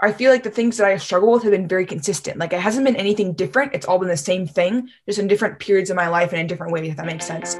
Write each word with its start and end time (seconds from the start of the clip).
I 0.00 0.12
feel 0.12 0.30
like 0.30 0.44
the 0.44 0.50
things 0.50 0.76
that 0.76 0.86
I 0.86 0.96
struggle 0.96 1.32
with 1.32 1.42
have 1.42 1.50
been 1.50 1.66
very 1.66 1.84
consistent. 1.84 2.38
Like 2.38 2.52
it 2.52 2.60
hasn't 2.60 2.86
been 2.86 2.94
anything 2.94 3.32
different. 3.32 3.74
It's 3.74 3.84
all 3.84 3.98
been 3.98 4.08
the 4.08 4.16
same 4.16 4.46
thing, 4.46 4.90
just 5.06 5.18
in 5.18 5.26
different 5.26 5.58
periods 5.58 5.90
of 5.90 5.96
my 5.96 6.06
life 6.06 6.30
and 6.30 6.40
in 6.40 6.46
different 6.46 6.72
ways, 6.72 6.90
if 6.90 6.96
that 6.98 7.06
makes 7.06 7.26
sense. 7.26 7.58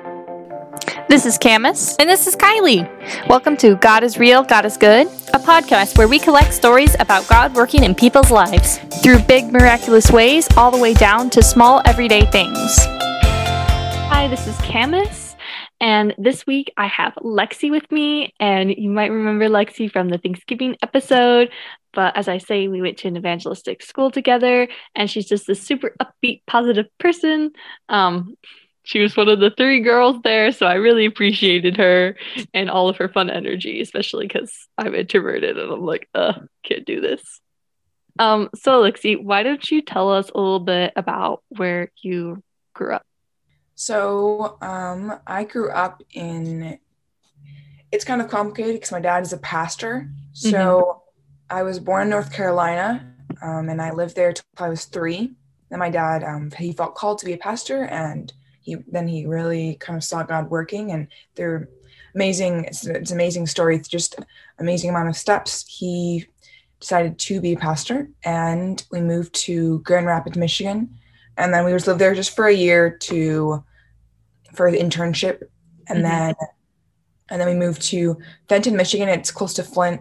This 1.09 1.27
is 1.27 1.37
Camus. 1.37 1.97
And 1.97 2.09
this 2.09 2.29
is 2.29 2.37
Kylie. 2.37 2.89
Welcome 3.29 3.57
to 3.57 3.75
God 3.75 4.05
is 4.05 4.19
Real, 4.19 4.45
God 4.45 4.65
is 4.65 4.77
Good, 4.77 5.09
a 5.35 5.41
podcast 5.41 5.99
where 5.99 6.07
we 6.07 6.21
collect 6.21 6.55
stories 6.55 6.95
about 7.01 7.27
God 7.27 7.57
working 7.57 7.83
in 7.83 7.93
people's 7.93 8.31
lives 8.31 8.79
through 9.03 9.19
big, 9.23 9.53
miraculous 9.53 10.13
ways, 10.13 10.47
all 10.57 10.71
the 10.71 10.79
way 10.79 10.95
down 10.95 11.31
to 11.31 11.43
small, 11.43 11.83
everyday 11.87 12.25
things. 12.27 12.77
Hi, 14.11 14.29
this 14.31 14.47
is 14.47 14.57
Camus. 14.59 15.18
And 15.81 16.15
this 16.19 16.47
week 16.47 16.73
I 16.77 16.87
have 16.87 17.15
Lexi 17.15 17.71
with 17.71 17.91
me. 17.91 18.35
And 18.41 18.75
you 18.77 18.91
might 18.91 19.11
remember 19.11 19.49
Lexi 19.49 19.91
from 19.91 20.09
the 20.09 20.19
Thanksgiving 20.19 20.77
episode. 20.83 21.51
But 21.93 22.17
as 22.17 22.29
I 22.29 22.39
say, 22.39 22.69
we 22.69 22.83
went 22.83 22.99
to 22.99 23.09
an 23.09 23.17
evangelistic 23.17 23.83
school 23.83 24.11
together, 24.11 24.69
and 24.95 25.11
she's 25.11 25.27
just 25.27 25.49
a 25.49 25.55
super 25.55 25.97
upbeat, 26.01 26.43
positive 26.47 26.87
person. 26.99 27.53
Um, 27.89 28.37
she 28.85 29.01
was 29.01 29.17
one 29.17 29.29
of 29.29 29.41
the 29.41 29.51
three 29.51 29.81
girls 29.81 30.17
there, 30.23 30.53
so 30.53 30.67
I 30.67 30.75
really 30.75 31.07
appreciated 31.07 31.77
her 31.77 32.17
and 32.55 32.71
all 32.71 32.89
of 32.89 32.99
her 32.99 33.09
fun 33.09 33.31
energy, 33.31 33.81
especially 33.81 34.27
because 34.27 34.69
I'm 34.77 34.95
introverted 34.95 35.59
and 35.59 35.73
I'm 35.73 35.85
like, 35.85 36.09
uh, 36.15 36.35
can't 36.63 36.87
do 36.87 37.01
this. 37.01 37.23
Um, 38.19 38.49
so 38.55 38.83
Alexi, 38.83 39.23
why 39.23 39.43
don't 39.43 39.71
you 39.71 39.83
tell 39.83 40.13
us 40.13 40.31
a 40.31 40.39
little 40.39 40.61
bit 40.61 40.93
about 40.97 41.43
where 41.49 41.91
you 42.03 42.43
grew 42.75 42.95
up? 42.95 43.08
So, 43.81 44.59
um, 44.61 45.21
I 45.25 45.45
grew 45.45 45.71
up 45.71 46.03
in. 46.13 46.81
It's 47.93 48.05
kind 48.05 48.21
of 48.21 48.29
complicated 48.29 48.75
because 48.75 48.91
my 48.91 48.99
dad 48.99 49.23
is 49.23 49.33
a 49.33 49.39
pastor. 49.39 50.11
So, 50.33 50.51
mm-hmm. 50.51 51.57
I 51.57 51.63
was 51.63 51.79
born 51.79 52.03
in 52.03 52.11
North 52.11 52.33
Carolina, 52.33 53.15
um, 53.41 53.69
and 53.69 53.81
I 53.81 53.93
lived 53.93 54.17
there 54.17 54.33
till 54.33 54.45
I 54.59 54.69
was 54.69 54.87
three. 54.87 55.37
Then 55.71 55.79
my 55.79 55.91
dad, 55.91 56.25
um, 56.25 56.51
he 56.51 56.73
felt 56.73 56.97
called 56.97 57.21
to 57.21 57.25
be 57.25 57.35
a 57.35 57.39
pastor, 57.39 57.85
and 57.85 58.33
he 58.63 58.79
then 58.89 59.07
he 59.07 59.27
really 59.27 59.77
kind 59.77 59.97
of 59.97 60.03
saw 60.03 60.25
God 60.25 60.51
working, 60.51 60.91
and 60.91 61.07
they're 61.37 61.69
amazing. 62.17 62.65
It's, 62.65 62.85
it's 62.85 63.13
an 63.13 63.17
amazing 63.17 63.47
story. 63.47 63.77
It's 63.77 63.87
just 63.87 64.17
amazing 64.59 64.91
amount 64.91 65.09
of 65.09 65.17
steps. 65.17 65.65
He 65.69 66.27
decided 66.81 67.17
to 67.17 67.41
be 67.41 67.53
a 67.53 67.57
pastor, 67.57 68.11
and 68.25 68.85
we 68.91 69.01
moved 69.01 69.37
to 69.47 69.79
Grand 69.83 70.07
Rapids, 70.07 70.37
Michigan, 70.37 70.99
and 71.37 71.55
then 71.55 71.65
we 71.65 71.71
just 71.71 71.87
lived 71.87 72.01
there 72.01 72.17
just 72.17 72.35
for 72.35 72.47
a 72.47 72.53
year 72.53 72.91
to 73.03 73.63
for 74.55 74.71
the 74.71 74.79
internship, 74.79 75.43
and 75.89 75.99
mm-hmm. 75.99 76.09
then 76.09 76.35
and 77.31 77.41
then 77.41 77.49
we 77.49 77.55
moved 77.55 77.83
to 77.83 78.19
Fenton, 78.49 78.77
Michigan. 78.77 79.09
It's 79.09 79.31
close 79.31 79.55
to 79.55 79.63
Flint, 79.63 80.01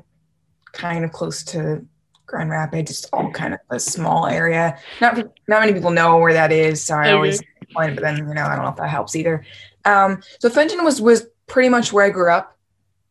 kind 0.71 1.03
of 1.03 1.11
close 1.11 1.43
to 1.45 1.85
Grand 2.25 2.49
Rapids. 2.49 2.91
It's 2.91 3.05
all 3.05 3.31
kind 3.31 3.53
of 3.53 3.59
a 3.69 3.79
small 3.79 4.27
area. 4.27 4.77
Not 5.01 5.17
not 5.47 5.61
many 5.61 5.73
people 5.73 5.91
know 5.91 6.17
where 6.17 6.33
that 6.33 6.51
is, 6.51 6.83
so 6.83 6.95
I 6.95 7.01
okay. 7.01 7.11
always 7.11 7.41
point, 7.73 7.95
but 7.95 8.01
then 8.01 8.17
you 8.17 8.33
know 8.33 8.45
I 8.45 8.55
don't 8.55 8.63
know 8.63 8.71
if 8.71 8.77
that 8.77 8.89
helps 8.89 9.15
either. 9.15 9.45
Um, 9.85 10.21
so 10.39 10.49
Fenton 10.49 10.83
was 10.83 11.01
was 11.01 11.27
pretty 11.47 11.69
much 11.69 11.91
where 11.91 12.05
I 12.05 12.09
grew 12.09 12.31
up. 12.31 12.57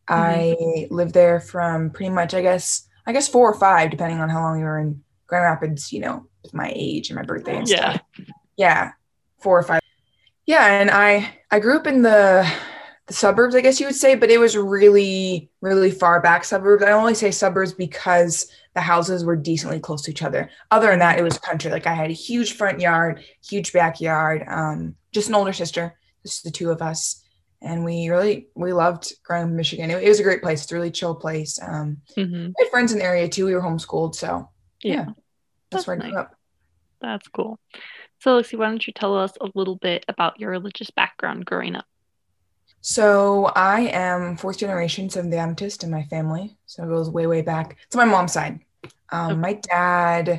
Mm-hmm. 0.09 0.13
I 0.13 0.87
lived 0.89 1.13
there 1.13 1.39
from 1.39 1.91
pretty 1.91 2.11
much 2.11 2.33
I 2.33 2.41
guess 2.41 2.87
I 3.05 3.13
guess 3.13 3.27
four 3.27 3.51
or 3.51 3.59
five, 3.59 3.91
depending 3.91 4.19
on 4.19 4.29
how 4.29 4.41
long 4.41 4.59
you 4.59 4.65
were 4.65 4.79
in 4.79 5.03
Grand 5.27 5.43
Rapids. 5.43 5.91
You 5.91 6.01
know, 6.01 6.27
with 6.43 6.53
my 6.53 6.71
age 6.75 7.09
and 7.09 7.17
my 7.17 7.23
birthday 7.23 7.57
and 7.57 7.67
yeah. 7.67 7.93
stuff. 7.93 8.01
Yeah, 8.55 8.91
four 9.39 9.59
or 9.59 9.63
five. 9.63 9.81
Yeah, 10.47 10.65
and 10.65 10.89
I 10.89 11.29
I 11.51 11.59
grew 11.59 11.77
up 11.77 11.85
in 11.85 12.01
the 12.01 12.49
the 13.05 13.13
suburbs, 13.13 13.55
I 13.55 13.61
guess 13.61 13.79
you 13.79 13.85
would 13.85 13.95
say, 13.95 14.15
but 14.15 14.31
it 14.31 14.39
was 14.39 14.57
really 14.57 15.51
really 15.61 15.91
far 15.91 16.21
back 16.21 16.45
suburbs. 16.45 16.83
I 16.83 16.91
only 16.91 17.13
say 17.13 17.31
suburbs 17.31 17.73
because 17.73 18.49
the 18.73 18.81
houses 18.81 19.25
were 19.25 19.35
decently 19.35 19.79
close 19.79 20.01
to 20.03 20.11
each 20.11 20.23
other. 20.23 20.49
Other 20.71 20.87
than 20.87 20.99
that, 20.99 21.19
it 21.19 21.23
was 21.23 21.37
country. 21.37 21.69
Like 21.69 21.85
I 21.85 21.93
had 21.93 22.09
a 22.09 22.13
huge 22.13 22.53
front 22.53 22.79
yard, 22.79 23.23
huge 23.45 23.73
backyard. 23.73 24.45
Um, 24.47 24.95
just 25.11 25.27
an 25.29 25.35
older 25.35 25.53
sister, 25.53 25.97
just 26.23 26.45
the 26.45 26.51
two 26.51 26.71
of 26.71 26.81
us, 26.81 27.21
and 27.61 27.83
we 27.83 28.07
really 28.07 28.47
we 28.55 28.71
loved 28.71 29.11
growing 29.25 29.43
up 29.43 29.49
in 29.49 29.55
Michigan. 29.57 29.91
It, 29.91 30.01
it 30.01 30.07
was 30.07 30.21
a 30.21 30.23
great 30.23 30.41
place. 30.41 30.63
It's 30.63 30.71
a 30.71 30.75
really 30.75 30.91
chill 30.91 31.15
place. 31.15 31.59
Um, 31.61 31.97
mm-hmm. 32.15 32.51
I 32.57 32.63
had 32.63 32.71
friends 32.71 32.93
in 32.93 32.99
the 32.99 33.05
area 33.05 33.27
too. 33.27 33.45
We 33.45 33.53
were 33.53 33.61
homeschooled, 33.61 34.15
so 34.15 34.49
yeah, 34.81 34.93
yeah 34.93 35.05
that's, 35.05 35.15
that's 35.71 35.87
where 35.87 36.01
I 36.01 36.09
grew 36.09 36.19
up. 36.19 36.35
That's 37.01 37.27
cool. 37.27 37.59
So, 38.19 38.39
Lexi, 38.41 38.57
why 38.57 38.67
don't 38.67 38.85
you 38.85 38.93
tell 38.93 39.15
us 39.15 39.33
a 39.41 39.49
little 39.53 39.75
bit 39.75 40.05
about 40.07 40.39
your 40.39 40.49
religious 40.51 40.89
background 40.89 41.45
growing 41.45 41.75
up? 41.75 41.85
So 42.81 43.51
I 43.55 43.81
am 43.81 44.37
fourth 44.37 44.57
generation 44.57 45.09
Seventh 45.09 45.31
Day 45.31 45.39
Adventist 45.39 45.83
in 45.83 45.91
my 45.91 46.03
family. 46.03 46.55
So 46.67 46.83
it 46.83 46.87
goes 46.87 47.09
way, 47.09 47.27
way 47.27 47.41
back. 47.41 47.77
It's 47.85 47.95
my 47.95 48.05
mom's 48.05 48.33
side. 48.33 48.59
Um, 49.11 49.31
okay. 49.31 49.39
My 49.41 49.53
dad 49.53 50.29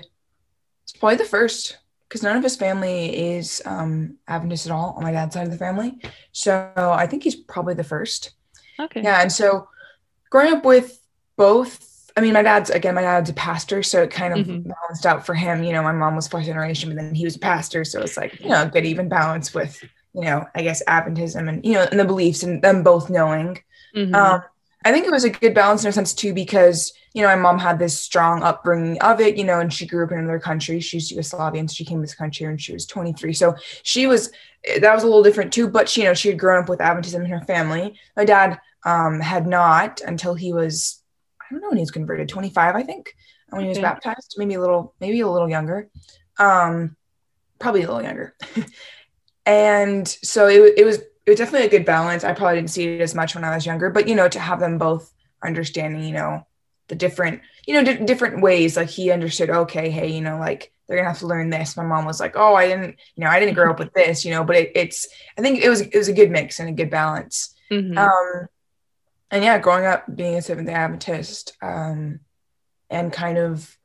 is 0.86 0.92
probably 0.98 1.16
the 1.16 1.24
first 1.24 1.78
because 2.08 2.22
none 2.22 2.36
of 2.36 2.42
his 2.42 2.56
family 2.56 3.34
is 3.36 3.60
um, 3.66 4.16
Adventist 4.28 4.66
at 4.66 4.72
all 4.72 4.94
on 4.96 5.02
my 5.02 5.12
dad's 5.12 5.34
side 5.34 5.46
of 5.46 5.52
the 5.52 5.58
family. 5.58 5.98
So 6.32 6.72
I 6.76 7.06
think 7.06 7.22
he's 7.22 7.36
probably 7.36 7.74
the 7.74 7.84
first. 7.84 8.30
Okay. 8.80 9.02
Yeah. 9.02 9.20
And 9.20 9.30
so 9.30 9.68
growing 10.30 10.54
up 10.54 10.64
with 10.64 11.00
both, 11.36 11.97
I 12.18 12.20
mean, 12.20 12.32
my 12.32 12.42
dad's, 12.42 12.68
again, 12.68 12.96
my 12.96 13.02
dad's 13.02 13.30
a 13.30 13.34
pastor. 13.34 13.84
So 13.84 14.02
it 14.02 14.10
kind 14.10 14.36
of 14.36 14.44
mm-hmm. 14.44 14.68
balanced 14.68 15.06
out 15.06 15.24
for 15.24 15.34
him. 15.34 15.62
You 15.62 15.72
know, 15.72 15.84
my 15.84 15.92
mom 15.92 16.16
was 16.16 16.26
fourth 16.26 16.46
generation, 16.46 16.88
but 16.88 16.96
then 16.96 17.14
he 17.14 17.24
was 17.24 17.36
a 17.36 17.38
pastor. 17.38 17.84
So 17.84 18.00
it's 18.00 18.16
like, 18.16 18.40
you 18.40 18.48
know, 18.48 18.62
a 18.62 18.66
good 18.66 18.84
even 18.84 19.08
balance 19.08 19.54
with, 19.54 19.80
you 20.14 20.22
know, 20.22 20.44
I 20.52 20.62
guess 20.62 20.82
Adventism 20.88 21.48
and, 21.48 21.64
you 21.64 21.74
know, 21.74 21.86
and 21.88 22.00
the 22.00 22.04
beliefs 22.04 22.42
and 22.42 22.60
them 22.60 22.82
both 22.82 23.08
knowing. 23.08 23.62
Mm-hmm. 23.94 24.16
Um, 24.16 24.42
I 24.84 24.92
think 24.92 25.06
it 25.06 25.12
was 25.12 25.24
a 25.24 25.30
good 25.30 25.54
balance 25.54 25.84
in 25.84 25.90
a 25.90 25.92
sense 25.92 26.14
too, 26.14 26.32
because 26.32 26.92
you 27.12 27.22
know 27.22 27.28
my 27.28 27.36
mom 27.36 27.58
had 27.58 27.78
this 27.78 27.98
strong 27.98 28.42
upbringing 28.42 29.00
of 29.02 29.20
it, 29.20 29.36
you 29.36 29.44
know, 29.44 29.60
and 29.60 29.72
she 29.72 29.86
grew 29.86 30.04
up 30.04 30.12
in 30.12 30.18
another 30.18 30.38
country. 30.38 30.80
She's 30.80 31.12
Yugoslavian, 31.12 31.68
so 31.68 31.74
she 31.74 31.84
came 31.84 31.98
to 31.98 32.02
this 32.02 32.14
country 32.14 32.46
when 32.46 32.58
she 32.58 32.72
was 32.72 32.86
23. 32.86 33.32
So 33.32 33.56
she 33.82 34.06
was 34.06 34.30
that 34.80 34.94
was 34.94 35.02
a 35.02 35.06
little 35.06 35.22
different 35.22 35.52
too. 35.52 35.68
But 35.68 35.88
she, 35.88 36.02
you 36.02 36.06
know, 36.06 36.14
she 36.14 36.28
had 36.28 36.38
grown 36.38 36.62
up 36.62 36.68
with 36.68 36.78
Adventism 36.78 37.24
in 37.24 37.30
her 37.30 37.44
family. 37.44 37.98
My 38.16 38.24
dad 38.24 38.60
um, 38.84 39.20
had 39.20 39.46
not 39.46 40.00
until 40.00 40.34
he 40.34 40.52
was 40.52 41.02
I 41.48 41.54
don't 41.54 41.62
know 41.62 41.68
when 41.68 41.78
he 41.78 41.82
was 41.82 41.90
converted, 41.90 42.28
25, 42.28 42.74
I 42.74 42.82
think, 42.82 43.14
when 43.50 43.62
he 43.62 43.68
was 43.68 43.78
baptized, 43.78 44.34
maybe 44.36 44.54
a 44.54 44.60
little, 44.60 44.94
maybe 45.00 45.20
a 45.20 45.28
little 45.28 45.48
younger, 45.48 45.88
um, 46.38 46.96
probably 47.58 47.82
a 47.82 47.86
little 47.86 48.02
younger. 48.02 48.34
and 49.46 50.06
so 50.06 50.48
it, 50.48 50.74
it 50.76 50.84
was 50.84 50.98
it 50.98 51.32
was 51.32 51.38
definitely 51.38 51.66
a 51.66 51.70
good 51.70 51.84
balance. 51.84 52.24
I 52.24 52.32
probably 52.32 52.56
didn't 52.56 52.70
see 52.70 52.88
it 52.88 53.02
as 53.02 53.14
much 53.14 53.34
when 53.34 53.44
I 53.44 53.54
was 53.54 53.66
younger, 53.66 53.90
but 53.90 54.08
you 54.08 54.14
know, 54.14 54.28
to 54.28 54.40
have 54.40 54.60
them 54.60 54.78
both 54.78 55.12
understanding, 55.42 56.04
you 56.04 56.14
know, 56.14 56.46
the 56.88 56.94
different, 56.94 57.42
you 57.66 57.74
know, 57.74 57.84
d- 57.84 58.04
different 58.04 58.40
ways. 58.40 58.76
Like 58.76 58.88
he 58.88 59.10
understood, 59.10 59.50
okay, 59.50 59.90
hey, 59.90 60.10
you 60.10 60.22
know, 60.22 60.38
like 60.38 60.72
they're 60.86 60.96
gonna 60.96 61.08
have 61.08 61.18
to 61.18 61.26
learn 61.26 61.50
this. 61.50 61.76
My 61.76 61.84
mom 61.84 62.06
was 62.06 62.18
like, 62.18 62.34
oh, 62.34 62.54
I 62.54 62.66
didn't, 62.66 62.96
you 63.14 63.24
know, 63.24 63.30
I 63.30 63.40
didn't 63.40 63.54
grow 63.54 63.70
up 63.70 63.78
with 63.78 63.92
this, 63.92 64.24
you 64.24 64.30
know, 64.30 64.42
but 64.42 64.56
it, 64.56 64.72
it's, 64.74 65.06
I 65.36 65.42
think 65.42 65.62
it 65.62 65.68
was, 65.68 65.82
it 65.82 65.96
was 65.96 66.08
a 66.08 66.14
good 66.14 66.30
mix 66.30 66.60
and 66.60 66.70
a 66.70 66.72
good 66.72 66.90
balance. 66.90 67.54
Mm-hmm. 67.70 67.98
Um, 67.98 68.48
and 69.30 69.44
yeah, 69.44 69.58
growing 69.58 69.86
up 69.86 70.04
being 70.14 70.36
a 70.36 70.42
Seventh 70.42 70.66
Day 70.66 70.74
Adventist, 70.74 71.56
um, 71.62 72.20
and 72.90 73.12
kind 73.12 73.38
of 73.38 73.77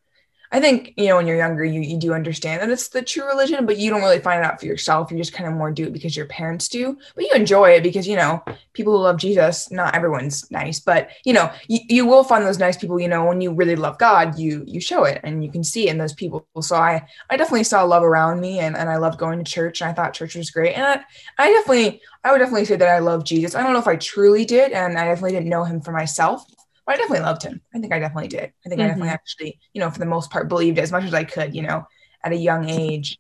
I 0.53 0.59
think, 0.59 0.93
you 0.97 1.07
know, 1.07 1.15
when 1.15 1.25
you're 1.25 1.35
younger, 1.35 1.65
you, 1.65 1.81
you 1.81 1.97
do 1.97 2.13
understand 2.13 2.61
that 2.61 2.69
it's 2.69 2.89
the 2.89 3.01
true 3.01 3.25
religion, 3.25 3.65
but 3.65 3.79
you 3.79 3.89
don't 3.89 4.01
really 4.01 4.19
find 4.19 4.39
it 4.39 4.45
out 4.45 4.59
for 4.59 4.67
yourself. 4.67 5.09
You 5.09 5.17
just 5.17 5.33
kind 5.33 5.49
of 5.49 5.55
more 5.55 5.71
do 5.71 5.87
it 5.87 5.93
because 5.93 6.15
your 6.15 6.27
parents 6.27 6.67
do, 6.69 6.95
but 7.15 7.23
you 7.23 7.31
enjoy 7.33 7.71
it 7.71 7.81
because, 7.81 8.07
you 8.07 8.15
know, 8.15 8.43
people 8.73 8.93
who 8.93 8.99
love 8.99 9.17
Jesus, 9.17 9.71
not 9.71 9.95
everyone's 9.95 10.51
nice, 10.51 10.79
but 10.79 11.09
you 11.25 11.33
know, 11.33 11.51
you, 11.67 11.79
you 11.89 12.05
will 12.05 12.23
find 12.23 12.45
those 12.45 12.59
nice 12.59 12.77
people, 12.77 12.99
you 12.99 13.07
know, 13.07 13.25
when 13.25 13.41
you 13.41 13.51
really 13.51 13.75
love 13.75 13.97
God, 13.97 14.37
you, 14.37 14.63
you 14.67 14.79
show 14.79 15.05
it 15.05 15.19
and 15.23 15.43
you 15.43 15.51
can 15.51 15.63
see 15.63 15.87
in 15.87 15.97
those 15.97 16.13
people. 16.13 16.45
So 16.61 16.75
I, 16.75 17.07
I 17.31 17.37
definitely 17.37 17.63
saw 17.63 17.83
love 17.83 18.03
around 18.03 18.39
me 18.39 18.59
and, 18.59 18.77
and 18.77 18.91
I 18.91 18.97
loved 18.97 19.17
going 19.17 19.43
to 19.43 19.51
church 19.51 19.81
and 19.81 19.89
I 19.89 19.93
thought 19.93 20.13
church 20.13 20.35
was 20.35 20.51
great. 20.51 20.75
And 20.75 20.85
I, 20.85 21.03
I 21.39 21.51
definitely, 21.51 21.99
I 22.23 22.31
would 22.31 22.37
definitely 22.37 22.65
say 22.65 22.75
that 22.75 22.87
I 22.87 22.99
love 22.99 23.25
Jesus. 23.25 23.55
I 23.55 23.63
don't 23.63 23.73
know 23.73 23.79
if 23.79 23.87
I 23.87 23.95
truly 23.95 24.45
did. 24.45 24.71
And 24.71 24.99
I 24.99 25.05
definitely 25.05 25.31
didn't 25.31 25.49
know 25.49 25.63
him 25.63 25.81
for 25.81 25.91
myself 25.91 26.45
I 26.87 26.97
definitely 26.97 27.23
loved 27.25 27.43
him. 27.43 27.61
I 27.73 27.79
think 27.79 27.93
I 27.93 27.99
definitely 27.99 28.27
did. 28.27 28.51
I 28.65 28.69
think 28.69 28.73
mm-hmm. 28.73 28.81
I 28.81 28.87
definitely 28.87 29.07
mm-hmm. 29.07 29.13
actually, 29.13 29.59
you 29.73 29.79
know, 29.79 29.89
for 29.89 29.99
the 29.99 30.05
most 30.05 30.31
part, 30.31 30.49
believed 30.49 30.79
as 30.79 30.91
much 30.91 31.03
as 31.05 31.13
I 31.13 31.23
could, 31.23 31.55
you 31.55 31.61
know, 31.61 31.85
at 32.23 32.33
a 32.33 32.37
young 32.37 32.69
age. 32.69 33.17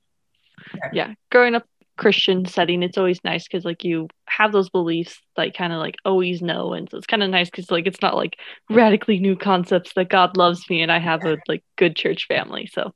Yeah, 0.75 0.89
yeah. 0.93 1.13
growing 1.31 1.55
up 1.55 1.65
Christian 1.97 2.45
setting, 2.45 2.83
it's 2.83 2.97
always 2.97 3.23
nice 3.23 3.43
because 3.47 3.65
like 3.65 3.83
you 3.83 4.09
have 4.27 4.51
those 4.51 4.69
beliefs, 4.69 5.19
like 5.37 5.53
kind 5.53 5.71
of 5.71 5.79
like 5.79 5.95
always 6.03 6.41
know, 6.41 6.73
and 6.73 6.89
so 6.89 6.97
it's 6.97 7.07
kind 7.07 7.23
of 7.23 7.29
nice 7.29 7.49
because 7.49 7.71
like 7.71 7.87
it's 7.87 8.01
not 8.01 8.15
like 8.15 8.37
radically 8.69 9.19
new 9.19 9.35
concepts 9.35 9.93
that 9.93 10.09
God 10.09 10.35
loves 10.35 10.69
me 10.69 10.81
and 10.81 10.91
I 10.91 10.99
have 10.99 11.23
a 11.25 11.37
like 11.47 11.63
good 11.77 11.95
church 11.95 12.27
family, 12.27 12.69
so 12.71 12.93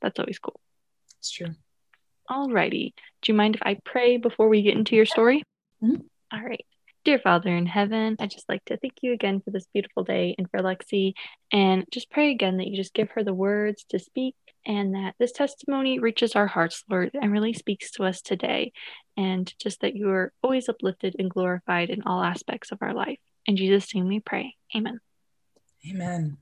that's 0.00 0.18
always 0.18 0.38
cool. 0.38 0.60
It's 1.18 1.30
true. 1.30 1.54
Alrighty, 2.30 2.92
do 3.22 3.32
you 3.32 3.34
mind 3.34 3.56
if 3.56 3.62
I 3.64 3.78
pray 3.84 4.16
before 4.16 4.48
we 4.48 4.62
get 4.62 4.76
into 4.76 4.96
your 4.96 5.06
story? 5.06 5.42
Mm-hmm. 5.82 6.02
All 6.32 6.44
right. 6.44 6.64
Dear 7.08 7.18
Father 7.18 7.56
in 7.56 7.64
heaven, 7.64 8.16
I 8.20 8.26
just 8.26 8.50
like 8.50 8.62
to 8.66 8.76
thank 8.76 8.96
you 9.00 9.14
again 9.14 9.40
for 9.40 9.50
this 9.50 9.66
beautiful 9.72 10.04
day 10.04 10.34
and 10.36 10.46
for 10.50 10.60
Lexi, 10.60 11.14
and 11.50 11.86
just 11.90 12.10
pray 12.10 12.30
again 12.30 12.58
that 12.58 12.66
you 12.66 12.76
just 12.76 12.92
give 12.92 13.08
her 13.12 13.24
the 13.24 13.32
words 13.32 13.86
to 13.88 13.98
speak 13.98 14.34
and 14.66 14.94
that 14.94 15.14
this 15.18 15.32
testimony 15.32 16.00
reaches 16.00 16.36
our 16.36 16.46
hearts, 16.46 16.84
Lord, 16.90 17.12
and 17.14 17.32
really 17.32 17.54
speaks 17.54 17.92
to 17.92 18.04
us 18.04 18.20
today. 18.20 18.72
And 19.16 19.50
just 19.58 19.80
that 19.80 19.96
you 19.96 20.10
are 20.10 20.34
always 20.42 20.68
uplifted 20.68 21.16
and 21.18 21.30
glorified 21.30 21.88
in 21.88 22.02
all 22.02 22.22
aspects 22.22 22.72
of 22.72 22.78
our 22.82 22.92
life. 22.92 23.20
In 23.46 23.56
Jesus' 23.56 23.94
name 23.94 24.06
we 24.06 24.20
pray. 24.20 24.56
Amen. 24.76 25.00
Amen. 25.90 26.36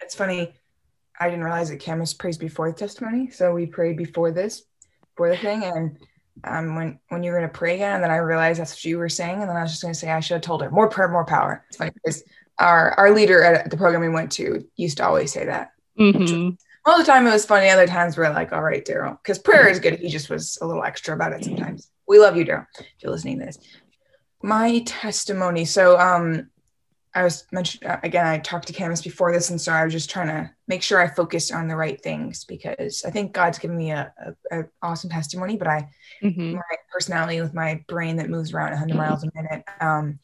It's 0.00 0.14
funny. 0.14 0.54
I 1.20 1.28
didn't 1.28 1.44
realize 1.44 1.68
that 1.68 1.80
Camus 1.80 2.14
prays 2.14 2.38
before 2.38 2.72
the 2.72 2.78
testimony. 2.78 3.28
So 3.28 3.52
we 3.52 3.66
prayed 3.66 3.98
before 3.98 4.30
this, 4.30 4.62
before 5.14 5.28
the 5.28 5.36
thing. 5.36 5.62
And 5.62 5.98
um, 6.44 6.74
when 6.74 6.98
when 7.08 7.22
you 7.22 7.32
were 7.32 7.38
gonna 7.38 7.52
pray 7.52 7.74
again, 7.76 7.94
and 7.94 8.04
then 8.04 8.10
I 8.10 8.16
realized 8.16 8.60
that's 8.60 8.72
what 8.72 8.84
you 8.84 8.98
were 8.98 9.08
saying, 9.08 9.40
and 9.40 9.48
then 9.48 9.56
I 9.56 9.62
was 9.62 9.72
just 9.72 9.82
gonna 9.82 9.94
say 9.94 10.10
I 10.10 10.20
should 10.20 10.34
have 10.34 10.42
told 10.42 10.62
her 10.62 10.70
more 10.70 10.88
prayer, 10.88 11.08
more 11.08 11.24
power. 11.24 11.64
It's 11.68 11.76
funny 11.76 11.90
because 11.92 12.22
our 12.58 12.92
our 12.92 13.10
leader 13.12 13.42
at 13.42 13.70
the 13.70 13.76
program 13.76 14.02
we 14.02 14.08
went 14.08 14.32
to 14.32 14.66
used 14.76 14.98
to 14.98 15.06
always 15.06 15.32
say 15.32 15.46
that. 15.46 15.72
Mm-hmm. 15.98 16.50
All 16.84 16.98
the 16.98 17.04
time 17.04 17.26
it 17.26 17.32
was 17.32 17.46
funny. 17.46 17.68
Other 17.68 17.86
times 17.86 18.16
we're 18.16 18.30
like, 18.30 18.52
all 18.52 18.62
right, 18.62 18.84
Daryl, 18.84 19.18
because 19.22 19.38
prayer 19.38 19.68
is 19.68 19.80
good. 19.80 19.98
He 19.98 20.08
just 20.08 20.30
was 20.30 20.58
a 20.60 20.66
little 20.66 20.84
extra 20.84 21.14
about 21.14 21.32
it 21.32 21.44
sometimes. 21.44 21.90
We 22.06 22.18
love 22.18 22.36
you, 22.36 22.44
Daryl. 22.44 22.66
If 22.78 22.86
you're 23.00 23.12
listening 23.12 23.40
to 23.40 23.46
this, 23.46 23.58
my 24.42 24.80
testimony. 24.86 25.64
So 25.64 25.98
um, 25.98 26.50
I 27.16 27.24
was 27.24 27.46
mentioned 27.50 27.84
uh, 27.90 27.96
again. 28.02 28.26
I 28.26 28.38
talked 28.38 28.66
to 28.66 28.74
Camus 28.74 29.00
before 29.00 29.32
this, 29.32 29.48
and 29.48 29.58
so 29.58 29.72
I 29.72 29.84
was 29.84 29.92
just 29.92 30.10
trying 30.10 30.28
to 30.28 30.50
make 30.68 30.82
sure 30.82 31.00
I 31.00 31.08
focused 31.08 31.50
on 31.50 31.66
the 31.66 31.74
right 31.74 31.98
things 32.02 32.44
because 32.44 33.04
I 33.06 33.10
think 33.10 33.32
God's 33.32 33.58
given 33.58 33.78
me 33.78 33.90
a, 33.90 34.12
a, 34.50 34.60
a 34.60 34.64
awesome 34.82 35.08
testimony. 35.08 35.56
But 35.56 35.68
I, 35.68 35.88
Mm-hmm. 36.22 36.54
my 36.54 36.62
personality 36.92 37.40
with 37.40 37.52
my 37.52 37.82
brain 37.88 38.16
that 38.16 38.30
moves 38.30 38.52
around 38.52 38.70
100 38.70 38.96
miles 38.96 39.22
a 39.22 39.30
minute, 39.34 39.64
um, 39.80 40.18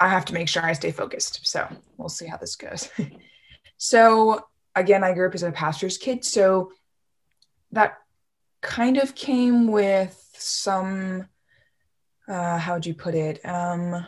I 0.00 0.08
have 0.08 0.24
to 0.26 0.34
make 0.34 0.48
sure 0.48 0.62
I 0.64 0.72
stay 0.72 0.90
focused. 0.90 1.46
So 1.46 1.68
we'll 1.96 2.08
see 2.08 2.26
how 2.26 2.36
this 2.36 2.56
goes. 2.56 2.90
so 3.76 4.46
again, 4.74 5.02
I 5.04 5.14
grew 5.14 5.28
up 5.28 5.34
as 5.34 5.42
a 5.42 5.52
pastor's 5.52 5.98
kid, 5.98 6.24
so 6.24 6.72
that 7.72 7.98
kind 8.60 8.98
of 8.98 9.14
came 9.16 9.66
with 9.66 10.16
some. 10.36 11.26
Uh, 12.28 12.58
how 12.58 12.74
would 12.74 12.86
you 12.86 12.94
put 12.94 13.14
it? 13.14 13.44
Um, 13.44 14.06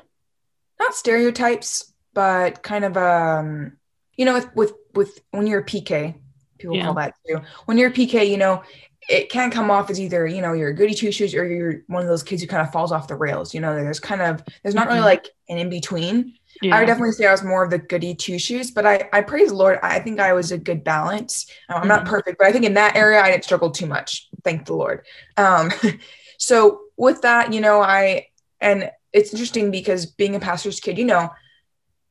not 0.79 0.95
stereotypes, 0.95 1.93
but 2.17 2.63
kind 2.63 2.83
of 2.87 2.97
um, 2.97 3.77
you 4.17 4.25
know, 4.25 4.33
with 4.33 4.49
with 4.57 4.73
with 4.95 5.21
when 5.31 5.47
you're 5.47 5.61
a 5.61 5.65
PK, 5.65 6.15
people 6.59 6.75
Yeah. 6.75 6.87
call 6.87 6.95
that 6.95 7.15
too. 7.29 7.43
When 7.67 7.77
you're 7.77 7.91
a 7.91 7.93
PK, 7.93 8.27
you 8.29 8.39
know, 8.39 8.63
it 9.09 9.29
can 9.31 9.51
come 9.51 9.71
off 9.71 9.91
as 9.91 10.01
either 10.01 10.27
you 10.27 10.41
know 10.41 10.55
you're 10.55 10.71
a 10.71 10.75
goody 10.75 10.95
two 10.95 11.13
shoes 11.13 11.35
or 11.35 11.47
you're 11.47 11.83
one 11.89 12.01
of 12.03 12.09
those 12.09 12.23
kids 12.23 12.41
who 12.41 12.49
kind 12.49 12.67
of 12.67 12.73
falls 12.73 12.91
off 12.91 13.07
the 13.07 13.15
rails. 13.15 13.53
You 13.55 13.61
know, 13.61 13.75
there's 13.75 14.01
kind 14.01 14.23
of 14.23 14.43
there's 14.63 14.75
not 14.75 14.87
really 14.89 15.01
Mhm. 15.01 15.05
like 15.15 15.27
an 15.51 15.59
in 15.59 15.69
between. 15.69 16.33
I 16.73 16.79
would 16.81 16.87
definitely 16.87 17.13
say 17.13 17.27
I 17.27 17.33
was 17.33 17.45
more 17.45 17.63
of 17.63 17.69
the 17.71 17.77
goody 17.79 18.15
two 18.15 18.39
shoes, 18.39 18.71
but 18.71 18.87
I 18.87 19.11
I 19.13 19.21
praise 19.21 19.51
the 19.51 19.57
Lord. 19.57 19.79
I 19.83 19.99
think 19.99 20.19
I 20.19 20.33
was 20.33 20.53
a 20.53 20.59
good 20.59 20.83
balance. 20.83 21.47
I'm 21.69 21.87
not 21.87 22.05
Mhm. 22.07 22.09
perfect, 22.09 22.39
but 22.39 22.47
I 22.47 22.53
think 22.53 22.65
in 22.65 22.73
that 22.75 22.97
area 22.97 23.21
I 23.21 23.31
didn't 23.31 23.45
struggle 23.45 23.71
too 23.71 23.85
much. 23.87 24.27
Thank 24.43 24.65
the 24.65 24.73
Lord. 24.75 25.05
Um, 25.37 25.71
so 26.39 26.81
with 26.97 27.21
that, 27.21 27.53
you 27.53 27.61
know, 27.61 27.83
I 27.83 28.29
and 28.63 28.91
it's 29.13 29.33
interesting 29.35 29.71
because 29.71 30.07
being 30.07 30.35
a 30.35 30.41
pastor's 30.41 30.81
kid, 30.81 30.97
you 30.97 31.05
know, 31.05 31.29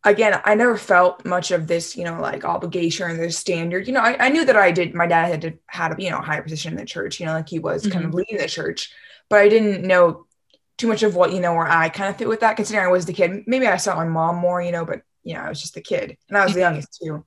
again, 0.06 0.40
I 0.46 0.56
never 0.56 0.78
felt 0.78 1.26
much 1.26 1.52
of 1.52 1.68
this, 1.68 1.98
you 1.98 2.04
know, 2.04 2.22
like 2.22 2.46
obligation 2.46 3.10
or 3.10 3.18
this 3.18 3.38
standard. 3.38 3.88
You 3.88 3.94
know, 3.94 4.00
I, 4.00 4.28
I 4.28 4.30
knew 4.30 4.46
that 4.46 4.56
I 4.56 4.72
did. 4.72 4.94
My 4.94 5.08
dad 5.08 5.26
had 5.28 5.42
to, 5.42 5.54
had 5.68 6.00
a 6.00 6.02
you 6.02 6.10
know 6.12 6.20
higher 6.20 6.44
position 6.44 6.72
in 6.74 6.78
the 6.78 6.86
church. 6.86 7.20
You 7.20 7.26
know, 7.26 7.34
like 7.34 7.50
he 7.50 7.60
was 7.60 7.88
kind 7.88 8.06
of 8.06 8.14
leading 8.14 8.38
the 8.38 8.48
church, 8.48 8.94
but 9.30 9.40
I 9.40 9.50
didn't 9.50 9.86
know 9.86 10.28
too 10.78 10.88
much 10.88 11.04
of 11.04 11.16
what 11.16 11.34
you 11.34 11.40
know 11.40 11.54
where 11.54 11.68
I 11.68 11.90
kind 11.90 12.10
of 12.10 12.18
fit 12.18 12.28
with 12.28 12.40
that. 12.42 12.56
Considering 12.56 12.88
I 12.88 12.92
was 12.92 13.06
the 13.06 13.14
kid, 13.14 13.44
maybe 13.48 13.68
I 13.68 13.78
saw 13.78 13.96
my 13.96 14.06
mom 14.06 14.38
more, 14.38 14.62
you 14.62 14.72
know, 14.72 14.86
but 14.86 15.02
you 15.24 15.34
know, 15.34 15.42
I 15.42 15.50
was 15.50 15.60
just 15.60 15.74
the 15.74 15.82
kid, 15.82 16.18
and 16.30 16.38
I 16.38 16.46
was 16.46 16.54
the 16.54 16.60
Mhm. 16.60 16.64
youngest 16.64 17.00
too. 17.02 17.26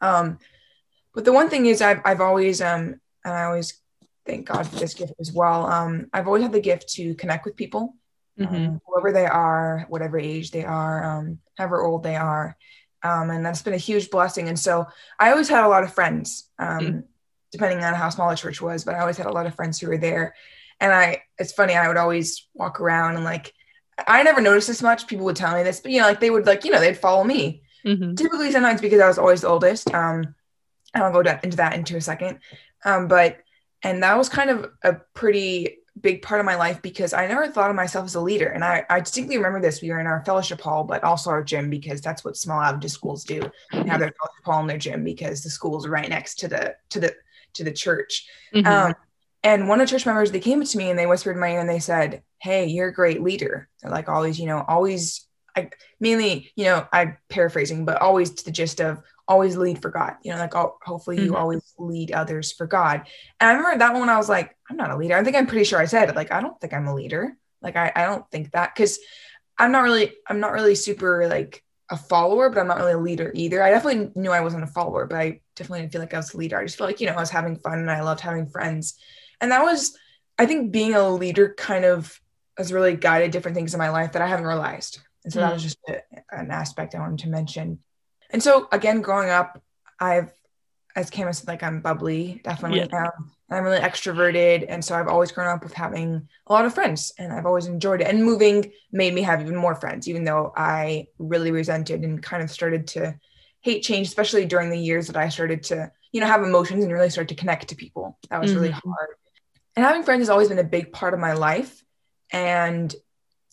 Um, 0.00 0.38
but 1.14 1.24
the 1.24 1.32
one 1.32 1.48
thing 1.48 1.66
is, 1.66 1.80
I've 1.80 2.00
I've 2.04 2.20
always 2.20 2.60
um, 2.60 3.00
and 3.24 3.34
I 3.34 3.44
always 3.44 3.80
thank 4.26 4.46
God 4.46 4.66
for 4.66 4.76
this 4.76 4.94
gift 4.94 5.14
as 5.20 5.32
well. 5.32 5.66
Um, 5.66 6.08
I've 6.12 6.26
always 6.26 6.42
had 6.42 6.52
the 6.52 6.60
gift 6.60 6.88
to 6.94 7.14
connect 7.14 7.44
with 7.44 7.56
people 7.56 7.94
Mhm. 8.38 8.68
um, 8.68 8.80
whoever 8.86 9.12
they 9.12 9.26
are, 9.26 9.86
whatever 9.88 10.18
age 10.18 10.50
they 10.50 10.64
are, 10.64 11.04
um, 11.04 11.38
however 11.56 11.82
old 11.82 12.02
they 12.02 12.16
are. 12.16 12.56
Um, 13.02 13.30
and 13.30 13.44
that's 13.44 13.62
been 13.62 13.74
a 13.74 13.78
huge 13.78 14.10
blessing. 14.10 14.48
And 14.48 14.58
so 14.58 14.86
I 15.20 15.30
always 15.30 15.48
had 15.48 15.64
a 15.64 15.68
lot 15.68 15.84
of 15.84 15.92
friends, 15.92 16.48
um, 16.58 16.80
Mm. 16.80 17.04
depending 17.52 17.84
on 17.84 17.94
how 17.94 18.08
small 18.08 18.30
the 18.30 18.36
church 18.36 18.60
was, 18.60 18.84
but 18.84 18.94
I 18.94 19.00
always 19.00 19.16
had 19.18 19.26
a 19.26 19.32
lot 19.32 19.46
of 19.46 19.54
friends 19.54 19.78
who 19.78 19.88
were 19.88 19.98
there. 19.98 20.34
And 20.80 20.92
I, 20.92 21.22
it's 21.38 21.52
funny, 21.52 21.74
I 21.74 21.86
would 21.86 21.96
always 21.98 22.48
walk 22.54 22.80
around 22.80 23.14
and 23.16 23.24
like, 23.24 23.52
I 24.08 24.22
never 24.24 24.40
noticed 24.40 24.66
this 24.66 24.82
much. 24.82 25.06
People 25.06 25.26
would 25.26 25.36
tell 25.36 25.54
me 25.54 25.62
this, 25.62 25.78
but 25.80 25.92
you 25.92 26.00
know, 26.00 26.08
like 26.08 26.18
they 26.18 26.30
would 26.30 26.46
like, 26.46 26.64
you 26.64 26.72
know, 26.72 26.80
they'd 26.80 26.98
follow 26.98 27.22
me 27.22 27.62
Mhm. 27.84 28.16
typically 28.16 28.50
sometimes 28.50 28.80
because 28.80 29.00
I 29.00 29.06
was 29.06 29.18
always 29.18 29.42
the 29.42 29.48
oldest. 29.48 29.92
Um, 29.94 30.34
and 30.94 31.04
I'll 31.04 31.12
go 31.12 31.20
into 31.20 31.56
that 31.58 31.74
into 31.74 31.96
a 31.96 32.00
second. 32.00 32.40
Um, 32.84 33.06
but 33.06 33.38
and 33.82 34.02
that 34.02 34.16
was 34.16 34.28
kind 34.30 34.48
of 34.50 34.70
a 34.82 34.94
pretty 35.12 35.78
big 36.00 36.22
part 36.22 36.40
of 36.40 36.46
my 36.46 36.56
life 36.56 36.82
because 36.82 37.12
I 37.12 37.26
never 37.26 37.46
thought 37.48 37.70
of 37.70 37.76
myself 37.76 38.04
as 38.06 38.14
a 38.14 38.20
leader. 38.20 38.48
And 38.48 38.64
I, 38.64 38.84
I 38.90 39.00
distinctly 39.00 39.36
remember 39.36 39.60
this. 39.60 39.80
We 39.80 39.90
were 39.90 40.00
in 40.00 40.06
our 40.06 40.24
fellowship 40.24 40.60
hall, 40.60 40.84
but 40.84 41.04
also 41.04 41.30
our 41.30 41.42
gym 41.42 41.70
because 41.70 42.00
that's 42.00 42.24
what 42.24 42.36
small 42.36 42.60
Adventist 42.60 42.96
schools 42.96 43.24
do. 43.24 43.40
They 43.72 43.88
have 43.88 44.00
their 44.00 44.12
fellowship 44.12 44.44
hall 44.44 44.60
in 44.60 44.66
their 44.66 44.78
gym 44.78 45.04
because 45.04 45.42
the 45.42 45.50
school's 45.50 45.86
right 45.86 46.08
next 46.08 46.40
to 46.40 46.48
the 46.48 46.74
to 46.90 47.00
the 47.00 47.14
to 47.54 47.64
the 47.64 47.72
church. 47.72 48.28
Mhm. 48.52 48.66
Um, 48.66 48.94
and 49.44 49.68
one 49.68 49.80
of 49.80 49.86
the 49.86 49.90
church 49.90 50.06
members, 50.06 50.32
they 50.32 50.40
came 50.40 50.64
to 50.64 50.78
me 50.78 50.90
and 50.90 50.98
they 50.98 51.06
whispered 51.06 51.32
in 51.32 51.40
my 51.40 51.52
ear 51.52 51.60
and 51.60 51.68
they 51.68 51.78
said, 51.78 52.22
Hey, 52.40 52.66
you're 52.66 52.88
a 52.88 52.94
great 52.94 53.22
leader. 53.22 53.68
They're 53.80 53.90
like 53.90 54.08
always, 54.08 54.40
you 54.40 54.46
know, 54.46 54.64
always, 54.66 55.26
I 55.56 55.70
mainly, 56.00 56.50
you 56.56 56.64
know, 56.64 56.86
I'm 56.92 57.18
paraphrasing, 57.28 57.84
but 57.84 58.00
always 58.00 58.30
to 58.30 58.44
the 58.44 58.50
gist 58.50 58.80
of 58.80 59.00
always 59.26 59.56
lead 59.56 59.80
for 59.80 59.90
God. 59.90 60.14
You 60.22 60.32
know, 60.32 60.38
like 60.38 60.54
oh, 60.54 60.76
hopefully 60.82 61.20
you 61.20 61.32
Mhm. 61.32 61.36
always 61.36 61.74
lead 61.78 62.12
others 62.12 62.52
for 62.52 62.66
God. 62.66 63.06
And 63.40 63.50
I 63.50 63.54
remember 63.54 63.78
that 63.78 63.92
one 63.92 64.00
when 64.00 64.10
I 64.10 64.16
was 64.16 64.28
like, 64.28 64.56
I'm 64.70 64.76
not 64.76 64.90
a 64.90 64.96
leader. 64.96 65.16
I 65.16 65.24
think 65.24 65.36
I'm 65.36 65.46
pretty 65.46 65.64
sure 65.64 65.78
I 65.80 65.86
said, 65.86 66.14
like, 66.16 66.32
I 66.32 66.40
don't 66.40 66.60
think 66.60 66.72
I'm 66.74 66.86
a 66.86 66.94
leader. 66.94 67.36
Like, 67.62 67.76
I, 67.76 67.92
I 67.94 68.04
don't 68.06 68.28
think 68.30 68.52
that 68.52 68.74
because 68.74 68.98
I'm 69.58 69.72
not 69.72 69.82
really, 69.82 70.12
I'm 70.26 70.40
not 70.40 70.52
really 70.52 70.74
super 70.74 71.26
like 71.28 71.62
a 71.90 71.96
follower, 71.96 72.50
but 72.50 72.60
I'm 72.60 72.66
not 72.66 72.78
really 72.78 72.92
a 72.92 72.98
leader 72.98 73.30
either. 73.34 73.62
I 73.62 73.70
definitely 73.70 74.10
knew 74.14 74.30
I 74.30 74.40
wasn't 74.40 74.64
a 74.64 74.68
follower, 74.68 75.06
but 75.06 75.16
I 75.18 75.40
definitely 75.56 75.80
didn't 75.82 75.92
feel 75.92 76.00
like 76.00 76.14
I 76.14 76.18
was 76.18 76.34
a 76.34 76.38
leader. 76.38 76.58
I 76.58 76.64
just 76.64 76.76
felt 76.76 76.88
like, 76.88 77.00
you 77.00 77.06
know, 77.06 77.12
I 77.14 77.20
was 77.20 77.30
having 77.30 77.56
fun 77.56 77.78
and 77.78 77.90
I 77.90 78.02
loved 78.02 78.20
having 78.20 78.46
friends. 78.46 78.94
And 79.40 79.52
that 79.52 79.62
was, 79.62 79.96
I 80.38 80.46
think 80.46 80.72
being 80.72 80.94
a 80.94 81.08
leader 81.08 81.54
kind 81.56 81.84
of 81.84 82.20
has 82.58 82.72
really 82.72 82.96
guided 82.96 83.30
different 83.30 83.54
things 83.54 83.74
in 83.74 83.78
my 83.78 83.90
life 83.90 84.12
that 84.12 84.22
I 84.22 84.26
haven't 84.26 84.46
realized. 84.46 85.00
And 85.24 85.32
so 85.32 85.40
that 85.40 85.50
Mm. 85.50 85.54
was 85.54 85.62
just 85.62 85.78
a, 85.88 86.02
an 86.30 86.50
aspect 86.50 86.94
I 86.94 87.00
wanted 87.00 87.20
to 87.20 87.28
mention. 87.28 87.80
And 88.34 88.42
so 88.42 88.66
again, 88.72 89.00
growing 89.00 89.30
up, 89.30 89.62
I've, 90.00 90.32
as 90.96 91.08
Cam 91.08 91.32
said, 91.32 91.46
like 91.46 91.62
I'm 91.62 91.80
bubbly, 91.80 92.40
definitely. 92.42 92.90
Um, 92.92 93.30
I'm 93.48 93.62
really 93.62 93.78
extroverted. 93.78 94.66
And 94.68 94.84
so 94.84 94.96
I've 94.96 95.06
always 95.06 95.30
grown 95.30 95.46
up 95.46 95.62
with 95.62 95.72
having 95.72 96.28
a 96.48 96.52
lot 96.52 96.64
of 96.64 96.74
friends 96.74 97.12
and 97.16 97.32
I've 97.32 97.46
always 97.46 97.66
enjoyed 97.66 98.00
it. 98.00 98.08
And 98.08 98.24
moving 98.24 98.72
made 98.90 99.14
me 99.14 99.22
have 99.22 99.40
even 99.40 99.54
more 99.54 99.76
friends, 99.76 100.08
even 100.08 100.24
though 100.24 100.52
I 100.56 101.06
really 101.18 101.52
resented 101.52 102.02
and 102.02 102.20
kind 102.20 102.42
of 102.42 102.50
started 102.50 102.88
to 102.88 103.16
hate 103.60 103.84
change, 103.84 104.08
especially 104.08 104.46
during 104.46 104.68
the 104.68 104.78
years 104.78 105.06
that 105.06 105.16
I 105.16 105.28
started 105.28 105.62
to, 105.64 105.92
you 106.10 106.20
know, 106.20 106.26
have 106.26 106.42
emotions 106.42 106.82
and 106.82 106.92
really 106.92 107.10
start 107.10 107.28
to 107.28 107.36
connect 107.36 107.68
to 107.68 107.76
people. 107.76 108.18
That 108.30 108.40
was 108.40 108.52
really 108.52 108.70
Mhm. 108.70 108.80
hard. 108.82 109.10
And 109.76 109.86
having 109.86 110.02
friends 110.02 110.22
has 110.22 110.28
always 110.28 110.48
been 110.48 110.58
a 110.58 110.64
big 110.64 110.92
part 110.92 111.14
of 111.14 111.20
my 111.20 111.34
life. 111.34 111.84
And 112.32 112.92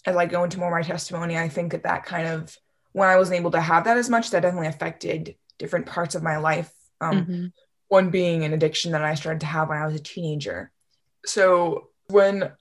as 0.08 0.16
I 0.16 0.26
go 0.26 0.44
into 0.44 0.58
more 0.58 0.70
of 0.70 0.74
my 0.74 0.82
testimony, 0.82 1.38
I 1.38 1.50
think 1.50 1.74
that 1.74 1.84
that 1.84 2.04
kind 2.04 2.28
of, 2.28 2.58
when 2.94 3.10
I 3.10 3.18
wasn't 3.18 3.40
able 3.40 3.52
to 3.52 3.62
have 3.62 3.86
that 3.86 3.98
as 3.98 4.10
much, 4.10 4.32
that 4.32 4.42
definitely 4.42 4.68
affected 4.68 5.36
different 5.58 5.86
parts 5.86 6.16
of 6.16 6.24
my 6.24 6.38
life. 6.38 6.72
Um, 7.00 7.26
Mhm. 7.26 7.52
one 7.88 8.10
being 8.10 8.44
an 8.44 8.54
addiction 8.54 8.94
that 8.94 9.04
I 9.04 9.16
started 9.16 9.42
to 9.42 9.46
have 9.48 9.70
when 9.70 9.78
I 9.78 9.86
was 9.86 9.96
a 9.96 10.00
teenager. 10.00 10.72
So 11.26 11.90
when 12.08 12.52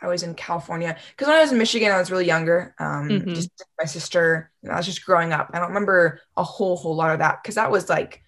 I 0.00 0.08
was 0.08 0.22
in 0.22 0.34
California, 0.34 0.96
because 1.10 1.28
when 1.28 1.36
I 1.36 1.40
was 1.42 1.52
in 1.52 1.58
Michigan, 1.58 1.90
I 1.90 1.98
was 1.98 2.10
really 2.10 2.26
younger. 2.26 2.74
Um, 2.78 3.08
Mhm. 3.08 3.34
just 3.34 3.50
my 3.78 3.86
sister, 3.86 4.50
and 4.62 4.72
I 4.72 4.76
was 4.76 4.86
just 4.86 5.04
growing 5.04 5.32
up. 5.32 5.50
I 5.52 5.58
don't 5.58 5.68
remember 5.68 6.20
a 6.36 6.44
whole 6.44 6.76
whole 6.76 6.94
lot 6.94 7.12
of 7.12 7.18
that 7.20 7.42
because 7.42 7.54
that 7.56 7.70
was 7.70 7.88
like 7.88 8.22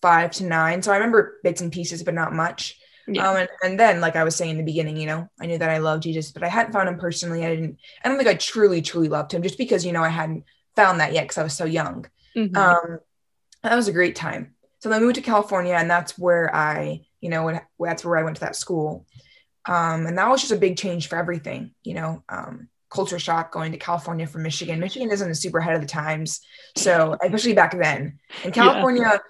five 0.00 0.32
to 0.32 0.44
nine. 0.44 0.82
So 0.82 0.92
I 0.92 0.96
remember 0.96 1.38
bits 1.44 1.60
and 1.60 1.72
pieces, 1.72 2.02
but 2.02 2.14
not 2.14 2.32
much. 2.32 2.78
Yeah. 3.06 3.28
Um, 3.30 3.36
and, 3.36 3.48
and 3.62 3.80
then, 3.80 4.00
like 4.00 4.16
I 4.16 4.24
was 4.24 4.36
saying 4.36 4.50
in 4.52 4.56
the 4.58 4.62
beginning, 4.64 4.96
you 4.96 5.06
know, 5.06 5.28
I 5.40 5.46
knew 5.46 5.58
that 5.58 5.70
I 5.70 5.78
loved 5.78 6.02
Jesus, 6.02 6.30
but 6.32 6.42
I 6.42 6.48
hadn't 6.48 6.72
found 6.72 6.88
him 6.88 6.98
personally. 6.98 7.44
I 7.44 7.54
didn't. 7.54 7.78
I 8.04 8.08
don't 8.08 8.16
think 8.18 8.28
I 8.28 8.34
truly, 8.34 8.82
truly 8.82 9.08
loved 9.08 9.32
him, 9.32 9.42
just 9.42 9.58
because 9.58 9.84
you 9.86 9.92
know 9.92 10.02
I 10.02 10.08
hadn't 10.08 10.44
found 10.76 11.00
that 11.00 11.12
yet 11.12 11.24
because 11.24 11.38
I 11.38 11.42
was 11.42 11.56
so 11.56 11.64
young. 11.64 12.06
Mhm. 12.36 12.56
Um, 12.56 12.98
that 13.62 13.76
was 13.76 13.88
a 13.88 13.92
great 13.92 14.16
time. 14.16 14.54
So 14.80 14.88
then 14.88 15.00
I 15.00 15.04
moved 15.04 15.14
to 15.16 15.20
California, 15.22 15.74
and 15.74 15.90
that's 15.90 16.18
where 16.18 16.54
I, 16.54 17.02
you 17.20 17.28
know, 17.28 17.60
that's 17.78 18.04
where 18.04 18.16
I 18.18 18.22
went 18.24 18.36
to 18.36 18.40
that 18.40 18.56
school. 18.56 19.06
Um, 19.66 20.06
and 20.06 20.18
that 20.18 20.28
was 20.28 20.40
just 20.40 20.52
a 20.52 20.56
big 20.56 20.76
change 20.76 21.08
for 21.08 21.16
everything, 21.16 21.72
you 21.84 21.94
know, 21.94 22.24
um, 22.28 22.68
culture 22.90 23.18
shock 23.20 23.52
going 23.52 23.70
to 23.72 23.78
California 23.78 24.26
from 24.26 24.42
Michigan. 24.42 24.80
Michigan 24.80 25.10
isn't 25.12 25.34
super 25.36 25.58
ahead 25.58 25.74
of 25.76 25.80
the 25.80 25.86
times. 25.86 26.40
So, 26.76 27.16
especially 27.22 27.54
back 27.54 27.78
then. 27.78 28.18
And 28.44 28.54
Yeah. 28.56 28.62
California 28.64 29.20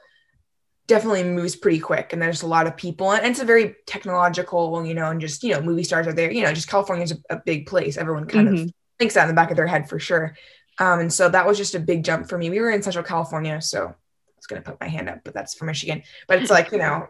definitely 0.86 1.24
moves 1.24 1.54
pretty 1.54 1.78
quick, 1.78 2.12
and 2.12 2.20
there's 2.20 2.42
a 2.42 2.46
lot 2.46 2.66
of 2.66 2.76
people, 2.76 3.12
and 3.12 3.24
it's 3.26 3.40
a 3.40 3.44
very 3.44 3.76
technological, 3.86 4.84
you 4.84 4.94
know, 4.94 5.10
and 5.10 5.20
just, 5.20 5.42
you 5.44 5.52
know, 5.54 5.60
movie 5.60 5.84
stars 5.84 6.06
are 6.06 6.12
there, 6.12 6.30
you 6.30 6.42
know, 6.42 6.52
just 6.52 6.68
California's 6.68 7.12
a, 7.12 7.36
a 7.36 7.42
big 7.44 7.66
place. 7.66 7.96
Everyone 7.96 8.26
kind 8.26 8.48
of 8.48 8.54
Mhm. 8.54 8.70
thinks 8.98 9.14
that 9.14 9.22
in 9.22 9.28
the 9.28 9.34
back 9.34 9.50
of 9.50 9.56
their 9.56 9.66
head 9.66 9.88
for 9.88 9.98
sure. 9.98 10.34
Um, 10.78 11.00
and 11.00 11.12
so 11.12 11.28
that 11.28 11.46
was 11.46 11.58
just 11.58 11.74
a 11.74 11.80
big 11.80 12.04
jump 12.04 12.28
for 12.28 12.38
me. 12.38 12.50
We 12.50 12.60
were 12.60 12.70
in 12.70 12.82
Central 12.82 13.04
California, 13.04 13.60
so 13.60 13.86
I 13.86 14.34
was 14.36 14.46
gonna 14.46 14.62
put 14.62 14.80
my 14.80 14.88
hand 14.88 15.08
up, 15.08 15.20
but 15.24 15.34
that's 15.34 15.54
for 15.54 15.64
Michigan. 15.64 16.02
But 16.26 16.40
it's 16.40 16.50
like, 16.50 16.72
you 16.72 16.78
know, 16.78 17.08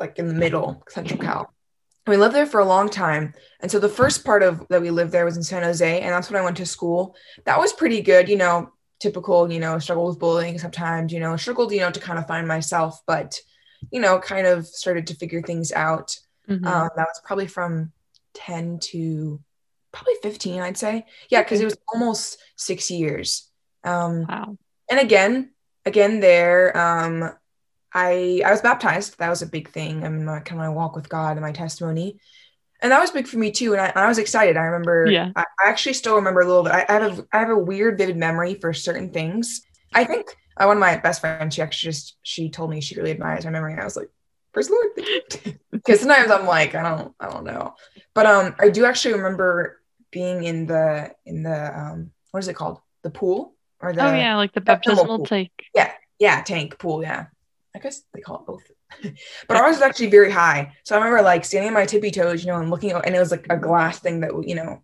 like 0.00 0.18
in 0.18 0.28
the 0.28 0.34
middle, 0.34 0.82
Central 0.88 1.20
Cal. 1.20 1.52
And 2.06 2.12
we 2.12 2.16
lived 2.16 2.34
there 2.34 2.46
for 2.46 2.60
a 2.60 2.64
long 2.64 2.88
time. 2.88 3.34
And 3.60 3.70
so 3.70 3.78
the 3.78 3.88
first 3.88 4.24
part 4.24 4.42
of 4.42 4.66
that 4.68 4.82
we 4.82 4.90
lived 4.90 5.12
there 5.12 5.24
was 5.24 5.36
in 5.36 5.42
San 5.42 5.62
Jose, 5.62 6.00
and 6.00 6.12
that's 6.12 6.30
when 6.30 6.40
I 6.40 6.44
went 6.44 6.56
to 6.56 6.66
school. 6.66 7.14
That 7.44 7.58
was 7.58 7.72
pretty 7.72 8.00
good, 8.00 8.28
you 8.28 8.36
know, 8.36 8.72
typical, 8.98 9.50
you 9.52 9.60
know, 9.60 9.78
struggle 9.78 10.06
with 10.06 10.18
bullying 10.18 10.58
sometimes, 10.58 11.12
you 11.12 11.20
know, 11.20 11.36
struggled, 11.36 11.72
you 11.72 11.80
know, 11.80 11.90
to 11.90 12.00
kind 12.00 12.18
of 12.18 12.26
find 12.26 12.46
myself, 12.46 13.00
but, 13.06 13.38
you 13.90 14.00
know, 14.00 14.18
kind 14.18 14.46
of 14.46 14.66
started 14.66 15.06
to 15.08 15.14
figure 15.14 15.42
things 15.42 15.72
out. 15.72 16.16
Mm-hmm. 16.48 16.66
Um, 16.66 16.88
that 16.96 17.06
was 17.08 17.20
probably 17.24 17.46
from 17.46 17.92
10 18.34 18.78
to 18.80 19.40
probably 19.92 20.14
15, 20.22 20.60
I'd 20.60 20.78
say. 20.78 21.06
Yeah, 21.30 21.42
because 21.42 21.60
it 21.60 21.64
was 21.64 21.76
almost 21.92 22.38
six 22.56 22.90
years. 22.90 23.48
Um, 23.84 24.26
wow. 24.28 24.56
And 24.90 25.00
again, 25.00 25.50
again, 25.84 26.20
there, 26.20 26.76
um, 26.76 27.32
I 27.94 28.42
I 28.44 28.50
was 28.50 28.60
baptized. 28.60 29.18
That 29.18 29.28
was 29.28 29.42
a 29.42 29.46
big 29.46 29.70
thing. 29.70 30.04
I 30.04 30.08
mean, 30.08 30.24
my 30.24 30.40
kind 30.40 30.60
of 30.60 30.66
my 30.66 30.70
walk 30.70 30.96
with 30.96 31.08
God 31.08 31.32
and 31.32 31.40
my 31.40 31.52
testimony, 31.52 32.18
and 32.80 32.90
that 32.90 33.00
was 33.00 33.10
big 33.10 33.26
for 33.26 33.38
me 33.38 33.50
too. 33.50 33.72
And 33.74 33.80
I, 33.80 33.92
I 33.94 34.08
was 34.08 34.18
excited. 34.18 34.56
I 34.56 34.62
remember. 34.62 35.10
Yeah. 35.10 35.30
I, 35.36 35.44
I, 35.64 35.68
actually 35.68 35.92
still 35.92 36.16
remember 36.16 36.40
a 36.40 36.46
little 36.46 36.62
bit. 36.62 36.72
I, 36.72 36.86
I, 36.88 36.92
have 36.92 37.18
a 37.18 37.26
I 37.32 37.38
have 37.38 37.50
a 37.50 37.58
weird, 37.58 37.98
vivid 37.98 38.16
memory 38.16 38.54
for 38.54 38.72
certain 38.72 39.10
things. 39.10 39.62
I 39.92 40.04
think 40.04 40.34
uh, 40.56 40.64
one 40.64 40.78
of 40.78 40.80
my 40.80 40.96
best 40.96 41.20
friends. 41.20 41.54
She 41.54 41.62
actually 41.62 41.92
just 41.92 42.16
she 42.22 42.48
told 42.48 42.70
me 42.70 42.80
she 42.80 42.96
really 42.96 43.10
admires 43.10 43.44
my 43.44 43.50
memory. 43.50 43.72
And 43.72 43.82
I 43.82 43.84
was 43.84 43.96
like, 43.96 44.08
praise 44.52 44.68
the 44.68 44.74
Lord, 44.74 45.58
because 45.70 46.00
sometimes 46.00 46.30
I'm 46.30 46.46
like, 46.46 46.74
I 46.74 46.82
don't 46.82 47.14
I 47.20 47.28
don't 47.28 47.44
know. 47.44 47.74
But 48.14 48.26
um, 48.26 48.54
I 48.58 48.70
do 48.70 48.86
actually 48.86 49.14
remember 49.14 49.81
being 50.12 50.44
in 50.44 50.66
the 50.66 51.12
in 51.26 51.42
the 51.42 51.78
um, 51.78 52.12
what 52.30 52.40
is 52.40 52.48
it 52.48 52.54
called? 52.54 52.80
The 53.02 53.10
pool 53.10 53.54
or 53.80 53.92
the 53.92 54.04
oh 54.04 54.14
yeah, 54.14 54.36
like 54.36 54.52
the 54.52 54.60
baptismal 54.60 55.26
tank. 55.26 55.50
Yeah, 55.74 55.90
yeah, 56.20 56.42
tank 56.42 56.78
pool. 56.78 57.02
Yeah. 57.02 57.26
I 57.74 57.78
guess 57.78 58.02
they 58.12 58.20
call 58.20 58.40
it 58.40 58.46
both. 58.46 58.70
but 59.48 59.56
ours 59.56 59.76
was 59.76 59.82
actually 59.82 60.10
very 60.10 60.30
high. 60.30 60.72
So 60.84 60.94
I 60.94 60.98
remember 60.98 61.22
like 61.22 61.44
standing 61.44 61.68
on 61.68 61.74
my 61.74 61.86
tippy 61.86 62.10
toes, 62.10 62.44
you 62.44 62.50
know, 62.50 62.60
and 62.60 62.70
looking 62.70 62.92
and 62.92 63.14
it 63.14 63.18
was 63.18 63.30
like 63.30 63.46
a 63.48 63.56
glass 63.56 63.98
thing 63.98 64.20
that, 64.20 64.30
you 64.46 64.54
know, 64.54 64.82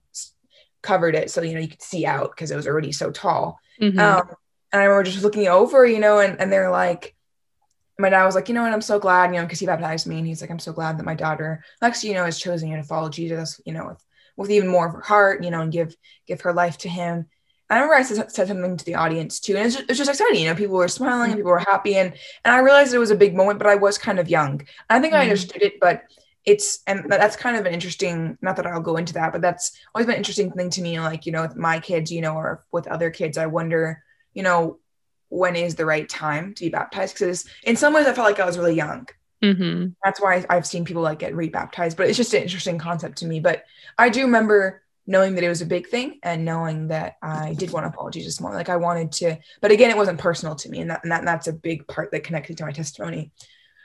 covered 0.83 1.15
it. 1.15 1.31
So, 1.31 1.43
you 1.43 1.55
know, 1.55 1.61
you 1.61 1.69
could 1.69 1.83
see 1.83 2.07
out 2.07 2.31
because 2.31 2.51
it 2.51 2.57
was 2.57 2.67
already 2.67 2.93
so 2.93 3.11
tall. 3.11 3.61
Mm-hmm. 3.81 3.99
Um, 3.99 4.29
and 4.73 4.83
I 4.83 4.85
remember 4.85 5.05
just 5.05 5.23
looking 5.23 5.49
over, 5.49 5.85
you 5.87 5.99
know, 5.99 6.19
and, 6.19 6.41
and 6.41 6.51
they're 6.51 6.71
like, 6.71 7.15
my 7.99 8.09
dad 8.09 8.25
was 8.25 8.35
like, 8.35 8.49
you 8.49 8.55
know 8.55 8.63
what, 8.63 8.73
I'm 8.73 8.81
so 8.81 8.99
glad, 8.99 9.31
you 9.31 9.37
know, 9.37 9.45
because 9.45 9.61
he 9.61 9.67
baptized 9.67 10.07
me. 10.07 10.19
And 10.19 10.27
he's 10.27 10.41
like, 10.41 10.51
I'm 10.51 10.59
so 10.59 10.73
glad 10.73 10.99
that 10.99 11.05
my 11.05 11.15
daughter, 11.15 11.65
Lexi, 11.83 12.05
you 12.05 12.15
know, 12.15 12.25
has 12.25 12.39
chosen 12.39 12.71
you 12.71 12.77
to 12.77 12.83
follow 12.83 13.09
Jesus, 13.09 13.61
you 13.67 13.73
know, 13.73 13.89
with, 13.89 14.05
with 14.39 14.51
even 14.51 14.69
more 14.69 14.87
of 14.87 14.95
her 14.95 15.01
heart, 15.01 15.45
you 15.45 15.51
know, 15.51 15.61
and 15.61 15.73
give 15.73 15.95
give 16.27 16.41
her 16.43 16.55
life 16.55 16.79
to 16.79 16.89
him. 16.89 17.27
I 17.69 17.75
remember 17.75 17.97
I 17.97 18.03
said, 18.03 18.33
said 18.33 18.49
something 18.49 18.77
to 18.79 18.85
the 18.85 18.95
audience 18.95 19.41
too, 19.41 19.57
and 19.57 19.67
it's 19.67 19.75
just, 19.75 19.91
it's 19.91 19.99
just 19.99 20.09
exciting. 20.09 20.41
You 20.41 20.49
know, 20.49 20.55
people 20.55 20.77
were 20.77 20.89
smiling 20.89 21.33
and 21.33 21.39
people 21.39 21.51
were 21.51 21.59
happy, 21.59 21.97
and 21.97 22.15
and 22.45 22.55
I 22.55 22.61
realized 22.61 22.95
it 22.95 22.99
was 22.99 23.11
a 23.11 23.17
big 23.17 23.35
moment, 23.35 23.59
but 23.59 23.67
I 23.67 23.75
was 23.75 23.99
kind 23.99 24.19
of 24.19 24.31
young. 24.31 24.63
I 24.89 25.01
think 25.01 25.13
mm-hmm. 25.13 25.21
I 25.21 25.25
understood 25.25 25.61
it, 25.61 25.81
but 25.81 26.05
it's 26.47 26.79
and 26.87 27.11
that's 27.11 27.37
kind 27.37 27.57
of 27.57 27.67
an 27.67 27.75
interesting. 27.75 28.39
Not 28.41 28.57
that 28.57 28.67
I'll 28.67 28.81
go 28.81 28.97
into 28.97 29.13
that, 29.15 29.33
but 29.33 29.43
that's 29.43 29.73
always 29.95 30.07
been 30.07 30.15
an 30.15 30.19
interesting 30.19 30.53
thing 30.53 30.71
to 30.71 30.83
me. 30.83 30.99
Like 31.01 31.27
you 31.27 31.33
know, 31.33 31.43
with 31.43 31.57
my 31.57 31.81
kids, 31.81 32.11
you 32.11 32.21
know, 32.21 32.37
or 32.37 32.65
with 32.71 32.87
other 32.87 33.11
kids, 33.11 33.37
I 33.37 33.47
wonder, 33.47 34.03
you 34.33 34.45
know, 34.45 34.79
when 35.29 35.57
is 35.57 35.75
the 35.75 35.85
right 35.85 36.09
time 36.09 36.55
to 36.55 36.65
be 36.65 36.71
baptized? 36.71 37.17
Because 37.17 37.45
in 37.65 37.77
some 37.77 37.93
ways, 37.93 38.07
I 38.07 38.15
felt 38.15 38.29
like 38.29 38.41
I 38.41 38.47
was 38.47 38.57
really 38.57 38.77
young. 38.77 39.09
Mm-hmm. 39.43 39.91
That's 40.05 40.21
why 40.21 40.45
I've 40.49 40.67
seen 40.67 40.85
people 40.85 41.03
like 41.03 41.21
get 41.21 41.35
rebaptized, 41.35 41.97
but 41.97 42.09
it's 42.09 42.17
just 42.17 42.35
an 42.35 42.43
interesting 42.43 42.79
concept 42.79 43.19
to 43.19 43.27
me. 43.27 43.41
But 43.41 43.65
I 43.97 44.09
do 44.09 44.23
remember 44.23 44.83
knowing 45.07 45.35
that 45.35 45.45
it 45.45 45.49
was 45.49 45.63
a 45.63 45.67
big 45.67 45.89
thing 45.89 46.19
and 46.23 46.45
knowing 46.45 46.89
that 46.89 47.17
I 47.23 47.55
did 47.55 47.73
want 47.73 47.87
to 47.87 47.93
follow 47.93 48.11
Jesus 48.11 48.41
more. 48.41 48.53
Like 48.53 48.69
I 48.69 48.77
wanted 48.77 49.11
to, 49.13 49.39
but 49.63 49.71
again, 49.71 49.91
it 49.91 49.97
wasn't 49.97 50.19
personal 50.19 50.55
to 50.57 50.69
me. 50.69 50.81
And, 50.81 50.91
that, 50.91 51.01
and, 51.03 51.11
that, 51.11 51.21
and 51.21 51.29
that's 51.29 51.47
a 51.47 51.53
big 51.53 51.87
part 51.89 52.13
that 52.13 52.25
connected 52.25 52.59
to 52.59 52.65
my 52.65 52.73
testimony. 52.73 53.33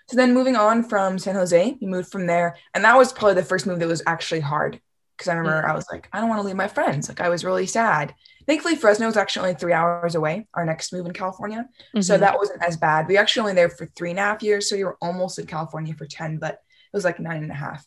So 0.10 0.18
then 0.18 0.34
moving 0.34 0.58
on 0.58 0.84
from 0.84 1.18
San 1.18 1.36
Jose, 1.36 1.78
we 1.80 1.88
moved 1.88 2.12
from 2.12 2.28
there. 2.28 2.58
And 2.74 2.84
that 2.84 2.98
was 2.98 3.14
probably 3.14 3.36
the 3.36 3.44
first 3.44 3.66
move 3.66 3.80
that 3.80 3.88
was 3.88 4.04
actually 4.06 4.42
hard. 4.42 4.82
Cause 5.18 5.30
I 5.30 5.36
remember 5.36 5.62
mm-hmm. 5.62 5.72
I 5.72 5.76
was 5.76 5.86
like, 5.90 6.10
I 6.12 6.20
don't 6.20 6.28
want 6.28 6.42
to 6.42 6.48
leave 6.48 6.58
my 6.58 6.68
friends. 6.68 7.08
Like 7.08 7.22
I 7.22 7.30
was 7.30 7.46
really 7.46 7.68
sad. 7.68 8.14
Thankfully, 8.46 8.76
Fresno 8.76 9.06
was 9.06 9.18
actually 9.18 9.50
only 9.50 9.60
three 9.60 9.74
hours 9.74 10.16
away, 10.16 10.48
our 10.54 10.66
next 10.66 10.94
move 10.94 11.06
in 11.06 11.14
California. 11.14 11.68
Mm-hmm. 11.78 12.02
So 12.02 12.18
that 12.18 12.38
wasn't 12.38 12.64
as 12.64 12.78
bad. 12.78 13.08
We 13.08 13.18
actually 13.18 13.42
only 13.42 13.54
there 13.54 13.70
for 13.70 13.86
three 13.96 14.10
and 14.10 14.20
a 14.20 14.24
half 14.24 14.44
years. 14.44 14.70
So 14.70 14.76
we 14.76 14.84
were 14.84 14.98
almost 15.02 15.40
in 15.40 15.46
California 15.46 15.94
for 15.94 16.06
10, 16.06 16.38
but 16.38 16.54
it 16.54 16.96
was 16.96 17.04
like 17.04 17.20
nine 17.20 17.44
and 17.44 17.52
a 17.52 17.56
half. 17.56 17.86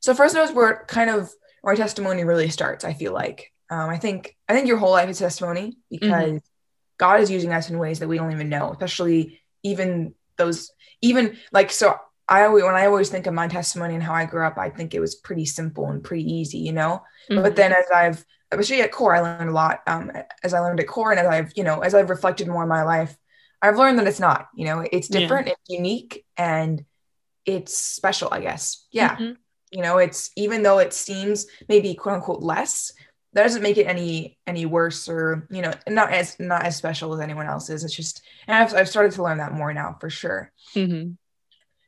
So 0.00 0.14
Fresno 0.14 0.40
Fresno's 0.40 0.56
where 0.56 0.84
kind 0.86 1.10
of 1.10 1.32
my 1.62 1.74
testimony 1.74 2.24
really 2.24 2.50
starts. 2.50 2.84
I 2.84 2.92
feel 2.92 3.12
like 3.12 3.52
um, 3.70 3.88
I 3.88 3.96
think 3.96 4.36
I 4.48 4.52
think 4.52 4.68
your 4.68 4.76
whole 4.76 4.90
life 4.90 5.08
is 5.08 5.18
testimony 5.18 5.78
because 5.90 6.10
mm-hmm. 6.10 6.36
God 6.98 7.20
is 7.20 7.30
using 7.30 7.52
us 7.52 7.70
in 7.70 7.78
ways 7.78 8.00
that 8.00 8.08
we 8.08 8.18
don't 8.18 8.32
even 8.32 8.50
know, 8.50 8.70
especially 8.70 9.40
even 9.62 10.14
those 10.36 10.70
even 11.00 11.38
like 11.52 11.70
so. 11.70 11.96
I 12.28 12.44
always 12.44 12.64
when 12.64 12.74
I 12.74 12.86
always 12.86 13.10
think 13.10 13.26
of 13.26 13.34
my 13.34 13.48
testimony 13.48 13.94
and 13.94 14.02
how 14.02 14.14
I 14.14 14.24
grew 14.24 14.46
up, 14.46 14.56
I 14.56 14.70
think 14.70 14.94
it 14.94 15.00
was 15.00 15.14
pretty 15.14 15.44
simple 15.44 15.90
and 15.90 16.02
pretty 16.02 16.24
easy, 16.24 16.58
you 16.58 16.72
know. 16.72 17.02
Mm-hmm. 17.30 17.42
But 17.42 17.56
then 17.56 17.72
as 17.72 17.84
I've 17.94 18.24
especially 18.50 18.82
at 18.82 18.92
core, 18.92 19.14
I 19.14 19.20
learned 19.20 19.50
a 19.50 19.52
lot. 19.52 19.80
Um, 19.86 20.10
as 20.42 20.54
I 20.54 20.60
learned 20.60 20.80
at 20.80 20.86
core, 20.86 21.10
and 21.10 21.20
as 21.20 21.26
I've 21.26 21.52
you 21.56 21.64
know 21.64 21.80
as 21.80 21.94
I've 21.94 22.10
reflected 22.10 22.48
more 22.48 22.62
in 22.62 22.68
my 22.68 22.82
life, 22.82 23.16
I've 23.60 23.76
learned 23.76 23.98
that 23.98 24.06
it's 24.06 24.20
not. 24.20 24.48
You 24.54 24.66
know, 24.66 24.86
it's 24.90 25.08
different, 25.08 25.48
yeah. 25.48 25.52
it's 25.54 25.70
unique, 25.70 26.24
and 26.36 26.84
it's 27.44 27.76
special. 27.76 28.28
I 28.32 28.40
guess. 28.40 28.86
Yeah. 28.90 29.16
Mm-hmm. 29.16 29.32
You 29.70 29.82
know, 29.82 29.98
it's 29.98 30.30
even 30.36 30.62
though 30.62 30.78
it 30.78 30.92
seems 30.92 31.46
maybe 31.68 31.94
quote 31.94 32.16
unquote 32.16 32.42
less, 32.42 32.92
that 33.34 33.42
doesn't 33.42 33.62
make 33.62 33.76
it 33.76 33.86
any 33.86 34.38
any 34.46 34.64
worse 34.64 35.08
or 35.08 35.46
you 35.50 35.60
know 35.60 35.72
not 35.88 36.12
as 36.12 36.38
not 36.38 36.62
as 36.62 36.76
special 36.76 37.12
as 37.12 37.20
anyone 37.20 37.46
else's. 37.46 37.84
It's 37.84 37.94
just 37.94 38.22
and 38.46 38.56
I've 38.56 38.74
I've 38.74 38.88
started 38.88 39.12
to 39.12 39.22
learn 39.22 39.38
that 39.38 39.52
more 39.52 39.74
now 39.74 39.96
for 40.00 40.08
sure. 40.08 40.52
Mm-hmm. 40.74 41.12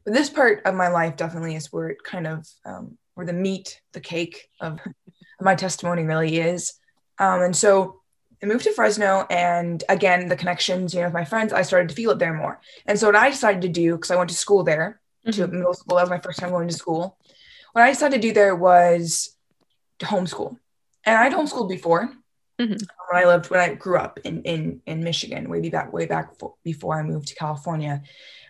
But 0.06 0.14
this 0.14 0.30
part 0.30 0.62
of 0.64 0.74
my 0.74 0.88
life 0.88 1.16
definitely 1.16 1.56
is 1.56 1.70
where 1.70 1.90
it 1.90 2.02
kind 2.02 2.26
of 2.26 2.48
um, 2.64 2.96
where 3.14 3.26
the 3.26 3.34
meat, 3.34 3.78
the 3.92 4.00
cake 4.00 4.48
of 4.60 4.80
my 5.40 5.54
testimony 5.54 6.04
really 6.04 6.38
is. 6.38 6.72
Um, 7.18 7.42
and 7.42 7.54
so 7.56 8.00
I 8.42 8.46
moved 8.46 8.64
to 8.64 8.72
Fresno, 8.72 9.26
and 9.28 9.84
again, 9.90 10.28
the 10.28 10.36
connections, 10.36 10.94
you 10.94 11.00
know, 11.00 11.08
with 11.08 11.14
my 11.14 11.24
friends, 11.24 11.52
I 11.52 11.62
started 11.62 11.90
to 11.90 11.94
feel 11.94 12.12
it 12.12 12.18
there 12.18 12.34
more. 12.34 12.60
And 12.86 12.98
so 12.98 13.08
what 13.08 13.16
I 13.16 13.28
decided 13.28 13.62
to 13.62 13.68
do, 13.68 13.96
because 13.96 14.10
I 14.10 14.16
went 14.16 14.30
to 14.30 14.36
school 14.36 14.64
there, 14.64 15.00
mm-hmm. 15.26 15.42
to 15.42 15.48
middle 15.48 15.74
school, 15.74 15.96
that 15.96 16.02
was 16.02 16.10
my 16.10 16.20
first 16.20 16.38
time 16.38 16.50
going 16.50 16.68
to 16.68 16.74
school 16.74 17.18
what 17.76 17.82
I 17.82 17.90
decided 17.90 18.22
to 18.22 18.28
do 18.28 18.32
there 18.32 18.56
was 18.56 19.36
to 19.98 20.06
homeschool. 20.06 20.56
And 21.04 21.14
I'd 21.14 21.34
homeschooled 21.34 21.68
before 21.68 22.10
mm-hmm. 22.58 22.72
when 22.72 23.22
I 23.22 23.26
lived, 23.26 23.50
when 23.50 23.60
I 23.60 23.74
grew 23.74 23.98
up 23.98 24.18
in, 24.24 24.44
in, 24.44 24.80
in 24.86 25.04
Michigan, 25.04 25.50
way 25.50 25.68
back, 25.68 25.92
way 25.92 26.06
back 26.06 26.30
before 26.64 26.98
I 26.98 27.02
moved 27.02 27.28
to 27.28 27.34
California. 27.34 28.00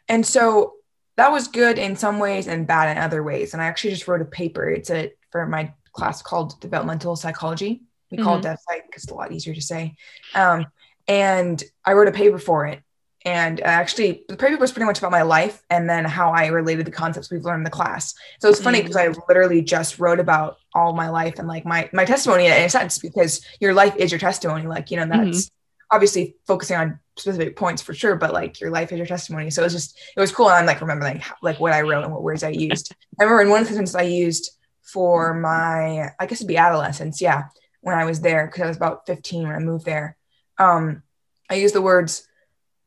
And 0.09 0.25
so 0.25 0.75
that 1.17 1.33
was 1.33 1.49
good 1.49 1.79
in 1.79 1.97
some 1.97 2.19
ways 2.19 2.47
and 2.47 2.67
bad 2.67 2.95
in 2.95 3.03
other 3.03 3.23
ways. 3.23 3.53
And 3.53 3.63
I 3.63 3.67
actually 3.67 3.91
just 3.91 4.07
wrote 4.07 4.21
a 4.21 4.27
paper. 4.27 4.69
It's 4.69 4.91
a, 4.91 5.13
for 5.31 5.47
my 5.47 5.73
class 5.93 6.23
called 6.23 6.61
developmental 6.61 7.17
psychology. 7.17 7.83
We 8.11 8.19
mm-hmm. 8.19 8.25
call 8.25 8.37
it 8.39 8.43
mm-hmm. 8.45 8.53
DevPsych 8.53 8.87
because 8.87 9.05
it's 9.05 9.13
a 9.13 9.15
lot 9.15 9.33
easier 9.33 9.55
to 9.55 9.63
say. 9.63 9.97
Um, 10.35 10.67
and 11.09 11.63
I 11.85 11.93
wrote 11.93 12.09
a 12.09 12.13
paper 12.13 12.39
for 12.39 12.67
it 12.67 12.83
and 13.27 13.61
actually 13.63 14.23
the 14.29 14.37
paper 14.37 14.57
was 14.57 14.71
pretty 14.71 14.87
much 14.87 14.99
about 14.99 15.11
my 15.11 15.23
life 15.23 15.63
and 15.69 15.91
then 15.91 16.05
how 16.05 16.31
i 16.31 16.47
related 16.47 16.87
the 16.87 16.93
concepts 16.93 17.31
we've 17.31 17.45
learned 17.45 17.61
in 17.61 17.65
the 17.65 17.71
class 17.71 18.15
so 18.41 18.49
it's 18.49 18.61
funny 18.61 18.81
because 18.81 18.97
mm-hmm. 18.97 19.21
i 19.21 19.25
literally 19.29 19.61
just 19.61 19.99
wrote 19.99 20.21
about 20.21 20.59
all 20.75 20.95
my 20.95 21.11
life 21.11 21.39
and 21.39 21.49
like 21.49 21.67
my 21.67 21.91
my 21.93 22.05
testimony 22.05 22.47
in 22.47 22.53
a 22.53 22.69
sense 22.71 22.99
because 22.99 23.45
your 23.61 23.75
life 23.75 23.95
is 23.97 24.13
your 24.13 24.21
testimony 24.21 24.67
like 24.67 24.91
you 24.91 24.97
know 24.97 25.07
that's 25.07 25.47
mm-hmm. 25.47 25.56
Obviously 25.91 26.37
focusing 26.47 26.77
on 26.77 26.99
specific 27.17 27.57
points 27.57 27.81
for 27.81 27.95
sure 27.95 28.17
but 28.17 28.33
like 28.33 28.61
your 28.61 28.71
life 28.71 28.93
is 28.93 28.99
your 28.99 29.07
testimony. 29.07 29.51
So 29.51 29.63
it 29.63 29.67
was 29.67 29.73
just 29.73 29.99
it 30.17 30.21
was 30.21 30.33
cool. 30.33 30.49
And 30.49 30.59
i'm 30.59 30.67
like 30.67 30.81
remembering 30.81 31.15
like, 31.15 31.25
like 31.43 31.61
what 31.61 31.73
i 31.73 31.83
wrote 31.83 32.05
and 32.05 32.13
what 32.13 32.23
words 32.23 32.43
i 32.43 32.51
used. 32.51 32.95
I 33.19 33.25
remember 33.25 33.43
in 33.43 33.51
one 33.51 33.63
of 33.63 33.69
the 33.69 33.73
sentences 33.73 33.97
i 33.97 34.03
used 34.03 34.51
for 34.83 35.35
my 35.35 36.11
i 36.19 36.27
guess 36.27 36.39
it'd 36.39 36.49
be 36.49 36.57
adolescence. 36.57 37.21
Yeah. 37.21 37.45
When 37.81 37.97
i 37.97 38.05
was 38.05 38.21
there 38.21 38.47
because 38.47 38.63
i 38.63 38.67
was 38.67 38.77
about 38.77 39.07
15 39.07 39.47
when 39.47 39.57
i 39.57 39.61
moved 39.61 39.85
there. 39.85 40.17
Um 40.59 41.03
i 41.49 41.55
used 41.55 41.75
the 41.75 41.83
words 41.83 42.27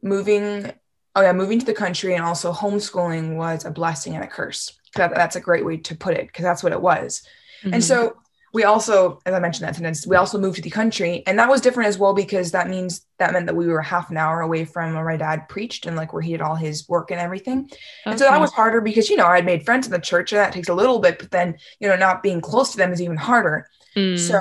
moving 0.01 0.71
oh 1.15 1.21
yeah 1.21 1.33
moving 1.33 1.59
to 1.59 1.65
the 1.65 1.73
country 1.73 2.15
and 2.15 2.23
also 2.23 2.53
homeschooling 2.53 3.35
was 3.35 3.65
a 3.65 3.71
blessing 3.71 4.15
and 4.15 4.23
a 4.23 4.27
curse. 4.27 4.77
That, 4.95 5.13
that's 5.13 5.35
a 5.35 5.41
great 5.41 5.65
way 5.65 5.77
to 5.77 5.95
put 5.95 6.15
it 6.15 6.27
because 6.27 6.43
that's 6.43 6.63
what 6.63 6.73
it 6.73 6.81
was. 6.81 7.23
Mm-hmm. 7.63 7.73
and 7.75 7.83
so 7.83 8.17
we 8.53 8.63
also 8.63 9.19
as 9.25 9.33
i 9.33 9.39
mentioned 9.39 9.67
that 9.67 9.75
sentence 9.75 10.05
we 10.07 10.15
also 10.15 10.37
moved 10.37 10.55
to 10.55 10.61
the 10.61 10.69
country 10.69 11.23
and 11.27 11.37
that 11.37 11.49
was 11.49 11.61
different 11.61 11.87
as 11.87 11.97
well 11.97 12.13
because 12.13 12.51
that 12.51 12.69
means 12.69 13.05
that 13.17 13.33
meant 13.33 13.45
that 13.45 13.55
we 13.55 13.67
were 13.67 13.81
half 13.81 14.09
an 14.09 14.17
hour 14.17 14.41
away 14.41 14.65
from 14.65 14.93
where 14.93 15.05
my 15.05 15.17
dad 15.17 15.47
preached 15.49 15.85
and 15.85 15.95
like 15.95 16.13
where 16.13 16.21
he 16.21 16.31
did 16.31 16.41
all 16.41 16.55
his 16.55 16.87
work 16.89 17.11
and 17.11 17.19
everything 17.19 17.65
okay. 17.65 17.79
and 18.05 18.19
so 18.19 18.25
that 18.25 18.39
was 18.39 18.51
harder 18.51 18.81
because 18.81 19.09
you 19.09 19.17
know 19.17 19.27
i'd 19.27 19.45
made 19.45 19.65
friends 19.65 19.85
in 19.85 19.91
the 19.91 19.99
church 19.99 20.31
and 20.31 20.39
that 20.39 20.53
takes 20.53 20.69
a 20.69 20.73
little 20.73 20.99
bit 20.99 21.19
but 21.19 21.31
then 21.31 21.57
you 21.79 21.87
know 21.87 21.95
not 21.95 22.23
being 22.23 22.41
close 22.41 22.71
to 22.71 22.77
them 22.77 22.91
is 22.91 23.01
even 23.01 23.17
harder 23.17 23.67
mm. 23.95 24.17
so 24.17 24.39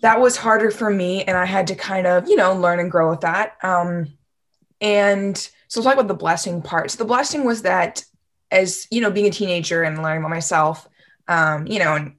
that 0.00 0.20
was 0.20 0.36
harder 0.36 0.70
for 0.70 0.90
me 0.90 1.24
and 1.24 1.36
i 1.36 1.44
had 1.44 1.66
to 1.66 1.74
kind 1.74 2.06
of 2.06 2.28
you 2.28 2.36
know 2.36 2.54
learn 2.54 2.78
and 2.80 2.90
grow 2.90 3.10
with 3.10 3.20
that 3.20 3.56
um 3.62 4.06
and 4.80 5.50
so 5.68 5.82
talk 5.82 5.94
about 5.94 6.08
the 6.08 6.14
blessing 6.14 6.62
part. 6.62 6.90
So 6.90 6.98
the 6.98 7.04
blessing 7.04 7.44
was 7.44 7.62
that 7.62 8.04
as 8.50 8.86
you 8.90 9.00
know, 9.00 9.10
being 9.10 9.26
a 9.26 9.30
teenager 9.30 9.82
and 9.82 10.02
learning 10.02 10.20
about 10.20 10.30
myself, 10.30 10.88
um, 11.28 11.66
you 11.66 11.78
know, 11.78 11.94
and 11.94 12.14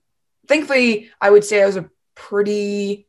thankfully 0.49 1.09
I 1.21 1.29
would 1.29 1.45
say 1.45 1.63
I 1.63 1.65
was 1.65 1.77
a 1.77 1.89
pretty 2.15 3.07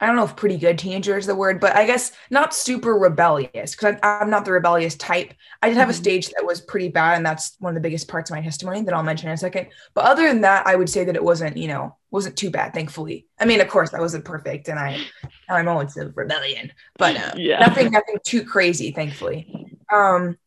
I 0.00 0.06
don't 0.06 0.16
know 0.16 0.24
if 0.24 0.34
pretty 0.34 0.56
good 0.56 0.78
teenager 0.78 1.18
is 1.18 1.26
the 1.26 1.34
word, 1.34 1.60
but 1.60 1.76
I 1.76 1.84
guess 1.84 2.12
not 2.30 2.54
super 2.54 2.94
rebellious 2.94 3.72
because 3.72 3.96
I'm 4.02 4.30
not 4.30 4.46
the 4.46 4.52
rebellious 4.52 4.94
type. 4.94 5.34
I 5.60 5.68
did 5.68 5.76
have 5.76 5.84
mm-hmm. 5.84 5.90
a 5.90 5.94
stage 5.94 6.30
that 6.30 6.46
was 6.46 6.62
pretty 6.62 6.88
bad, 6.88 7.18
and 7.18 7.26
that's 7.26 7.56
one 7.58 7.72
of 7.72 7.74
the 7.74 7.86
biggest 7.86 8.08
parts 8.08 8.30
of 8.30 8.36
my 8.36 8.42
testimony 8.42 8.80
that 8.82 8.94
I'll 8.94 9.02
mention 9.02 9.28
in 9.28 9.34
a 9.34 9.36
second. 9.36 9.66
But 9.92 10.06
other 10.06 10.26
than 10.26 10.40
that, 10.40 10.66
I 10.66 10.74
would 10.74 10.88
say 10.88 11.04
that 11.04 11.16
it 11.16 11.22
wasn't, 11.22 11.58
you 11.58 11.68
know, 11.68 11.96
wasn't 12.10 12.38
too 12.38 12.50
bad, 12.50 12.72
thankfully. 12.72 13.26
I 13.38 13.44
mean, 13.44 13.60
of 13.60 13.68
course, 13.68 13.92
I 13.92 14.00
wasn't 14.00 14.24
perfect, 14.24 14.68
and 14.68 14.78
I, 14.78 15.04
I'm 15.50 15.68
always 15.68 15.94
of 15.98 16.16
rebellion, 16.16 16.72
but 16.96 17.16
uh, 17.16 17.32
yeah. 17.36 17.58
nothing, 17.60 17.90
nothing 17.90 18.16
too 18.24 18.42
crazy, 18.42 18.92
thankfully. 18.92 19.76
Um, 19.92 20.38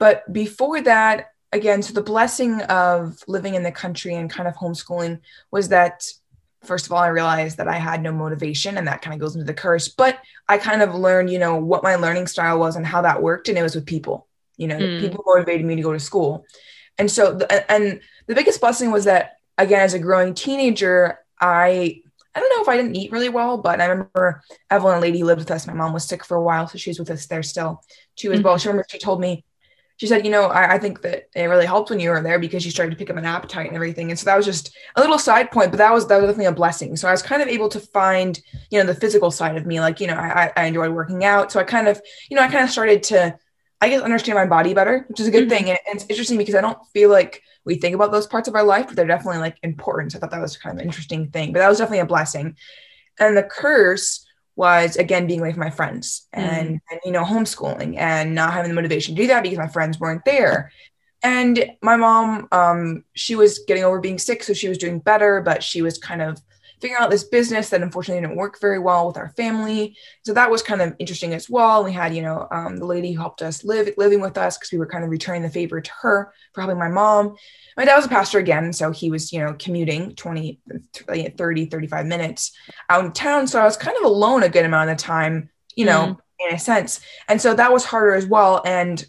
but 0.00 0.30
before 0.32 0.80
that, 0.80 1.30
again, 1.52 1.82
so 1.82 1.92
the 1.92 2.02
blessing 2.02 2.60
of 2.62 3.22
living 3.26 3.54
in 3.54 3.62
the 3.62 3.72
country 3.72 4.14
and 4.14 4.30
kind 4.30 4.48
of 4.48 4.54
homeschooling 4.54 5.20
was 5.50 5.68
that 5.68 6.04
first 6.66 6.86
of 6.86 6.92
all, 6.92 6.98
I 6.98 7.08
realized 7.08 7.58
that 7.58 7.68
I 7.68 7.76
had 7.76 8.02
no 8.02 8.12
motivation, 8.12 8.76
and 8.76 8.86
that 8.88 9.00
kind 9.00 9.14
of 9.14 9.20
goes 9.20 9.34
into 9.34 9.46
the 9.46 9.54
curse. 9.54 9.88
But 9.88 10.18
I 10.48 10.58
kind 10.58 10.82
of 10.82 10.94
learned, 10.94 11.30
you 11.30 11.38
know, 11.38 11.56
what 11.56 11.82
my 11.82 11.94
learning 11.94 12.26
style 12.26 12.58
was 12.58 12.76
and 12.76 12.86
how 12.86 13.02
that 13.02 13.22
worked, 13.22 13.48
and 13.48 13.56
it 13.56 13.62
was 13.62 13.74
with 13.74 13.86
people. 13.86 14.26
You 14.56 14.68
know, 14.68 14.78
mm. 14.78 15.00
people 15.00 15.24
motivated 15.26 15.66
me 15.66 15.76
to 15.76 15.82
go 15.82 15.92
to 15.92 16.00
school, 16.00 16.44
and 16.98 17.10
so 17.10 17.34
the, 17.34 17.70
and 17.70 18.00
the 18.26 18.34
biggest 18.34 18.60
blessing 18.60 18.90
was 18.90 19.04
that 19.04 19.36
again, 19.58 19.80
as 19.80 19.94
a 19.94 19.98
growing 19.98 20.34
teenager, 20.34 21.18
I 21.40 22.02
I 22.34 22.40
don't 22.40 22.50
know 22.54 22.62
if 22.62 22.68
I 22.68 22.76
didn't 22.76 22.96
eat 22.96 23.12
really 23.12 23.28
well, 23.28 23.58
but 23.58 23.80
I 23.80 23.86
remember 23.86 24.42
Evelyn, 24.70 24.98
a 24.98 25.00
lady 25.00 25.20
who 25.20 25.26
lived 25.26 25.40
with 25.40 25.50
us. 25.50 25.66
My 25.66 25.72
mom 25.72 25.92
was 25.92 26.04
sick 26.04 26.24
for 26.24 26.36
a 26.36 26.42
while, 26.42 26.68
so 26.68 26.78
she 26.78 26.90
was 26.90 26.98
with 26.98 27.10
us 27.10 27.26
there 27.26 27.42
still 27.42 27.82
too 28.16 28.32
as 28.32 28.38
mm-hmm. 28.38 28.46
well. 28.46 28.58
She 28.58 28.68
remember 28.68 28.86
she 28.90 28.98
told 28.98 29.20
me 29.20 29.44
she 29.98 30.06
said, 30.06 30.24
you 30.26 30.30
know, 30.30 30.44
I, 30.44 30.74
I, 30.74 30.78
think 30.78 31.00
that 31.02 31.28
it 31.34 31.44
really 31.44 31.64
helped 31.64 31.88
when 31.88 32.00
you 32.00 32.10
were 32.10 32.22
there 32.22 32.38
because 32.38 32.66
you 32.66 32.70
started 32.70 32.90
to 32.90 32.96
pick 32.96 33.08
up 33.08 33.16
an 33.16 33.24
appetite 33.24 33.66
and 33.66 33.74
everything. 33.74 34.10
And 34.10 34.18
so 34.18 34.26
that 34.26 34.36
was 34.36 34.44
just 34.44 34.76
a 34.94 35.00
little 35.00 35.18
side 35.18 35.50
point, 35.50 35.70
but 35.70 35.78
that 35.78 35.92
was 35.92 36.06
that 36.08 36.16
was 36.16 36.26
definitely 36.26 36.46
a 36.46 36.52
blessing. 36.52 36.96
So 36.96 37.08
I 37.08 37.12
was 37.12 37.22
kind 37.22 37.40
of 37.40 37.48
able 37.48 37.70
to 37.70 37.80
find, 37.80 38.38
you 38.70 38.78
know, 38.78 38.84
the 38.84 38.98
physical 38.98 39.30
side 39.30 39.56
of 39.56 39.64
me. 39.64 39.80
Like, 39.80 40.00
you 40.00 40.06
know, 40.06 40.16
I, 40.16 40.52
I 40.54 40.66
enjoyed 40.66 40.92
working 40.92 41.24
out. 41.24 41.50
So 41.50 41.60
I 41.60 41.64
kind 41.64 41.88
of, 41.88 42.00
you 42.28 42.36
know, 42.36 42.42
I 42.42 42.48
kind 42.48 42.62
of 42.64 42.70
started 42.70 43.04
to, 43.04 43.38
I 43.80 43.88
guess, 43.88 44.02
understand 44.02 44.36
my 44.36 44.46
body 44.46 44.74
better, 44.74 45.06
which 45.08 45.20
is 45.20 45.28
a 45.28 45.30
good 45.30 45.48
mm-hmm. 45.48 45.64
thing. 45.64 45.70
And, 45.70 45.78
and 45.88 45.96
it's 45.96 46.10
interesting 46.10 46.36
because 46.36 46.54
I 46.54 46.60
don't 46.60 46.84
feel 46.88 47.08
like 47.08 47.42
we 47.64 47.76
think 47.76 47.94
about 47.94 48.12
those 48.12 48.26
parts 48.26 48.48
of 48.48 48.54
our 48.54 48.64
life, 48.64 48.88
but 48.88 48.96
they're 48.96 49.06
definitely 49.06 49.40
like 49.40 49.56
important. 49.62 50.12
So 50.12 50.18
I 50.18 50.20
thought 50.20 50.30
that 50.32 50.42
was 50.42 50.58
kind 50.58 50.74
of 50.74 50.80
an 50.80 50.86
interesting 50.86 51.30
thing. 51.30 51.54
But 51.54 51.60
that 51.60 51.70
was 51.70 51.78
definitely 51.78 52.00
a 52.00 52.06
blessing. 52.06 52.56
And 53.18 53.34
the 53.34 53.44
curse 53.44 54.25
was 54.56 54.96
again 54.96 55.26
being 55.26 55.40
away 55.40 55.52
from 55.52 55.60
my 55.60 55.70
friends 55.70 56.26
and, 56.32 56.68
mm. 56.68 56.80
and 56.90 57.00
you 57.04 57.12
know 57.12 57.22
homeschooling 57.22 57.96
and 57.98 58.34
not 58.34 58.52
having 58.52 58.70
the 58.70 58.74
motivation 58.74 59.14
to 59.14 59.22
do 59.22 59.28
that 59.28 59.42
because 59.42 59.58
my 59.58 59.68
friends 59.68 60.00
weren't 60.00 60.24
there 60.24 60.72
and 61.22 61.72
my 61.82 61.96
mom 61.96 62.48
um, 62.52 63.04
she 63.14 63.36
was 63.36 63.60
getting 63.68 63.84
over 63.84 64.00
being 64.00 64.18
sick 64.18 64.42
so 64.42 64.52
she 64.52 64.68
was 64.68 64.78
doing 64.78 64.98
better 64.98 65.40
but 65.42 65.62
she 65.62 65.82
was 65.82 65.98
kind 65.98 66.22
of 66.22 66.40
figuring 66.80 67.02
out 67.02 67.10
this 67.10 67.24
business 67.24 67.70
that 67.70 67.82
unfortunately 67.82 68.20
didn't 68.20 68.36
work 68.36 68.60
very 68.60 68.78
well 68.78 69.06
with 69.06 69.16
our 69.16 69.30
family. 69.30 69.96
So 70.24 70.34
that 70.34 70.50
was 70.50 70.62
kind 70.62 70.82
of 70.82 70.94
interesting 70.98 71.32
as 71.32 71.48
well. 71.48 71.84
We 71.84 71.92
had 71.92 72.14
you 72.14 72.22
know 72.22 72.46
um, 72.50 72.76
the 72.76 72.86
lady 72.86 73.12
who 73.12 73.20
helped 73.20 73.42
us 73.42 73.64
live 73.64 73.88
living 73.96 74.20
with 74.20 74.36
us 74.36 74.58
because 74.58 74.72
we 74.72 74.78
were 74.78 74.86
kind 74.86 75.04
of 75.04 75.10
returning 75.10 75.42
the 75.42 75.50
favor 75.50 75.80
to 75.80 75.90
her 76.02 76.32
for 76.52 76.60
helping 76.60 76.78
my 76.78 76.88
mom. 76.88 77.36
My 77.76 77.84
dad 77.84 77.96
was 77.96 78.06
a 78.06 78.10
pastor 78.10 78.38
again 78.38 78.72
so 78.72 78.90
he 78.90 79.10
was 79.10 79.32
you 79.32 79.40
know 79.40 79.54
commuting 79.58 80.14
20 80.14 80.60
30 81.36 81.66
35 81.66 82.06
minutes 82.06 82.52
out 82.88 83.04
in 83.04 83.12
town. 83.12 83.46
So 83.46 83.60
i 83.60 83.64
was 83.64 83.76
kind 83.76 83.96
of 83.96 84.04
alone 84.04 84.42
a 84.42 84.48
good 84.48 84.64
amount 84.64 84.90
of 84.90 84.96
the 84.96 85.02
time 85.02 85.50
you 85.74 85.86
know 85.86 86.18
mm. 86.40 86.48
in 86.48 86.54
a 86.54 86.58
sense. 86.58 87.00
And 87.28 87.40
so 87.40 87.54
that 87.54 87.72
was 87.72 87.84
harder 87.84 88.14
as 88.14 88.26
well. 88.26 88.62
And 88.64 89.04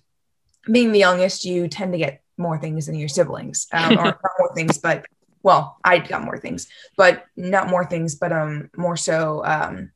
being 0.69 0.91
the 0.91 0.99
youngest 0.99 1.45
you 1.45 1.67
tend 1.67 1.93
to 1.93 1.97
get 1.97 2.21
more 2.37 2.59
things 2.59 2.85
than 2.85 2.95
your 2.95 3.09
siblings 3.09 3.67
um, 3.73 3.93
or 3.93 4.03
not 4.05 4.19
more 4.39 4.53
things 4.53 4.77
but 4.77 5.05
well 5.47 5.77
i 5.83 5.97
got 5.97 6.21
more 6.21 6.37
things 6.37 6.67
but 6.97 7.25
not 7.37 7.69
more 7.69 7.85
things 7.85 8.15
but 8.15 8.31
um 8.31 8.69
more 8.75 8.97
so 8.97 9.41
um 9.45 9.89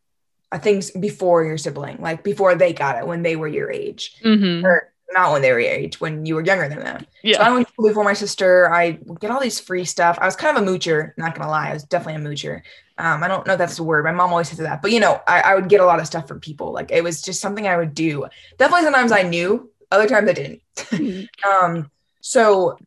uh, 0.53 0.57
things 0.57 0.91
before 0.91 1.43
your 1.43 1.57
sibling 1.57 1.97
like 1.99 2.23
before 2.23 2.55
they 2.55 2.71
got 2.71 2.97
it 2.97 3.05
when 3.05 3.21
they 3.21 3.35
were 3.35 3.47
your 3.47 3.69
age 3.69 4.15
mm-hmm. 4.23 4.65
or 4.65 4.91
not 5.13 5.31
when 5.31 5.41
they 5.41 5.51
were 5.51 5.59
your 5.59 5.71
age, 5.71 5.99
when 5.99 6.25
you 6.25 6.35
were 6.35 6.43
younger 6.43 6.69
than 6.69 6.79
them. 6.79 7.05
Yeah. 7.21 7.37
So 7.37 7.43
I 7.43 7.51
went 7.51 7.67
to 7.67 7.73
school 7.73 7.87
before 7.87 8.03
my 8.03 8.13
sister. 8.13 8.71
I 8.73 8.91
get 9.19 9.29
all 9.31 9.41
these 9.41 9.59
free 9.59 9.85
stuff. 9.85 10.17
I 10.21 10.25
was 10.25 10.35
kind 10.35 10.57
of 10.57 10.63
a 10.63 10.65
moocher, 10.65 11.11
not 11.17 11.35
gonna 11.35 11.49
lie. 11.49 11.69
I 11.69 11.73
was 11.73 11.83
definitely 11.83 12.23
a 12.23 12.25
moocher. 12.25 12.61
Um, 12.97 13.23
I 13.23 13.27
don't 13.27 13.45
know 13.45 13.53
if 13.53 13.59
that's 13.59 13.77
the 13.77 13.83
word. 13.83 14.05
My 14.05 14.11
mom 14.11 14.29
always 14.29 14.49
says 14.49 14.59
that, 14.59 14.81
but 14.81 14.91
you 14.91 14.99
know, 14.99 15.21
I, 15.27 15.41
I, 15.41 15.55
would 15.55 15.69
get 15.69 15.81
a 15.81 15.85
lot 15.85 15.99
of 15.99 16.05
stuff 16.05 16.27
from 16.27 16.39
people. 16.39 16.71
Like 16.71 16.91
it 16.91 17.03
was 17.03 17.21
just 17.21 17.41
something 17.41 17.67
I 17.67 17.77
would 17.77 17.95
do. 17.95 18.27
Definitely 18.57 18.85
sometimes 18.85 19.11
I 19.11 19.23
knew, 19.23 19.71
other 19.91 20.07
times 20.07 20.29
I 20.29 20.33
didn't. 20.33 20.61
Mm-hmm. 20.75 21.49
um, 21.65 21.91
so 22.21 22.77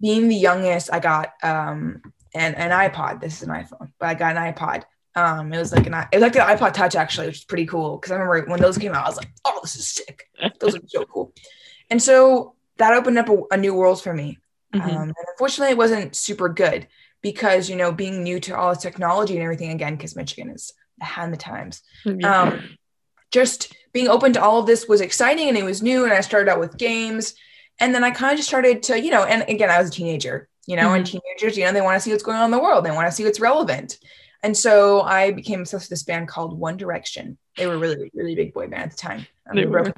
being 0.00 0.28
the 0.28 0.36
youngest, 0.36 0.92
I 0.92 1.00
got 1.00 1.32
um 1.42 2.02
an, 2.34 2.54
an 2.54 2.70
iPod. 2.70 3.20
This 3.20 3.42
is 3.42 3.48
an 3.48 3.54
iPhone, 3.54 3.92
but 3.98 4.08
I 4.08 4.14
got 4.14 4.36
an 4.36 4.52
iPod. 4.52 4.84
Um, 5.14 5.52
it 5.52 5.58
was 5.58 5.72
like 5.72 5.86
an 5.86 5.94
it 6.12 6.16
was 6.16 6.22
like 6.22 6.34
the 6.34 6.40
iPod 6.40 6.74
Touch 6.74 6.94
actually, 6.94 7.28
which 7.28 7.38
is 7.38 7.44
pretty 7.44 7.66
cool. 7.66 7.96
Because 7.96 8.12
I 8.12 8.16
remember 8.16 8.50
when 8.50 8.60
those 8.60 8.76
came 8.76 8.92
out, 8.92 9.04
I 9.04 9.08
was 9.08 9.16
like, 9.16 9.30
"Oh, 9.44 9.58
this 9.62 9.76
is 9.76 9.88
sick! 9.88 10.28
Those 10.60 10.76
are 10.76 10.80
so 10.86 11.04
cool." 11.04 11.32
And 11.88 12.02
so 12.02 12.56
that 12.78 12.94
opened 12.94 13.16
up 13.16 13.28
a, 13.28 13.38
a 13.52 13.56
new 13.56 13.72
world 13.72 14.02
for 14.02 14.12
me. 14.12 14.38
Mm-hmm. 14.74 14.88
Um, 14.88 15.02
and 15.02 15.14
unfortunately, 15.28 15.72
it 15.72 15.78
wasn't 15.78 16.16
super 16.16 16.48
good 16.48 16.86
because, 17.22 17.70
you 17.70 17.76
know, 17.76 17.92
being 17.92 18.22
new 18.22 18.40
to 18.40 18.56
all 18.56 18.74
the 18.74 18.80
technology 18.80 19.34
and 19.34 19.42
everything, 19.42 19.70
again, 19.70 19.96
because 19.96 20.16
Michigan 20.16 20.50
is 20.50 20.72
behind 20.98 21.32
the 21.32 21.38
times. 21.38 21.82
Yeah. 22.04 22.42
Um, 22.42 22.76
just 23.30 23.74
being 23.92 24.08
open 24.08 24.32
to 24.34 24.42
all 24.42 24.60
of 24.60 24.66
this 24.66 24.88
was 24.88 25.00
exciting 25.00 25.48
and 25.48 25.58
it 25.58 25.64
was 25.64 25.82
new. 25.82 26.04
And 26.04 26.12
I 26.12 26.20
started 26.20 26.50
out 26.50 26.60
with 26.60 26.76
games. 26.76 27.34
And 27.78 27.94
then 27.94 28.04
I 28.04 28.10
kind 28.10 28.32
of 28.32 28.38
just 28.38 28.48
started 28.48 28.82
to, 28.84 29.00
you 29.00 29.10
know, 29.10 29.24
and 29.24 29.44
again, 29.48 29.70
I 29.70 29.78
was 29.78 29.90
a 29.90 29.92
teenager, 29.92 30.48
you 30.66 30.76
know, 30.76 30.88
mm-hmm. 30.88 30.96
and 30.96 31.06
teenagers, 31.06 31.56
you 31.56 31.64
know, 31.64 31.72
they 31.72 31.80
want 31.80 31.96
to 31.96 32.00
see 32.00 32.10
what's 32.10 32.22
going 32.22 32.38
on 32.38 32.46
in 32.46 32.50
the 32.50 32.58
world, 32.58 32.84
they 32.84 32.90
want 32.90 33.06
to 33.06 33.12
see 33.12 33.24
what's 33.24 33.40
relevant. 33.40 33.98
And 34.42 34.56
so 34.56 35.02
I 35.02 35.32
became 35.32 35.60
obsessed 35.60 35.84
with 35.84 35.90
this 35.90 36.02
band 36.04 36.28
called 36.28 36.58
One 36.58 36.76
Direction. 36.76 37.36
They 37.56 37.66
were 37.66 37.78
really, 37.78 38.10
really 38.14 38.34
big 38.34 38.54
boy 38.54 38.68
band 38.68 38.84
at 38.84 38.90
the 38.92 38.96
time. 38.96 39.26
Um, 39.48 39.56
they 39.56 39.66
were 39.66 39.92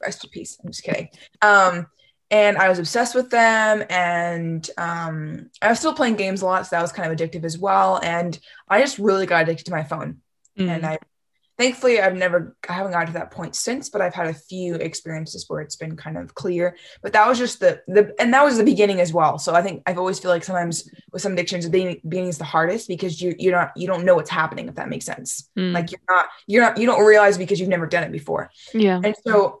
rest 0.00 0.24
in 0.24 0.30
peace. 0.30 0.58
I'm 0.62 0.70
just 0.70 0.82
kidding. 0.82 1.08
Um, 1.42 1.86
and 2.30 2.56
I 2.56 2.68
was 2.68 2.78
obsessed 2.78 3.14
with 3.14 3.30
them, 3.30 3.84
and 3.88 4.68
um, 4.78 5.50
I 5.62 5.68
was 5.68 5.78
still 5.78 5.94
playing 5.94 6.16
games 6.16 6.42
a 6.42 6.46
lot, 6.46 6.66
so 6.66 6.74
that 6.74 6.82
was 6.82 6.92
kind 6.92 7.10
of 7.10 7.16
addictive 7.16 7.44
as 7.44 7.56
well. 7.56 8.00
And 8.02 8.38
I 8.68 8.80
just 8.80 8.98
really 8.98 9.26
got 9.26 9.42
addicted 9.42 9.66
to 9.66 9.72
my 9.72 9.84
phone, 9.84 10.20
mm-hmm. 10.58 10.68
and 10.68 10.84
I 10.84 10.98
thankfully 11.58 12.00
i've 12.00 12.14
never 12.14 12.56
i 12.68 12.72
haven't 12.72 12.92
gotten 12.92 13.06
to 13.06 13.12
that 13.12 13.30
point 13.30 13.54
since 13.54 13.88
but 13.88 14.00
i've 14.00 14.14
had 14.14 14.26
a 14.26 14.34
few 14.34 14.74
experiences 14.76 15.44
where 15.48 15.60
it's 15.60 15.76
been 15.76 15.96
kind 15.96 16.16
of 16.16 16.34
clear 16.34 16.76
but 17.02 17.12
that 17.12 17.28
was 17.28 17.38
just 17.38 17.60
the 17.60 17.80
the 17.88 18.14
and 18.18 18.32
that 18.32 18.44
was 18.44 18.56
the 18.56 18.64
beginning 18.64 19.00
as 19.00 19.12
well 19.12 19.38
so 19.38 19.54
i 19.54 19.62
think 19.62 19.82
i've 19.86 19.98
always 19.98 20.18
feel 20.18 20.30
like 20.30 20.44
sometimes 20.44 20.90
with 21.12 21.22
some 21.22 21.32
addictions 21.32 21.64
the 21.64 21.70
beginning, 21.70 22.00
beginning 22.08 22.28
is 22.28 22.38
the 22.38 22.44
hardest 22.44 22.88
because 22.88 23.20
you 23.20 23.34
you're 23.38 23.56
not 23.56 23.72
you 23.76 23.86
don't 23.86 24.04
know 24.04 24.14
what's 24.14 24.30
happening 24.30 24.68
if 24.68 24.74
that 24.74 24.88
makes 24.88 25.04
sense 25.04 25.48
mm. 25.56 25.72
like 25.72 25.90
you're 25.90 26.00
not 26.08 26.26
you're 26.46 26.62
not 26.62 26.78
you 26.78 26.86
don't 26.86 27.04
realize 27.04 27.38
because 27.38 27.58
you've 27.60 27.68
never 27.68 27.86
done 27.86 28.04
it 28.04 28.12
before 28.12 28.50
yeah 28.72 29.00
and 29.02 29.14
so 29.26 29.60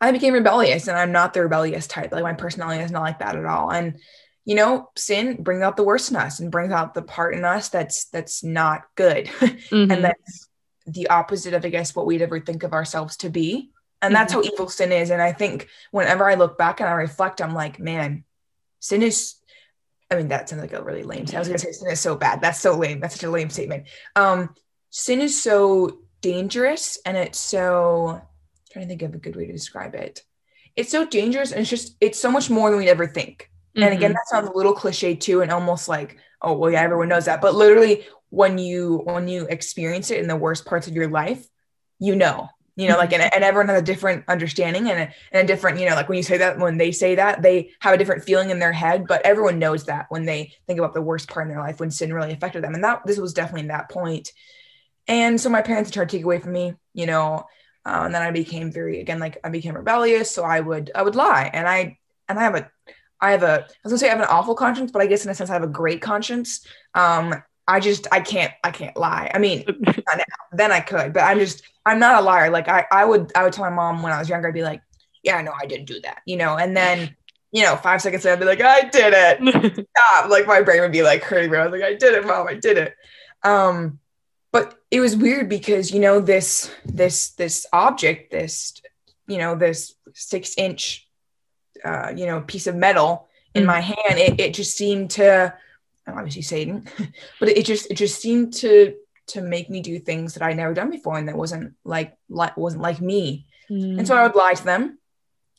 I 0.00 0.12
became 0.12 0.34
rebellious 0.34 0.88
and 0.88 0.98
I'm 0.98 1.12
not 1.12 1.32
the 1.32 1.42
rebellious 1.42 1.86
type. 1.86 2.12
Like 2.12 2.22
my 2.22 2.34
personality 2.34 2.82
is 2.82 2.90
not 2.90 3.02
like 3.02 3.20
that 3.20 3.36
at 3.36 3.46
all. 3.46 3.70
And 3.70 3.98
you 4.44 4.54
know, 4.54 4.90
sin 4.96 5.42
brings 5.42 5.62
out 5.62 5.76
the 5.76 5.82
worst 5.82 6.10
in 6.10 6.16
us 6.16 6.38
and 6.38 6.52
brings 6.52 6.72
out 6.72 6.94
the 6.94 7.02
part 7.02 7.34
in 7.34 7.44
us 7.44 7.68
that's 7.68 8.06
that's 8.06 8.44
not 8.44 8.82
good. 8.94 9.26
Mm-hmm. 9.66 9.90
and 9.90 10.04
that's 10.04 10.48
the 10.86 11.08
opposite 11.08 11.54
of 11.54 11.64
I 11.64 11.68
guess 11.68 11.94
what 11.94 12.06
we'd 12.06 12.22
ever 12.22 12.40
think 12.40 12.62
of 12.62 12.72
ourselves 12.72 13.16
to 13.18 13.30
be. 13.30 13.70
And 14.02 14.14
that's 14.14 14.32
mm-hmm. 14.32 14.46
how 14.46 14.52
evil 14.52 14.68
sin 14.68 14.92
is. 14.92 15.10
And 15.10 15.22
I 15.22 15.32
think 15.32 15.68
whenever 15.90 16.28
I 16.28 16.34
look 16.34 16.58
back 16.58 16.80
and 16.80 16.88
I 16.88 16.92
reflect, 16.92 17.40
I'm 17.40 17.54
like, 17.54 17.78
man, 17.80 18.24
sin 18.80 19.02
is 19.02 19.36
I 20.10 20.14
mean, 20.14 20.28
that 20.28 20.48
sounds 20.48 20.62
like 20.62 20.72
a 20.72 20.82
really 20.82 21.02
lame. 21.02 21.26
I 21.34 21.38
was 21.38 21.48
gonna 21.48 21.58
say 21.58 21.72
sin 21.72 21.90
is 21.90 22.00
so 22.00 22.14
bad. 22.14 22.40
That's 22.40 22.60
so 22.60 22.76
lame. 22.76 23.00
That's 23.00 23.14
such 23.14 23.24
a 23.24 23.30
lame 23.30 23.50
statement. 23.50 23.86
Um, 24.14 24.54
sin 24.90 25.20
is 25.20 25.42
so 25.42 25.98
dangerous 26.20 26.98
and 27.04 27.16
it's 27.16 27.38
so 27.38 28.22
trying 28.70 28.84
to 28.84 28.88
think 28.88 29.02
of 29.02 29.14
a 29.14 29.18
good 29.18 29.36
way 29.36 29.46
to 29.46 29.52
describe 29.52 29.94
it. 29.94 30.22
It's 30.76 30.90
so 30.90 31.06
dangerous 31.06 31.50
and 31.50 31.60
it's 31.60 31.70
just 31.70 31.96
it's 32.00 32.20
so 32.20 32.30
much 32.30 32.50
more 32.50 32.70
than 32.70 32.78
we'd 32.78 32.88
ever 32.88 33.06
think. 33.06 33.50
Mm-hmm. 33.76 33.82
And 33.82 33.94
again, 33.94 34.10
mm-hmm. 34.10 34.14
that 34.14 34.28
sounds 34.28 34.48
a 34.48 34.56
little 34.56 34.74
cliche 34.74 35.16
too, 35.16 35.42
and 35.42 35.50
almost 35.50 35.88
like, 35.88 36.18
oh 36.40 36.52
well, 36.52 36.70
yeah, 36.70 36.82
everyone 36.82 37.08
knows 37.08 37.24
that. 37.24 37.40
But 37.40 37.54
literally, 37.54 38.06
when 38.30 38.58
you 38.58 39.02
when 39.04 39.28
you 39.28 39.46
experience 39.46 40.10
it 40.10 40.20
in 40.20 40.28
the 40.28 40.36
worst 40.36 40.64
parts 40.64 40.86
of 40.86 40.94
your 40.94 41.08
life, 41.08 41.46
you 41.98 42.16
know, 42.16 42.48
you 42.76 42.88
know, 42.88 42.94
mm-hmm. 42.94 43.00
like 43.00 43.12
and, 43.12 43.34
and 43.34 43.42
everyone 43.42 43.68
has 43.68 43.80
a 43.80 43.84
different 43.84 44.24
understanding 44.28 44.90
and 44.90 45.00
a, 45.00 45.14
and 45.32 45.44
a 45.44 45.46
different, 45.46 45.80
you 45.80 45.88
know, 45.88 45.94
like 45.94 46.08
when 46.08 46.18
you 46.18 46.22
say 46.22 46.36
that, 46.38 46.58
when 46.58 46.76
they 46.76 46.92
say 46.92 47.14
that, 47.14 47.40
they 47.40 47.70
have 47.80 47.94
a 47.94 47.98
different 47.98 48.24
feeling 48.24 48.50
in 48.50 48.58
their 48.58 48.72
head. 48.72 49.06
But 49.06 49.24
everyone 49.24 49.58
knows 49.58 49.84
that 49.84 50.06
when 50.10 50.26
they 50.26 50.52
think 50.66 50.78
about 50.78 50.92
the 50.92 51.00
worst 51.00 51.28
part 51.28 51.46
in 51.46 51.48
their 51.48 51.62
life 51.62 51.80
when 51.80 51.90
sin 51.90 52.12
really 52.12 52.32
affected 52.32 52.62
them, 52.62 52.74
and 52.74 52.84
that 52.84 53.02
this 53.06 53.18
was 53.18 53.32
definitely 53.32 53.68
that 53.68 53.90
point. 53.90 54.30
And 55.08 55.40
so 55.40 55.48
my 55.48 55.62
parents 55.62 55.90
tried 55.90 56.08
to 56.08 56.16
take 56.16 56.24
away 56.24 56.38
from 56.38 56.52
me, 56.52 56.74
you 56.92 57.06
know, 57.06 57.46
uh, 57.86 58.02
and 58.04 58.14
then 58.14 58.22
I 58.22 58.30
became 58.30 58.72
very 58.72 59.00
again 59.00 59.20
like 59.20 59.38
I 59.42 59.48
became 59.48 59.74
rebellious. 59.74 60.30
So 60.30 60.42
I 60.42 60.60
would 60.60 60.90
I 60.94 61.02
would 61.02 61.14
lie, 61.14 61.50
and 61.52 61.66
I 61.66 61.98
and 62.28 62.38
I 62.38 62.42
have 62.42 62.56
a 62.56 62.70
I 63.20 63.30
have 63.30 63.42
a 63.42 63.60
I 63.60 63.66
was 63.84 63.92
gonna 63.92 63.98
say 63.98 64.08
I 64.08 64.10
have 64.10 64.20
an 64.20 64.26
awful 64.28 64.54
conscience, 64.54 64.90
but 64.90 65.00
I 65.00 65.06
guess 65.06 65.24
in 65.24 65.30
a 65.30 65.34
sense 65.34 65.48
I 65.48 65.54
have 65.54 65.62
a 65.62 65.68
great 65.68 66.02
conscience. 66.02 66.66
Um, 66.94 67.42
I 67.68 67.80
just 67.80 68.06
I 68.12 68.20
can't 68.20 68.52
I 68.62 68.70
can't 68.70 68.96
lie. 68.96 69.30
I 69.34 69.38
mean, 69.38 69.64
then 70.52 70.72
I 70.72 70.80
could, 70.80 71.12
but 71.12 71.20
I'm 71.20 71.38
just 71.38 71.62
I'm 71.84 71.98
not 71.98 72.20
a 72.20 72.24
liar. 72.24 72.50
Like 72.50 72.68
I 72.68 72.86
I 72.90 73.04
would 73.04 73.32
I 73.34 73.44
would 73.44 73.52
tell 73.52 73.64
my 73.64 73.74
mom 73.74 74.02
when 74.02 74.12
I 74.12 74.18
was 74.18 74.28
younger, 74.28 74.48
I'd 74.48 74.54
be 74.54 74.62
like, 74.62 74.82
yeah, 75.22 75.40
no, 75.42 75.52
I 75.60 75.66
didn't 75.66 75.86
do 75.86 76.00
that, 76.02 76.22
you 76.26 76.36
know, 76.36 76.56
and 76.56 76.76
then. 76.76 77.16
You 77.52 77.62
know, 77.62 77.76
five 77.76 78.02
seconds 78.02 78.22
later, 78.24 78.34
I'd 78.34 78.40
be 78.40 78.44
like, 78.44 78.60
I 78.60 78.82
did 78.90 79.14
it. 79.16 79.86
Stop. 79.96 80.28
Like 80.28 80.46
my 80.46 80.60
brain 80.60 80.82
would 80.82 80.92
be 80.92 81.02
like 81.02 81.22
hurting 81.22 81.50
me. 81.50 81.56
I 81.56 81.64
was 81.64 81.72
like, 81.72 81.88
I 81.88 81.94
did 81.94 82.12
it, 82.12 82.26
mom. 82.26 82.46
I 82.46 82.54
did 82.54 82.76
it. 82.76 82.94
Um, 83.42 83.98
but 84.56 84.78
it 84.90 85.00
was 85.00 85.16
weird 85.16 85.50
because 85.50 85.90
you 85.90 86.00
know 86.00 86.18
this 86.20 86.70
this 86.84 87.30
this 87.30 87.66
object 87.74 88.30
this 88.30 88.74
you 89.26 89.36
know 89.36 89.54
this 89.54 89.94
six 90.14 90.54
inch 90.56 91.06
uh, 91.84 92.12
you 92.16 92.24
know 92.24 92.40
piece 92.40 92.66
of 92.66 92.74
metal 92.74 93.28
in 93.54 93.64
mm. 93.64 93.66
my 93.66 93.80
hand 93.80 94.18
it, 94.18 94.40
it 94.40 94.54
just 94.54 94.74
seemed 94.76 95.10
to 95.10 95.52
obviously 96.06 96.42
satan 96.42 96.86
but 97.40 97.48
it 97.48 97.64
just 97.64 97.90
it 97.90 97.94
just 97.94 98.20
seemed 98.20 98.52
to 98.52 98.94
to 99.26 99.40
make 99.40 99.68
me 99.68 99.80
do 99.80 99.98
things 99.98 100.34
that 100.34 100.42
i'd 100.42 100.56
never 100.56 100.74
done 100.74 100.90
before 100.90 101.16
and 101.18 101.28
that 101.28 101.36
wasn't 101.36 101.74
like 101.84 102.16
like 102.28 102.56
wasn't 102.56 102.82
like 102.82 103.00
me 103.00 103.46
mm. 103.70 103.98
and 103.98 104.06
so 104.06 104.16
i 104.16 104.22
would 104.22 104.36
lie 104.36 104.54
to 104.54 104.64
them 104.64 104.98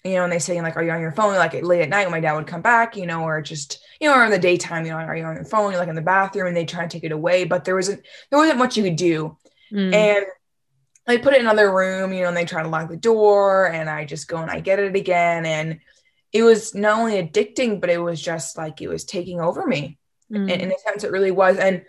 you 0.03 0.13
know 0.13 0.23
and 0.23 0.31
they 0.31 0.39
say 0.39 0.61
like 0.61 0.77
are 0.77 0.83
you 0.83 0.91
on 0.91 1.01
your 1.01 1.11
phone 1.11 1.35
like 1.35 1.53
late 1.63 1.81
at 1.81 1.89
night 1.89 2.05
when 2.05 2.11
my 2.11 2.19
dad 2.19 2.33
would 2.33 2.47
come 2.47 2.61
back 2.61 2.95
you 2.95 3.05
know 3.05 3.23
or 3.23 3.41
just 3.41 3.83
you 3.99 4.07
know 4.07 4.15
or 4.15 4.23
in 4.23 4.31
the 4.31 4.39
daytime 4.39 4.85
you 4.85 4.91
know 4.91 4.97
are 4.97 5.17
you 5.17 5.23
on 5.23 5.35
your 5.35 5.43
phone 5.43 5.71
You're 5.71 5.79
like 5.79 5.89
in 5.89 5.95
the 5.95 6.01
bathroom 6.01 6.47
and 6.47 6.55
they 6.55 6.65
try 6.65 6.83
to 6.83 6.89
take 6.89 7.03
it 7.03 7.11
away 7.11 7.43
but 7.43 7.65
there 7.65 7.75
wasn't 7.75 8.05
there 8.29 8.39
wasn't 8.39 8.59
much 8.59 8.77
you 8.77 8.83
could 8.83 8.95
do 8.95 9.37
mm. 9.71 9.93
and 9.93 10.25
I 11.07 11.17
put 11.17 11.33
it 11.33 11.39
in 11.39 11.45
another 11.45 11.73
room, 11.73 12.11
you 12.11 12.21
know, 12.21 12.27
and 12.27 12.35
they 12.35 12.43
try 12.43 12.61
to 12.61 12.67
lock 12.67 12.89
the 12.89 12.97
door, 12.97 13.71
and 13.71 13.89
I 13.89 14.03
just 14.03 14.27
go 14.27 14.37
and 14.37 14.51
I 14.51 14.59
get 14.59 14.79
it 14.79 14.95
again. 14.95 15.45
And 15.45 15.79
it 16.33 16.43
was 16.43 16.75
not 16.75 16.99
only 16.99 17.13
addicting, 17.13 17.79
but 17.79 17.89
it 17.89 17.97
was 17.97 18.21
just 18.21 18.57
like 18.57 18.81
it 18.81 18.89
was 18.89 19.05
taking 19.05 19.39
over 19.39 19.65
me. 19.65 19.97
Mm. 20.31 20.49
In, 20.49 20.61
in 20.61 20.71
a 20.71 20.79
sense, 20.79 21.03
it 21.03 21.11
really 21.11 21.31
was. 21.31 21.57
And, 21.57 21.83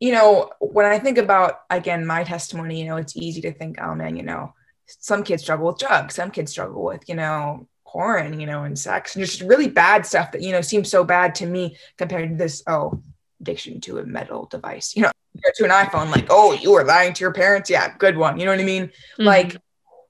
you 0.00 0.12
know, 0.12 0.50
when 0.60 0.86
I 0.86 0.98
think 0.98 1.18
about, 1.18 1.60
again, 1.70 2.06
my 2.06 2.24
testimony, 2.24 2.80
you 2.80 2.86
know, 2.86 2.96
it's 2.96 3.16
easy 3.16 3.40
to 3.42 3.52
think, 3.52 3.80
oh 3.80 3.94
man, 3.94 4.16
you 4.16 4.22
know, 4.22 4.54
some 4.86 5.22
kids 5.22 5.42
struggle 5.42 5.68
with 5.68 5.78
drugs, 5.78 6.14
some 6.14 6.30
kids 6.30 6.50
struggle 6.50 6.84
with, 6.84 7.08
you 7.08 7.14
know, 7.14 7.68
porn, 7.86 8.40
you 8.40 8.46
know, 8.46 8.64
and 8.64 8.78
sex, 8.78 9.14
and 9.14 9.24
just 9.24 9.40
really 9.40 9.68
bad 9.68 10.04
stuff 10.04 10.32
that, 10.32 10.42
you 10.42 10.52
know, 10.52 10.60
seems 10.60 10.90
so 10.90 11.04
bad 11.04 11.34
to 11.36 11.46
me 11.46 11.76
compared 11.96 12.30
to 12.30 12.36
this, 12.36 12.62
oh, 12.66 13.02
addiction 13.40 13.80
to 13.82 13.98
a 13.98 14.04
metal 14.04 14.46
device, 14.46 14.96
you 14.96 15.02
know, 15.02 15.10
to 15.56 15.64
an 15.64 15.70
iPhone, 15.70 16.10
like, 16.10 16.26
oh, 16.30 16.52
you 16.52 16.72
were 16.72 16.84
lying 16.84 17.12
to 17.12 17.20
your 17.20 17.32
parents. 17.32 17.68
Yeah, 17.68 17.94
good 17.98 18.16
one. 18.16 18.38
You 18.38 18.46
know 18.46 18.52
what 18.52 18.60
I 18.60 18.64
mean? 18.64 18.86
Mm-hmm. 18.86 19.24
Like, 19.24 19.56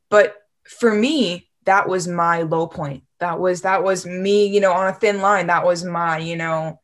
but 0.08 0.36
for 0.64 0.94
me, 0.94 1.48
that 1.64 1.88
was 1.88 2.06
my 2.06 2.42
low 2.42 2.66
point. 2.66 3.04
That 3.20 3.40
was 3.40 3.62
that 3.62 3.82
was 3.82 4.06
me, 4.06 4.46
you 4.46 4.60
know, 4.60 4.72
on 4.72 4.88
a 4.88 4.92
thin 4.92 5.20
line. 5.20 5.46
That 5.46 5.64
was 5.64 5.82
my, 5.82 6.18
you 6.18 6.36
know, 6.36 6.80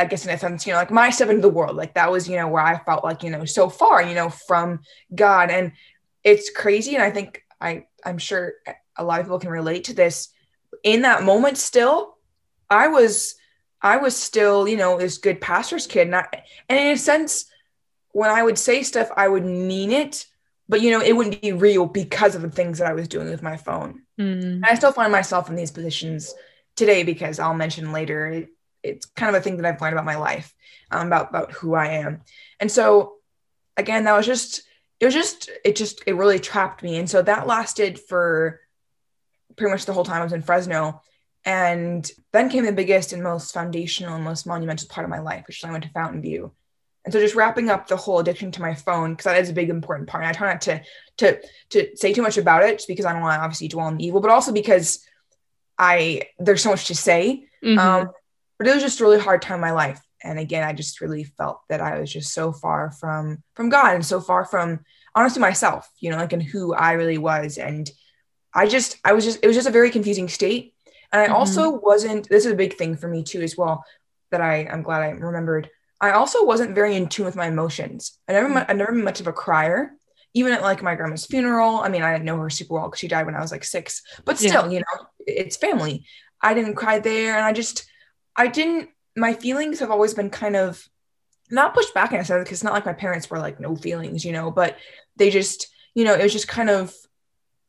I 0.00 0.04
guess 0.06 0.24
in 0.24 0.32
a 0.32 0.38
sense, 0.38 0.66
you 0.66 0.72
know, 0.72 0.78
like 0.78 0.90
my 0.90 1.10
step 1.10 1.28
into 1.28 1.42
the 1.42 1.48
world. 1.48 1.76
Like 1.76 1.94
that 1.94 2.10
was, 2.10 2.28
you 2.28 2.36
know, 2.36 2.48
where 2.48 2.62
I 2.62 2.78
felt 2.84 3.04
like, 3.04 3.22
you 3.22 3.30
know, 3.30 3.44
so 3.44 3.68
far, 3.68 4.02
you 4.02 4.14
know, 4.14 4.28
from 4.28 4.80
God. 5.14 5.50
And 5.50 5.72
it's 6.22 6.50
crazy. 6.50 6.94
And 6.94 7.02
I 7.02 7.10
think 7.10 7.44
I 7.60 7.86
I'm 8.04 8.18
sure 8.18 8.54
a 8.96 9.04
lot 9.04 9.20
of 9.20 9.26
people 9.26 9.38
can 9.38 9.50
relate 9.50 9.84
to 9.84 9.94
this. 9.94 10.28
In 10.82 11.02
that 11.02 11.22
moment, 11.22 11.56
still, 11.58 12.18
I 12.68 12.88
was 12.88 13.36
I 13.80 13.98
was 13.98 14.16
still, 14.16 14.66
you 14.66 14.76
know, 14.76 14.98
this 14.98 15.18
good 15.18 15.40
pastor's 15.40 15.86
kid. 15.86 16.06
And, 16.06 16.16
I, 16.16 16.26
and 16.68 16.78
in 16.78 16.92
a 16.92 16.96
sense, 16.96 17.46
when 18.12 18.30
I 18.30 18.42
would 18.42 18.58
say 18.58 18.82
stuff, 18.82 19.10
I 19.16 19.28
would 19.28 19.44
mean 19.44 19.92
it, 19.92 20.26
but 20.68 20.80
you 20.80 20.90
know, 20.90 21.00
it 21.00 21.14
wouldn't 21.14 21.42
be 21.42 21.52
real 21.52 21.86
because 21.86 22.34
of 22.34 22.42
the 22.42 22.50
things 22.50 22.78
that 22.78 22.86
I 22.86 22.94
was 22.94 23.08
doing 23.08 23.28
with 23.28 23.42
my 23.42 23.56
phone. 23.56 24.02
Mm. 24.18 24.62
I 24.64 24.74
still 24.74 24.92
find 24.92 25.12
myself 25.12 25.50
in 25.50 25.56
these 25.56 25.70
positions 25.70 26.32
today 26.76 27.02
because 27.02 27.38
I'll 27.38 27.54
mention 27.54 27.92
later. 27.92 28.46
It, 28.84 28.96
it's 28.96 29.06
kind 29.06 29.34
of 29.34 29.40
a 29.40 29.42
thing 29.42 29.56
that 29.56 29.66
I've 29.66 29.80
learned 29.80 29.94
about 29.94 30.04
my 30.04 30.16
life, 30.16 30.54
um, 30.90 31.06
about 31.06 31.30
about 31.30 31.52
who 31.52 31.74
I 31.74 31.86
am, 31.88 32.20
and 32.60 32.70
so 32.70 33.14
again, 33.76 34.04
that 34.04 34.16
was 34.16 34.26
just 34.26 34.62
it 35.00 35.06
was 35.06 35.14
just 35.14 35.50
it 35.64 35.76
just 35.76 36.02
it 36.06 36.16
really 36.16 36.38
trapped 36.38 36.82
me, 36.82 36.96
and 36.96 37.08
so 37.08 37.22
that 37.22 37.46
lasted 37.46 37.98
for 37.98 38.60
pretty 39.56 39.72
much 39.72 39.86
the 39.86 39.92
whole 39.92 40.04
time 40.04 40.20
I 40.20 40.24
was 40.24 40.32
in 40.32 40.42
Fresno. 40.42 41.00
And 41.46 42.10
then 42.32 42.48
came 42.48 42.64
the 42.64 42.72
biggest 42.72 43.12
and 43.12 43.22
most 43.22 43.52
foundational 43.52 44.14
and 44.14 44.24
most 44.24 44.46
monumental 44.46 44.88
part 44.88 45.04
of 45.04 45.10
my 45.10 45.18
life, 45.18 45.44
which 45.46 45.58
is 45.58 45.64
I 45.64 45.72
went 45.72 45.84
to 45.84 45.90
Fountain 45.90 46.22
View. 46.22 46.52
And 47.04 47.12
so 47.12 47.20
just 47.20 47.34
wrapping 47.34 47.68
up 47.68 47.86
the 47.86 47.98
whole 47.98 48.18
addiction 48.18 48.50
to 48.52 48.62
my 48.62 48.74
phone, 48.74 49.12
because 49.12 49.24
that 49.24 49.38
is 49.38 49.50
a 49.50 49.52
big 49.52 49.68
important 49.68 50.08
part. 50.08 50.24
And 50.24 50.30
I 50.30 50.32
try 50.32 50.50
not 50.50 50.62
to 50.62 50.80
to 51.18 51.38
to 51.68 51.96
say 51.96 52.14
too 52.14 52.22
much 52.22 52.38
about 52.38 52.62
it 52.62 52.78
just 52.78 52.88
because 52.88 53.04
I 53.04 53.12
don't 53.12 53.20
want 53.20 53.38
to 53.38 53.44
obviously 53.44 53.68
dwell 53.68 53.88
on 53.88 53.98
the 53.98 54.06
evil, 54.06 54.22
but 54.22 54.30
also 54.30 54.52
because 54.52 55.06
I 55.78 56.30
there's 56.38 56.62
so 56.62 56.70
much 56.70 56.86
to 56.86 56.94
say. 56.94 57.46
Mm-hmm. 57.62 57.78
Um, 57.78 58.10
but 58.58 58.66
it 58.66 58.74
was 58.74 58.82
just 58.82 59.00
a 59.00 59.04
really 59.04 59.18
hard 59.18 59.42
time 59.42 59.56
in 59.56 59.60
my 59.60 59.72
life. 59.72 60.00
And 60.22 60.38
again, 60.38 60.66
I 60.66 60.72
just 60.72 61.00
really 61.00 61.24
felt 61.24 61.60
that 61.68 61.80
I 61.80 62.00
was 62.00 62.12
just 62.12 62.32
so 62.32 62.52
far 62.52 62.90
from 62.92 63.42
from 63.54 63.68
God 63.68 63.94
and 63.94 64.04
so 64.04 64.20
far 64.20 64.44
from 64.44 64.80
honestly 65.14 65.40
myself, 65.40 65.90
you 66.00 66.10
know, 66.10 66.16
like 66.16 66.32
and 66.32 66.42
who 66.42 66.74
I 66.74 66.92
really 66.92 67.18
was. 67.18 67.58
And 67.58 67.90
I 68.54 68.66
just 68.66 68.96
I 69.04 69.12
was 69.12 69.24
just 69.24 69.40
it 69.42 69.46
was 69.46 69.56
just 69.56 69.68
a 69.68 69.72
very 69.72 69.90
confusing 69.90 70.28
state. 70.28 70.74
And 71.12 71.20
I 71.20 71.26
mm-hmm. 71.26 71.34
also 71.34 71.70
wasn't 71.70 72.28
this 72.28 72.46
is 72.46 72.52
a 72.52 72.56
big 72.56 72.76
thing 72.76 72.96
for 72.96 73.08
me 73.08 73.22
too 73.22 73.42
as 73.42 73.56
well 73.56 73.84
that 74.30 74.40
I 74.40 74.66
I'm 74.70 74.82
glad 74.82 75.02
I 75.02 75.10
remembered 75.10 75.68
I 76.00 76.12
also 76.12 76.44
wasn't 76.44 76.74
very 76.74 76.96
in 76.96 77.08
tune 77.08 77.24
with 77.24 77.36
my 77.36 77.46
emotions. 77.46 78.18
I 78.28 78.32
never, 78.32 78.48
mm. 78.48 78.66
I 78.68 78.72
never 78.74 78.92
been 78.92 79.04
much 79.04 79.20
of 79.20 79.26
a 79.26 79.32
crier, 79.32 79.92
even 80.34 80.52
at 80.52 80.60
like 80.60 80.82
my 80.82 80.94
grandma's 80.96 81.24
funeral. 81.24 81.76
I 81.76 81.88
mean, 81.88 82.02
I 82.02 82.12
didn't 82.12 82.26
know 82.26 82.38
her 82.38 82.50
super 82.50 82.74
well 82.74 82.88
because 82.88 83.00
she 83.00 83.08
died 83.08 83.24
when 83.24 83.34
I 83.34 83.40
was 83.40 83.52
like 83.52 83.64
six, 83.64 84.02
but 84.24 84.36
still, 84.36 84.66
yeah. 84.66 84.68
you 84.70 84.78
know, 84.80 85.06
it's 85.20 85.56
family. 85.56 86.04
I 86.42 86.52
didn't 86.52 86.74
cry 86.74 86.98
there, 86.98 87.36
and 87.36 87.44
I 87.44 87.54
just, 87.54 87.86
I 88.36 88.48
didn't. 88.48 88.90
My 89.16 89.32
feelings 89.32 89.80
have 89.80 89.90
always 89.90 90.14
been 90.14 90.30
kind 90.30 90.56
of 90.56 90.88
not 91.50 91.74
pushed 91.74 91.94
back 91.94 92.12
in 92.12 92.20
a 92.20 92.24
sense 92.24 92.44
because 92.44 92.58
it's 92.58 92.64
not 92.64 92.72
like 92.72 92.86
my 92.86 92.92
parents 92.92 93.30
were 93.30 93.38
like 93.38 93.60
no 93.60 93.76
feelings, 93.76 94.24
you 94.24 94.32
know, 94.32 94.50
but 94.50 94.76
they 95.16 95.30
just, 95.30 95.68
you 95.94 96.04
know, 96.04 96.14
it 96.14 96.22
was 96.22 96.32
just 96.32 96.48
kind 96.48 96.70
of. 96.70 96.94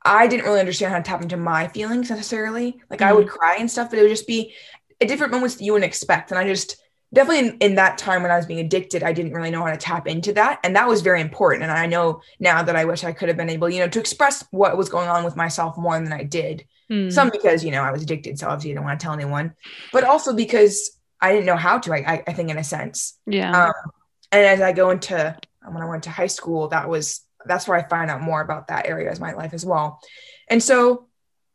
I 0.08 0.28
didn't 0.28 0.46
really 0.46 0.60
understand 0.60 0.92
how 0.92 1.00
to 1.00 1.04
tap 1.04 1.24
into 1.24 1.36
my 1.36 1.68
feelings 1.68 2.12
necessarily. 2.12 2.80
Like 2.92 3.00
mm-hmm. 3.00 3.10
I 3.10 3.14
would 3.14 3.26
mm. 3.26 3.32
cry 3.32 3.58
and 3.60 3.70
stuff, 3.70 3.90
but 3.90 3.98
it 3.98 4.04
would 4.04 4.10
just 4.10 4.28
be 4.28 4.54
at 5.02 5.08
different 5.08 5.34
moments 5.34 5.56
that 5.56 5.64
you 5.64 5.74
wouldn't 5.74 5.90
expect, 5.90 6.30
and 6.30 6.38
I 6.38 6.46
just 6.46 6.80
definitely 7.16 7.50
in, 7.50 7.58
in, 7.58 7.76
that 7.76 7.98
time 7.98 8.22
when 8.22 8.32
I 8.32 8.38
was 8.38 8.46
being 8.46 8.60
addicted, 8.60 9.02
I 9.02 9.14
didn't 9.14 9.34
really 9.34 9.50
know 9.50 9.64
how 9.64 9.72
to 9.72 9.78
tap 9.78 10.08
into 10.08 10.34
that. 10.34 10.60
And 10.64 10.76
that 10.76 10.88
was 10.88 11.02
very 11.02 11.22
important. 11.22 11.64
And 11.64 11.72
I 11.72 11.86
know 11.86 12.22
now 12.40 12.62
that 12.62 12.76
I 12.76 12.86
wish 12.86 13.04
I 13.04 13.14
could 13.14 13.30
have 13.30 13.38
been 13.38 13.50
able, 13.50 13.70
you 13.70 13.80
know, 13.80 13.88
to 13.88 14.00
express 14.00 14.44
what 14.52 14.78
was 14.78 14.90
going 14.90 15.08
on 15.08 15.24
with 15.24 15.36
myself 15.36 15.78
more 15.78 16.00
than 16.00 16.14
I 16.14 16.24
did. 16.24 16.66
Hmm. 16.90 17.10
Some 17.10 17.30
because, 17.30 17.64
you 17.64 17.72
know, 17.72 17.82
I 17.82 17.92
was 17.92 18.04
addicted. 18.04 18.38
So 18.38 18.48
obviously 18.48 18.72
I 18.72 18.74
didn't 18.76 18.86
want 18.86 19.00
to 19.00 19.04
tell 19.04 19.14
anyone, 19.14 19.54
but 19.92 20.04
also 20.04 20.34
because 20.34 21.00
I 21.20 21.32
didn't 21.32 21.46
know 21.46 21.56
how 21.56 21.80
to, 21.80 21.94
I, 21.94 22.24
I 22.28 22.34
think 22.34 22.50
in 22.50 22.58
a 22.58 22.64
sense. 22.64 23.18
Yeah. 23.26 23.68
Um, 23.68 23.92
and 24.32 24.46
as 24.46 24.62
I 24.62 24.72
go 24.72 24.92
into, 24.92 25.38
when 25.68 25.82
I 25.82 25.88
went 25.88 26.04
to 26.04 26.12
high 26.12 26.28
school, 26.28 26.68
that 26.70 26.88
was, 26.88 27.22
that's 27.46 27.68
where 27.68 27.78
I 27.78 27.88
find 27.88 28.12
out 28.12 28.22
more 28.22 28.42
about 28.42 28.68
that 28.68 28.86
area 28.86 29.12
of 29.12 29.20
my 29.20 29.34
life 29.34 29.54
as 29.54 29.66
well. 29.66 30.00
And 30.48 30.62
so 30.62 31.08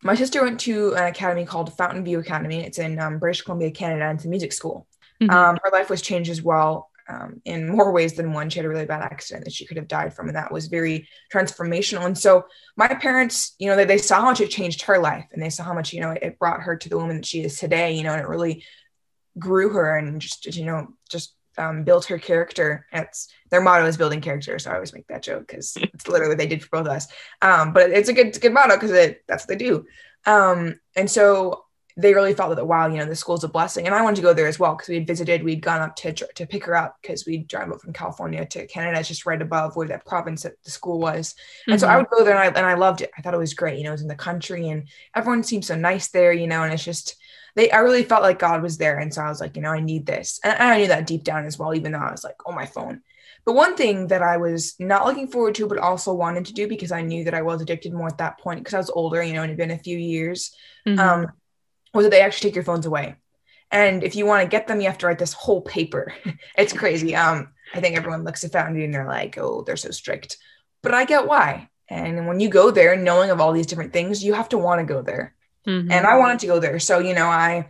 my 0.02 0.14
sister 0.14 0.42
went 0.42 0.60
to 0.60 0.94
an 0.94 1.04
academy 1.04 1.44
called 1.44 1.72
Fountain 1.76 2.04
View 2.04 2.18
Academy. 2.18 2.64
It's 2.64 2.78
in 2.78 2.98
um, 2.98 3.18
British 3.18 3.42
Columbia, 3.42 3.70
Canada. 3.70 4.06
And 4.06 4.18
it's 4.18 4.24
a 4.24 4.28
music 4.28 4.52
school. 4.52 4.86
Mm-hmm. 5.20 5.30
Um, 5.30 5.58
her 5.62 5.70
life 5.70 5.90
was 5.90 6.02
changed 6.02 6.30
as 6.30 6.42
well 6.42 6.89
um, 7.10 7.42
in 7.44 7.68
more 7.68 7.92
ways 7.92 8.14
than 8.14 8.32
one. 8.32 8.48
She 8.48 8.58
had 8.58 8.66
a 8.66 8.68
really 8.68 8.86
bad 8.86 9.02
accident 9.02 9.44
that 9.44 9.52
she 9.52 9.66
could 9.66 9.76
have 9.76 9.88
died 9.88 10.14
from, 10.14 10.28
and 10.28 10.36
that 10.36 10.52
was 10.52 10.68
very 10.68 11.08
transformational. 11.32 12.06
And 12.06 12.16
so, 12.16 12.44
my 12.76 12.88
parents, 12.88 13.54
you 13.58 13.68
know, 13.68 13.76
they, 13.76 13.84
they 13.84 13.98
saw 13.98 14.20
how 14.20 14.26
much 14.26 14.40
it 14.40 14.50
changed 14.50 14.82
her 14.82 14.98
life, 14.98 15.26
and 15.32 15.42
they 15.42 15.50
saw 15.50 15.64
how 15.64 15.74
much, 15.74 15.92
you 15.92 16.00
know, 16.00 16.10
it, 16.10 16.38
brought 16.38 16.62
her 16.62 16.76
to 16.76 16.88
the 16.88 16.96
woman 16.96 17.16
that 17.16 17.26
she 17.26 17.42
is 17.42 17.58
today. 17.58 17.92
You 17.92 18.04
know, 18.04 18.12
and 18.12 18.20
it 18.20 18.28
really 18.28 18.64
grew 19.38 19.70
her 19.70 19.96
and 19.96 20.20
just, 20.20 20.54
you 20.56 20.64
know, 20.64 20.88
just 21.08 21.34
um, 21.58 21.84
built 21.84 22.06
her 22.06 22.18
character. 22.18 22.86
It's 22.92 23.28
their 23.50 23.60
motto 23.60 23.86
is 23.86 23.96
building 23.96 24.20
character, 24.20 24.58
so 24.58 24.70
I 24.70 24.74
always 24.74 24.92
make 24.92 25.06
that 25.08 25.22
joke 25.22 25.46
because 25.46 25.76
it's 25.76 26.08
literally 26.08 26.30
what 26.30 26.38
they 26.38 26.46
did 26.46 26.62
for 26.62 26.68
both 26.70 26.86
of 26.86 26.92
us. 26.92 27.08
Um, 27.42 27.72
but 27.72 27.90
it's 27.90 28.08
a 28.08 28.12
good, 28.14 28.38
good 28.40 28.54
motto 28.54 28.76
because 28.76 28.92
that's 29.26 29.42
what 29.44 29.48
they 29.48 29.56
do. 29.56 29.84
Um, 30.26 30.78
and 30.96 31.10
so 31.10 31.64
they 31.96 32.14
really 32.14 32.34
felt 32.34 32.54
that 32.54 32.64
wow, 32.64 32.86
you 32.86 32.96
know, 32.96 33.04
the 33.04 33.16
school's 33.16 33.44
a 33.44 33.48
blessing. 33.48 33.86
And 33.86 33.94
I 33.94 34.02
wanted 34.02 34.16
to 34.16 34.22
go 34.22 34.32
there 34.32 34.46
as 34.46 34.58
well 34.58 34.74
because 34.74 34.88
we 34.88 34.96
had 34.96 35.06
visited, 35.06 35.42
we'd 35.42 35.62
gone 35.62 35.82
up 35.82 35.96
to 35.96 36.12
to 36.12 36.46
pick 36.46 36.64
her 36.64 36.76
up 36.76 36.96
because 37.00 37.26
we'd 37.26 37.48
drive 37.48 37.70
up 37.70 37.80
from 37.80 37.92
California 37.92 38.44
to 38.46 38.66
Canada, 38.66 39.02
just 39.02 39.26
right 39.26 39.40
above 39.40 39.76
where 39.76 39.88
that 39.88 40.06
province 40.06 40.42
that 40.42 40.62
the 40.64 40.70
school 40.70 40.98
was. 40.98 41.34
And 41.66 41.74
mm-hmm. 41.74 41.80
so 41.80 41.86
I 41.86 41.90
mm-hmm. 41.90 41.98
would 41.98 42.10
go 42.10 42.24
there 42.24 42.34
and 42.34 42.56
I 42.56 42.58
and 42.58 42.66
I 42.66 42.74
loved 42.74 43.02
it. 43.02 43.10
I 43.16 43.22
thought 43.22 43.34
it 43.34 43.38
was 43.38 43.54
great. 43.54 43.78
You 43.78 43.84
know, 43.84 43.90
it 43.90 43.92
was 43.92 44.02
in 44.02 44.08
the 44.08 44.14
country 44.14 44.68
and 44.68 44.88
everyone 45.14 45.42
seemed 45.42 45.64
so 45.64 45.76
nice 45.76 46.08
there, 46.08 46.32
you 46.32 46.46
know, 46.46 46.62
and 46.62 46.72
it's 46.72 46.84
just 46.84 47.16
they 47.54 47.70
I 47.70 47.78
really 47.78 48.04
felt 48.04 48.22
like 48.22 48.38
God 48.38 48.62
was 48.62 48.78
there. 48.78 48.98
And 48.98 49.12
so 49.12 49.22
I 49.22 49.28
was 49.28 49.40
like, 49.40 49.56
you 49.56 49.62
know, 49.62 49.72
I 49.72 49.80
need 49.80 50.06
this. 50.06 50.40
And 50.44 50.56
I 50.60 50.78
knew 50.78 50.88
that 50.88 51.06
deep 51.06 51.24
down 51.24 51.44
as 51.46 51.58
well, 51.58 51.74
even 51.74 51.92
though 51.92 51.98
I 51.98 52.10
was 52.10 52.24
like, 52.24 52.36
oh 52.46 52.52
my 52.52 52.66
phone. 52.66 53.02
But 53.44 53.54
one 53.54 53.74
thing 53.76 54.08
that 54.08 54.22
I 54.22 54.36
was 54.36 54.76
not 54.78 55.06
looking 55.06 55.28
forward 55.28 55.54
to, 55.56 55.66
but 55.66 55.78
also 55.78 56.12
wanted 56.12 56.44
to 56.46 56.52
do 56.52 56.68
because 56.68 56.92
I 56.92 57.02
knew 57.02 57.24
that 57.24 57.34
I 57.34 57.42
was 57.42 57.62
addicted 57.62 57.92
more 57.92 58.08
at 58.08 58.18
that 58.18 58.38
point 58.38 58.60
because 58.60 58.74
I 58.74 58.78
was 58.78 58.90
older, 58.90 59.22
you 59.22 59.32
know, 59.32 59.42
and 59.42 59.50
it 59.50 59.58
had 59.58 59.68
been 59.68 59.76
a 59.76 59.82
few 59.82 59.96
years. 59.96 60.54
Mm-hmm. 60.86 61.00
Um, 61.00 61.26
was 61.94 62.04
that 62.04 62.10
they 62.10 62.20
actually 62.20 62.50
take 62.50 62.54
your 62.56 62.64
phones 62.64 62.86
away. 62.86 63.16
And 63.70 64.02
if 64.02 64.16
you 64.16 64.26
want 64.26 64.42
to 64.42 64.48
get 64.48 64.66
them, 64.66 64.80
you 64.80 64.88
have 64.88 64.98
to 64.98 65.06
write 65.06 65.18
this 65.18 65.32
whole 65.32 65.60
paper. 65.62 66.12
it's 66.58 66.72
crazy. 66.72 67.14
Um, 67.14 67.52
I 67.72 67.80
think 67.80 67.96
everyone 67.96 68.24
looks 68.24 68.42
at 68.44 68.52
Fountain 68.52 68.80
and 68.82 68.92
they're 68.92 69.06
like, 69.06 69.38
oh, 69.38 69.62
they're 69.62 69.76
so 69.76 69.90
strict. 69.90 70.38
But 70.82 70.94
I 70.94 71.04
get 71.04 71.26
why. 71.26 71.68
And 71.88 72.26
when 72.26 72.40
you 72.40 72.48
go 72.48 72.70
there, 72.70 72.96
knowing 72.96 73.30
of 73.30 73.40
all 73.40 73.52
these 73.52 73.66
different 73.66 73.92
things, 73.92 74.24
you 74.24 74.34
have 74.34 74.48
to 74.50 74.58
want 74.58 74.80
to 74.80 74.92
go 74.92 75.02
there. 75.02 75.34
Mm-hmm. 75.66 75.90
And 75.90 76.06
I 76.06 76.16
wanted 76.18 76.40
to 76.40 76.46
go 76.46 76.58
there. 76.58 76.78
So, 76.78 76.98
you 76.98 77.14
know, 77.14 77.26
I 77.26 77.68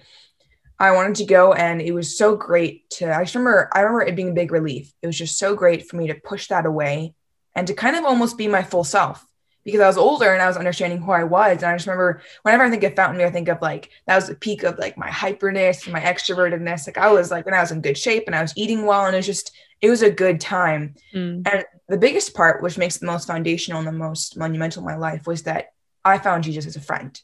I 0.78 0.92
wanted 0.92 1.16
to 1.16 1.26
go 1.26 1.52
and 1.52 1.82
it 1.82 1.92
was 1.92 2.16
so 2.16 2.36
great 2.36 2.88
to 2.90 3.14
I 3.14 3.22
just 3.24 3.34
remember 3.34 3.68
I 3.72 3.80
remember 3.80 4.02
it 4.02 4.16
being 4.16 4.30
a 4.30 4.34
big 4.34 4.52
relief. 4.52 4.92
It 5.02 5.06
was 5.06 5.18
just 5.18 5.38
so 5.38 5.54
great 5.54 5.86
for 5.86 5.96
me 5.96 6.06
to 6.06 6.14
push 6.14 6.48
that 6.48 6.66
away 6.66 7.14
and 7.54 7.66
to 7.66 7.74
kind 7.74 7.96
of 7.96 8.04
almost 8.04 8.38
be 8.38 8.48
my 8.48 8.62
full 8.62 8.84
self 8.84 9.26
because 9.64 9.80
I 9.80 9.86
was 9.86 9.98
older 9.98 10.32
and 10.32 10.42
I 10.42 10.46
was 10.46 10.56
understanding 10.56 11.00
who 11.00 11.12
I 11.12 11.24
was. 11.24 11.58
And 11.58 11.66
I 11.66 11.74
just 11.74 11.86
remember 11.86 12.22
whenever 12.42 12.64
I 12.64 12.70
think 12.70 12.82
of 12.82 12.96
Fountain 12.96 13.18
View, 13.18 13.26
I 13.26 13.30
think 13.30 13.48
of 13.48 13.60
like 13.60 13.90
that 14.06 14.16
was 14.16 14.28
the 14.28 14.34
peak 14.34 14.62
of 14.62 14.78
like 14.78 14.96
my 14.96 15.08
hyperness 15.08 15.84
and 15.84 15.92
my 15.92 16.00
extrovertedness. 16.00 16.86
Like 16.86 16.98
I 16.98 17.10
was 17.10 17.30
like 17.30 17.44
when 17.44 17.54
I 17.54 17.60
was 17.60 17.72
in 17.72 17.80
good 17.80 17.98
shape 17.98 18.24
and 18.26 18.34
I 18.34 18.42
was 18.42 18.54
eating 18.56 18.86
well 18.86 19.04
and 19.04 19.14
it 19.14 19.18
was 19.18 19.26
just 19.26 19.52
it 19.80 19.90
was 19.90 20.02
a 20.02 20.10
good 20.10 20.40
time. 20.40 20.94
Mm. 21.14 21.46
And 21.50 21.64
the 21.88 21.98
biggest 21.98 22.34
part, 22.34 22.62
which 22.62 22.78
makes 22.78 22.98
the 22.98 23.06
most 23.06 23.26
foundational 23.26 23.78
and 23.78 23.88
the 23.88 23.92
most 23.92 24.36
monumental 24.36 24.82
in 24.82 24.86
my 24.86 24.96
life, 24.96 25.26
was 25.26 25.42
that 25.44 25.72
I 26.04 26.18
found 26.18 26.44
Jesus 26.44 26.66
as 26.66 26.76
a 26.76 26.80
friend. 26.80 27.20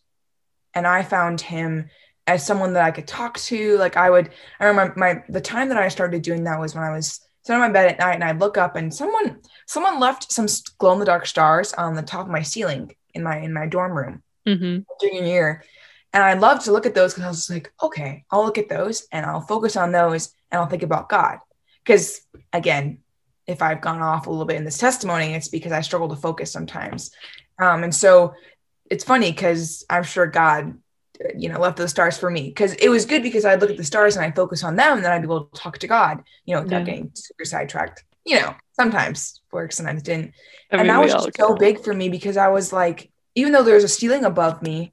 And 0.74 0.86
I 0.86 1.02
found 1.02 1.40
him 1.40 1.88
as 2.26 2.44
someone 2.44 2.72
that 2.74 2.84
I 2.84 2.90
could 2.90 3.06
talk 3.06 3.38
to. 3.38 3.78
Like 3.78 3.96
I 3.96 4.10
would, 4.10 4.30
I 4.60 4.66
remember 4.66 4.94
my 4.96 5.22
the 5.28 5.40
time 5.40 5.68
that 5.68 5.78
I 5.78 5.88
started 5.88 6.22
doing 6.22 6.44
that 6.44 6.60
was 6.60 6.74
when 6.74 6.84
I 6.84 6.90
was 6.90 7.20
sitting 7.46 7.62
on 7.62 7.68
my 7.68 7.72
bed 7.72 7.92
at 7.92 7.98
night 8.00 8.14
and 8.14 8.24
I'd 8.24 8.40
look 8.40 8.58
up 8.58 8.74
and 8.74 8.92
someone 8.92 9.38
someone 9.66 10.00
left 10.00 10.32
some 10.32 10.46
glow 10.78 10.94
in 10.94 10.98
the 10.98 11.04
dark 11.04 11.26
stars 11.26 11.72
on 11.74 11.94
the 11.94 12.02
top 12.02 12.26
of 12.26 12.32
my 12.32 12.42
ceiling 12.42 12.92
in 13.14 13.22
my 13.22 13.38
in 13.38 13.52
my 13.52 13.66
dorm 13.66 13.96
room 13.96 14.22
mm-hmm. 14.46 14.78
junior 15.00 15.24
year. 15.24 15.64
And 16.12 16.24
I 16.24 16.34
love 16.34 16.64
to 16.64 16.72
look 16.72 16.86
at 16.86 16.94
those 16.94 17.12
because 17.12 17.24
I 17.24 17.28
was 17.28 17.50
like, 17.50 17.72
okay, 17.82 18.24
I'll 18.30 18.44
look 18.44 18.58
at 18.58 18.68
those 18.68 19.06
and 19.12 19.24
I'll 19.24 19.40
focus 19.40 19.76
on 19.76 19.92
those 19.92 20.34
and 20.50 20.60
I'll 20.60 20.68
think 20.68 20.82
about 20.82 21.08
God. 21.08 21.38
Because 21.84 22.20
again, 22.52 22.98
if 23.46 23.62
I've 23.62 23.80
gone 23.80 24.02
off 24.02 24.26
a 24.26 24.30
little 24.30 24.44
bit 24.44 24.56
in 24.56 24.64
this 24.64 24.78
testimony, 24.78 25.34
it's 25.34 25.48
because 25.48 25.72
I 25.72 25.82
struggle 25.82 26.08
to 26.08 26.16
focus 26.16 26.50
sometimes. 26.50 27.10
Um, 27.60 27.84
and 27.84 27.94
so 27.94 28.34
it's 28.90 29.04
funny 29.04 29.30
because 29.30 29.84
I'm 29.88 30.02
sure 30.02 30.26
God, 30.26 30.76
you 31.36 31.48
know, 31.48 31.58
left 31.58 31.76
those 31.76 31.90
stars 31.90 32.18
for 32.18 32.30
me 32.30 32.48
because 32.48 32.74
it 32.74 32.88
was 32.88 33.06
good 33.06 33.22
because 33.22 33.44
I'd 33.44 33.60
look 33.60 33.70
at 33.70 33.76
the 33.76 33.84
stars 33.84 34.16
and 34.16 34.24
I 34.24 34.30
focus 34.30 34.62
on 34.64 34.76
them, 34.76 34.96
and 34.96 35.04
then 35.04 35.12
I'd 35.12 35.20
be 35.22 35.26
able 35.26 35.46
to 35.46 35.60
talk 35.60 35.78
to 35.78 35.86
God, 35.86 36.22
you 36.44 36.54
know, 36.54 36.62
without 36.62 36.80
yeah. 36.80 36.84
getting 36.84 37.10
super 37.14 37.44
sidetracked. 37.44 38.04
You 38.24 38.40
know, 38.40 38.54
sometimes 38.72 39.40
works, 39.52 39.76
sometimes 39.76 40.02
didn't. 40.02 40.32
I 40.70 40.76
mean, 40.76 40.80
and 40.80 40.90
that 40.90 41.02
was 41.02 41.12
just 41.12 41.36
so 41.36 41.54
big 41.54 41.82
for 41.82 41.94
me 41.94 42.08
because 42.08 42.36
I 42.36 42.48
was 42.48 42.72
like, 42.72 43.10
even 43.34 43.52
though 43.52 43.62
there's 43.62 43.84
a 43.84 43.88
ceiling 43.88 44.24
above 44.24 44.62
me, 44.62 44.92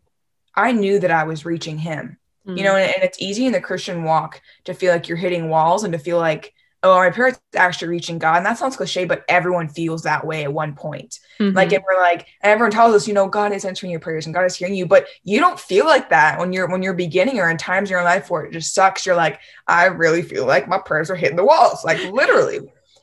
I 0.55 0.71
knew 0.71 0.99
that 0.99 1.11
I 1.11 1.23
was 1.23 1.45
reaching 1.45 1.77
Him. 1.77 2.17
Mm-hmm. 2.47 2.57
You 2.57 2.63
know, 2.63 2.75
and, 2.75 2.93
and 2.93 3.03
it's 3.03 3.21
easy 3.21 3.45
in 3.45 3.53
the 3.53 3.61
Christian 3.61 4.03
walk 4.03 4.41
to 4.65 4.73
feel 4.73 4.91
like 4.91 5.07
you're 5.07 5.17
hitting 5.17 5.49
walls 5.49 5.83
and 5.83 5.93
to 5.93 5.99
feel 5.99 6.19
like 6.19 6.52
oh, 6.83 6.97
my 6.97 7.09
parents 7.09 7.39
actually 7.55 7.87
reaching 7.87 8.19
God. 8.19 8.37
And 8.37 8.45
that 8.45 8.57
sounds 8.57 8.75
cliche, 8.75 9.05
but 9.05 9.23
everyone 9.29 9.69
feels 9.69 10.03
that 10.03 10.27
way 10.27 10.43
at 10.43 10.53
one 10.53 10.75
point. 10.75 11.19
Mm-hmm. 11.39 11.55
Like, 11.55 11.71
and 11.71 11.83
we're 11.87 11.99
like, 11.99 12.27
and 12.41 12.51
everyone 12.51 12.71
tells 12.71 12.93
us, 12.93 13.07
you 13.07 13.13
know, 13.13 13.27
God 13.27 13.53
is 13.53 13.63
answering 13.63 13.91
your 13.91 14.01
prayers 14.01 14.25
and 14.25 14.35
God 14.35 14.43
is 14.43 14.55
hearing 14.55 14.75
you, 14.75 14.85
but 14.85 15.07
you 15.23 15.39
don't 15.39 15.59
feel 15.59 15.85
like 15.85 16.09
that 16.09 16.37
when 16.37 16.51
you're 16.51 16.67
when 16.67 16.83
you're 16.83 16.93
beginning 16.93 17.39
or 17.39 17.49
in 17.49 17.57
times 17.57 17.89
in 17.89 17.93
your 17.93 18.03
life 18.03 18.29
where 18.29 18.43
it 18.43 18.51
just 18.51 18.73
sucks. 18.73 19.05
You're 19.05 19.15
like, 19.15 19.39
I 19.65 19.85
really 19.85 20.21
feel 20.21 20.45
like 20.45 20.67
my 20.67 20.77
prayers 20.77 21.09
are 21.09 21.15
hitting 21.15 21.37
the 21.37 21.45
walls, 21.45 21.85
like 21.85 21.99
literally. 22.11 22.59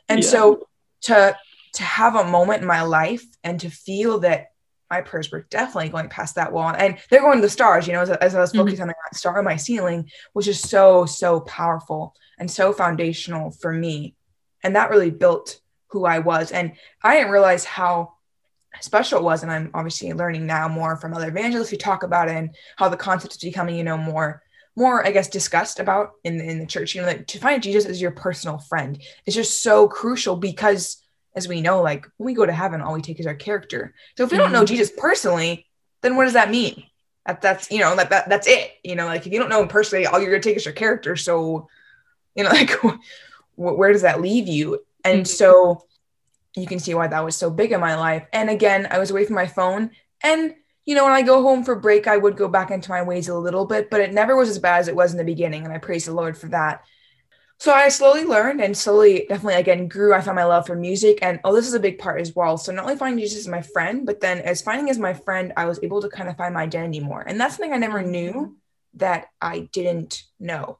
And 0.09 0.23
yeah. 0.23 0.29
so 0.29 0.69
to 1.03 1.37
to 1.75 1.83
have 1.83 2.17
a 2.17 2.25
moment 2.25 2.61
in 2.61 2.69
my 2.69 2.83
life 2.83 3.25
and 3.43 3.61
to 3.61 3.71
feel 3.71 4.21
that 4.21 4.49
my 4.91 5.01
prayers 5.01 5.31
were 5.31 5.47
definitely 5.51 5.89
going 5.89 6.09
past 6.09 6.35
that 6.35 6.53
wall 6.53 6.75
and 6.77 6.99
they're 7.09 7.21
going 7.21 7.39
to 7.39 7.43
the 7.43 7.49
stars 7.49 7.87
you 7.87 7.93
know 7.93 8.01
as, 8.01 8.11
as 8.11 8.35
i 8.35 8.41
was 8.41 8.51
mm-hmm. 8.51 8.59
focusing 8.59 8.81
mm-hmm. 8.81 8.89
on 8.91 8.95
that 9.11 9.17
star 9.17 9.39
on 9.39 9.45
my 9.45 9.55
ceiling 9.55 10.11
which 10.33 10.49
is 10.49 10.61
so 10.61 11.07
so 11.07 11.41
powerful 11.41 12.13
and 12.41 12.51
so 12.51 12.73
foundational 12.73 13.53
for 13.53 13.73
me 13.73 14.17
and 14.65 14.75
that 14.75 14.91
really 14.91 15.11
built 15.11 15.61
who 15.89 16.05
i 16.05 16.19
was 16.19 16.51
and 16.51 16.73
i 17.03 17.17
didn't 17.17 17.31
realize 17.31 17.65
how 17.65 18.13
special 18.81 19.19
it 19.19 19.25
was 19.25 19.43
and 19.43 19.53
i'm 19.53 19.71
obviously 19.75 20.13
learning 20.13 20.47
now 20.47 20.67
more 20.67 20.97
from 20.97 21.15
other 21.15 21.29
evangelists 21.29 21.71
who 21.71 21.77
talk 21.77 22.03
about 22.03 22.29
it 22.29 22.35
and 22.35 22.51
how 22.77 22.89
the 22.89 22.97
concept 22.97 23.35
is 23.35 23.41
becoming 23.41 23.77
you 23.77 23.85
know 23.85 23.97
more 23.97 24.43
more 24.75 25.07
i 25.07 25.13
guess 25.13 25.29
discussed 25.29 25.79
about 25.79 26.13
in 26.25 26.39
the, 26.39 26.45
in 26.45 26.59
the 26.59 26.67
church 26.67 26.95
you 26.95 27.01
know 27.01 27.07
that 27.07 27.29
to 27.29 27.39
find 27.39 27.63
jesus 27.63 27.85
as 27.85 28.01
your 28.01 28.11
personal 28.11 28.59
friend 28.59 29.01
is 29.27 29.35
just 29.35 29.63
so 29.63 29.87
crucial 29.87 30.37
because 30.37 31.01
as 31.35 31.47
we 31.47 31.61
know, 31.61 31.83
like 31.83 32.07
when 32.17 32.27
we 32.27 32.35
go 32.35 32.47
to 32.47 32.53
heaven, 32.53 32.81
all 32.81 32.95
we 32.95 33.03
take 33.03 33.21
is 33.21 33.27
our 33.27 33.35
character. 33.35 33.95
So 34.17 34.25
if 34.25 34.33
we 34.33 34.39
don't 34.39 34.53
know 34.53 34.65
mm-hmm. 34.65 34.75
Jesus 34.75 34.93
personally, 34.97 35.67
then 36.03 36.17
what 36.17 36.25
does 36.25 36.33
that 36.33 36.51
mean? 36.51 36.85
That 37.27 37.43
that's 37.43 37.71
you 37.71 37.79
know 37.79 37.95
that, 37.97 38.11
that 38.11 38.29
that's 38.29 38.47
it. 38.47 38.73
You 38.83 38.97
know, 38.97 39.07
like 39.07 39.27
if 39.27 39.33
you 39.33 39.39
don't 39.39 39.51
know 39.51 39.63
him 39.63 39.69
personally, 39.69 40.07
all 40.07 40.21
you're 40.21 40.31
gonna 40.31 40.43
take 40.43 40.57
is 40.57 40.65
your 40.65 40.75
character. 40.75 41.17
So, 41.17 41.69
you 42.35 42.45
know, 42.45 42.51
like 42.51 42.71
where 43.57 43.93
does 43.93 44.03
that 44.03 44.21
leave 44.21 44.49
you? 44.49 44.81
And 45.05 45.21
mm-hmm. 45.21 45.25
so 45.25 45.87
you 46.57 46.67
can 46.67 46.79
see 46.79 46.95
why 46.95 47.07
that 47.07 47.25
was 47.25 47.37
so 47.37 47.51
big 47.51 47.73
in 47.73 47.81
my 47.81 47.95
life. 47.95 48.27
And 48.33 48.51
again, 48.51 48.89
I 48.91 48.99
was 48.99 49.11
away 49.11 49.25
from 49.25 49.37
my 49.37 49.47
phone. 49.47 49.91
And 50.23 50.55
you 50.87 50.95
know, 50.95 51.05
when 51.05 51.13
I 51.13 51.23
go 51.23 51.43
home 51.43 51.63
for 51.63 51.77
break, 51.77 52.07
I 52.07 52.17
would 52.17 52.37
go 52.37 52.49
back 52.49 52.71
into 52.71 52.91
my 52.91 53.03
ways 53.03 53.29
a 53.29 53.39
little 53.39 53.67
bit, 53.67 53.91
but 53.91 54.01
it 54.01 54.13
never 54.13 54.35
was 54.35 54.49
as 54.49 54.59
bad 54.59 54.81
as 54.81 54.89
it 54.89 54.97
was 54.97 55.13
in 55.13 55.19
the 55.19 55.25
beginning. 55.25 55.65
And 55.65 55.73
I 55.73 55.79
praise 55.79 56.07
the 56.07 56.13
Lord 56.13 56.37
for 56.37 56.49
that 56.49 56.83
so 57.61 57.75
I 57.75 57.91
slowly 57.91 58.25
learned 58.25 58.63
and 58.63 58.75
slowly, 58.75 59.27
definitely 59.29 59.61
again 59.61 59.87
grew. 59.87 60.15
I 60.15 60.23
found 60.23 60.37
my 60.37 60.45
love 60.45 60.67
for 60.67 60.75
music, 60.75 61.19
and 61.21 61.39
oh, 61.45 61.55
this 61.55 61.69
is 61.69 61.75
a 61.75 61.81
big 61.81 61.99
part 61.99 62.19
as 62.19 62.35
well. 62.35 62.57
So 62.57 62.73
not 62.73 62.85
only 62.85 62.97
finding 62.97 63.23
Jesus 63.23 63.41
as 63.41 63.49
my 63.49 63.61
friend, 63.61 64.07
but 64.07 64.19
then 64.19 64.39
as 64.39 64.63
finding 64.63 64.89
as 64.89 64.99
my 64.99 65.13
friend, 65.13 65.53
I 65.59 65.67
was 65.67 65.79
able 65.83 66.01
to 66.01 66.09
kind 66.09 66.31
of 66.31 66.39
find 66.39 66.55
my 66.55 66.63
identity 66.63 67.01
more, 67.01 67.21
and 67.21 67.39
that's 67.39 67.57
something 67.57 67.75
I 67.75 67.77
never 67.77 68.03
knew 68.03 68.57
that 68.95 69.27
I 69.43 69.69
didn't 69.73 70.23
know. 70.39 70.79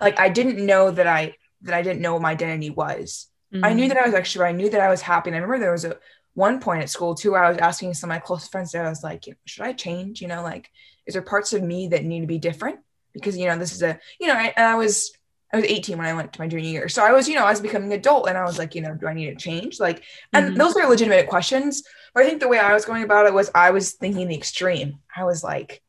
Like 0.00 0.18
I 0.18 0.28
didn't 0.28 0.64
know 0.64 0.90
that 0.90 1.06
I 1.06 1.34
that 1.62 1.74
I 1.74 1.82
didn't 1.82 2.02
know 2.02 2.14
what 2.14 2.22
my 2.22 2.32
identity 2.32 2.70
was. 2.70 3.28
Mm-hmm. 3.52 3.64
I 3.64 3.72
knew 3.72 3.84
mm-hmm. 3.84 3.94
that 3.94 4.04
I 4.04 4.08
was 4.08 4.14
extrovert. 4.14 4.48
I 4.48 4.52
knew 4.52 4.70
that 4.70 4.80
I 4.80 4.88
was 4.88 5.00
happy. 5.00 5.30
And 5.30 5.36
I 5.36 5.40
remember 5.40 5.58
there 5.58 5.72
was 5.72 5.84
a 5.84 5.98
one 6.34 6.60
point 6.60 6.82
at 6.82 6.90
school 6.90 7.14
too 7.14 7.32
where 7.32 7.44
I 7.44 7.50
was 7.50 7.58
asking 7.58 7.94
some 7.94 8.10
of 8.10 8.14
my 8.14 8.20
close 8.20 8.48
friends. 8.48 8.72
that 8.72 8.86
I 8.86 8.88
was 8.88 9.02
like, 9.02 9.24
should 9.44 9.64
I 9.64 9.72
change? 9.72 10.20
You 10.20 10.28
know, 10.28 10.42
like 10.42 10.70
is 11.06 11.14
there 11.14 11.22
parts 11.22 11.52
of 11.52 11.62
me 11.62 11.88
that 11.88 12.04
need 12.04 12.20
to 12.20 12.26
be 12.26 12.38
different? 12.38 12.80
Because 13.12 13.36
you 13.36 13.46
know 13.46 13.58
this 13.58 13.72
is 13.72 13.82
a 13.82 13.98
you 14.20 14.28
know, 14.28 14.34
I, 14.34 14.52
and 14.56 14.66
I 14.66 14.76
was 14.76 15.12
I 15.52 15.56
was 15.56 15.66
18 15.66 15.98
when 15.98 16.06
I 16.06 16.14
went 16.14 16.32
to 16.32 16.40
my 16.40 16.46
junior 16.46 16.70
year. 16.70 16.88
So 16.88 17.04
I 17.04 17.12
was, 17.12 17.28
you 17.28 17.34
know, 17.34 17.44
I 17.44 17.50
was 17.50 17.60
becoming 17.60 17.92
adult 17.92 18.28
and 18.28 18.38
I 18.38 18.44
was 18.44 18.56
like, 18.56 18.74
you 18.74 18.82
know, 18.82 18.94
do 18.94 19.08
I 19.08 19.14
need 19.14 19.26
to 19.26 19.34
change? 19.34 19.80
Like, 19.80 20.04
and 20.32 20.50
mm-hmm. 20.50 20.56
those 20.56 20.76
are 20.76 20.88
legitimate 20.88 21.28
questions. 21.28 21.82
But 22.14 22.22
I 22.22 22.28
think 22.28 22.40
the 22.40 22.48
way 22.48 22.58
I 22.58 22.72
was 22.72 22.84
going 22.84 23.02
about 23.02 23.26
it 23.26 23.34
was 23.34 23.50
I 23.54 23.70
was 23.70 23.92
thinking 23.94 24.28
the 24.28 24.36
extreme. 24.36 25.00
I 25.14 25.24
was 25.24 25.42
like, 25.42 25.82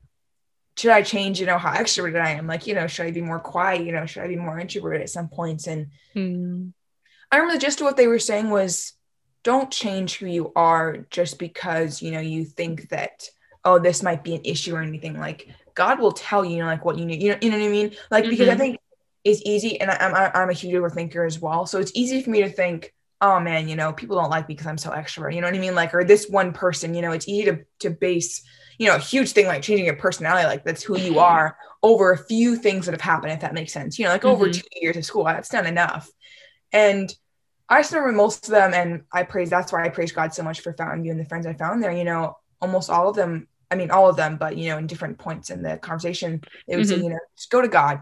should 0.77 0.91
I 0.91 1.01
change, 1.01 1.39
you 1.39 1.45
know, 1.45 1.57
how 1.57 1.73
extroverted 1.73 2.21
I 2.21 2.31
am? 2.31 2.47
Like, 2.47 2.67
you 2.67 2.73
know, 2.73 2.87
should 2.87 3.05
I 3.05 3.11
be 3.11 3.21
more 3.21 3.39
quiet? 3.39 3.85
You 3.85 3.91
know, 3.91 4.05
should 4.05 4.23
I 4.23 4.27
be 4.27 4.35
more 4.35 4.59
introverted 4.59 5.01
at 5.01 5.09
some 5.09 5.27
points? 5.27 5.67
And 5.67 5.87
mm-hmm. 6.15 6.69
I 7.31 7.37
remember 7.37 7.65
of 7.65 7.81
what 7.81 7.97
they 7.97 8.07
were 8.07 8.19
saying 8.19 8.49
was 8.49 8.93
don't 9.43 9.71
change 9.71 10.17
who 10.17 10.27
you 10.27 10.51
are 10.55 11.05
just 11.09 11.39
because, 11.39 12.01
you 12.01 12.11
know, 12.11 12.19
you 12.19 12.45
think 12.45 12.89
that, 12.89 13.27
oh, 13.65 13.79
this 13.79 14.01
might 14.03 14.23
be 14.23 14.35
an 14.35 14.41
issue 14.45 14.75
or 14.75 14.81
anything. 14.81 15.19
Like, 15.19 15.47
God 15.75 15.99
will 15.99 16.11
tell 16.11 16.45
you, 16.45 16.57
you 16.57 16.59
know, 16.59 16.67
like 16.67 16.85
what 16.85 16.97
you 16.97 17.05
need. 17.05 17.21
You 17.21 17.31
know, 17.31 17.37
you 17.41 17.49
know 17.49 17.57
what 17.57 17.65
I 17.65 17.69
mean? 17.69 17.95
Like, 18.09 18.23
mm-hmm. 18.23 18.31
because 18.31 18.47
I 18.47 18.51
mm-hmm. 18.51 18.59
think 18.59 18.79
it's 19.23 19.41
easy 19.45 19.79
and 19.79 19.91
I'm, 19.91 20.31
I'm 20.33 20.49
a 20.49 20.53
huge 20.53 20.73
overthinker 20.73 21.25
as 21.25 21.39
well 21.39 21.65
so 21.65 21.79
it's 21.79 21.91
easy 21.95 22.21
for 22.21 22.29
me 22.29 22.41
to 22.41 22.49
think 22.49 22.93
oh 23.21 23.39
man 23.39 23.67
you 23.67 23.75
know 23.75 23.93
people 23.93 24.17
don't 24.17 24.29
like 24.29 24.47
me 24.47 24.55
because 24.55 24.67
i'm 24.67 24.77
so 24.77 24.91
extrovert 24.91 25.33
you 25.33 25.41
know 25.41 25.47
what 25.47 25.55
i 25.55 25.59
mean 25.59 25.75
like 25.75 25.93
or 25.93 26.03
this 26.03 26.27
one 26.29 26.53
person 26.53 26.93
you 26.93 27.01
know 27.01 27.11
it's 27.11 27.27
easy 27.27 27.45
to, 27.45 27.59
to 27.79 27.89
base 27.89 28.43
you 28.81 28.87
know 28.87 28.95
a 28.95 28.99
huge 28.99 29.33
thing 29.33 29.45
like 29.45 29.61
changing 29.61 29.85
your 29.85 29.95
personality 29.95 30.47
like 30.47 30.63
that's 30.63 30.81
who 30.81 30.97
you 30.97 31.19
are 31.31 31.55
over 31.83 32.11
a 32.11 32.17
few 32.17 32.55
things 32.55 32.85
that 32.85 32.93
have 32.93 33.01
happened 33.01 33.31
if 33.31 33.41
that 33.41 33.53
makes 33.53 33.71
sense 33.71 33.99
you 33.99 34.05
know 34.05 34.11
like 34.11 34.23
mm-hmm. 34.23 34.31
over 34.31 34.49
two 34.49 34.63
years 34.81 34.97
of 34.97 35.05
school 35.05 35.23
that's 35.23 35.53
not 35.53 35.67
enough 35.67 36.09
and 36.73 37.13
i 37.69 37.79
just 37.79 37.93
remember 37.93 38.17
most 38.17 38.45
of 38.45 38.51
them 38.51 38.73
and 38.73 39.03
i 39.13 39.21
praise 39.21 39.51
that's 39.51 39.71
why 39.71 39.85
i 39.85 39.89
praise 39.89 40.11
god 40.11 40.33
so 40.33 40.41
much 40.41 40.61
for 40.61 40.73
fountain 40.73 41.03
view 41.03 41.11
and 41.11 41.19
the 41.19 41.25
friends 41.25 41.45
i 41.45 41.53
found 41.53 41.83
there 41.83 41.91
you 41.91 42.03
know 42.03 42.35
almost 42.59 42.89
all 42.89 43.07
of 43.07 43.15
them 43.15 43.47
i 43.69 43.75
mean 43.75 43.91
all 43.91 44.09
of 44.09 44.15
them 44.15 44.35
but 44.35 44.57
you 44.57 44.69
know 44.69 44.79
in 44.79 44.87
different 44.87 45.19
points 45.19 45.51
in 45.51 45.61
the 45.61 45.77
conversation 45.77 46.41
it 46.67 46.75
was, 46.75 46.91
mm-hmm. 46.91 47.03
you 47.03 47.09
know 47.11 47.19
just 47.37 47.51
go 47.51 47.61
to 47.61 47.67
god 47.67 48.01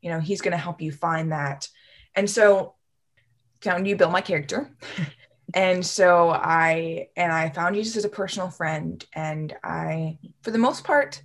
you 0.00 0.08
know 0.08 0.20
he's 0.20 0.40
going 0.40 0.52
to 0.52 0.58
help 0.58 0.80
you 0.80 0.90
find 0.90 1.32
that 1.32 1.68
and 2.14 2.30
so 2.30 2.74
Fountain 3.60 3.84
View 3.84 3.96
build 3.96 4.12
my 4.12 4.20
character 4.20 4.70
and 5.52 5.84
so 5.84 6.30
i 6.30 7.08
and 7.16 7.32
i 7.32 7.50
found 7.50 7.74
jesus 7.74 7.96
as 7.96 8.04
a 8.04 8.08
personal 8.08 8.48
friend 8.48 9.04
and 9.14 9.54
i 9.62 10.18
for 10.42 10.50
the 10.50 10.58
most 10.58 10.84
part 10.84 11.22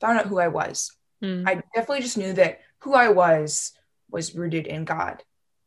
found 0.00 0.18
out 0.18 0.26
who 0.26 0.38
i 0.38 0.48
was 0.48 0.96
mm. 1.22 1.46
i 1.46 1.54
definitely 1.74 2.00
just 2.00 2.18
knew 2.18 2.32
that 2.32 2.60
who 2.80 2.94
i 2.94 3.08
was 3.08 3.72
was 4.10 4.34
rooted 4.34 4.66
in 4.66 4.84
god 4.84 5.22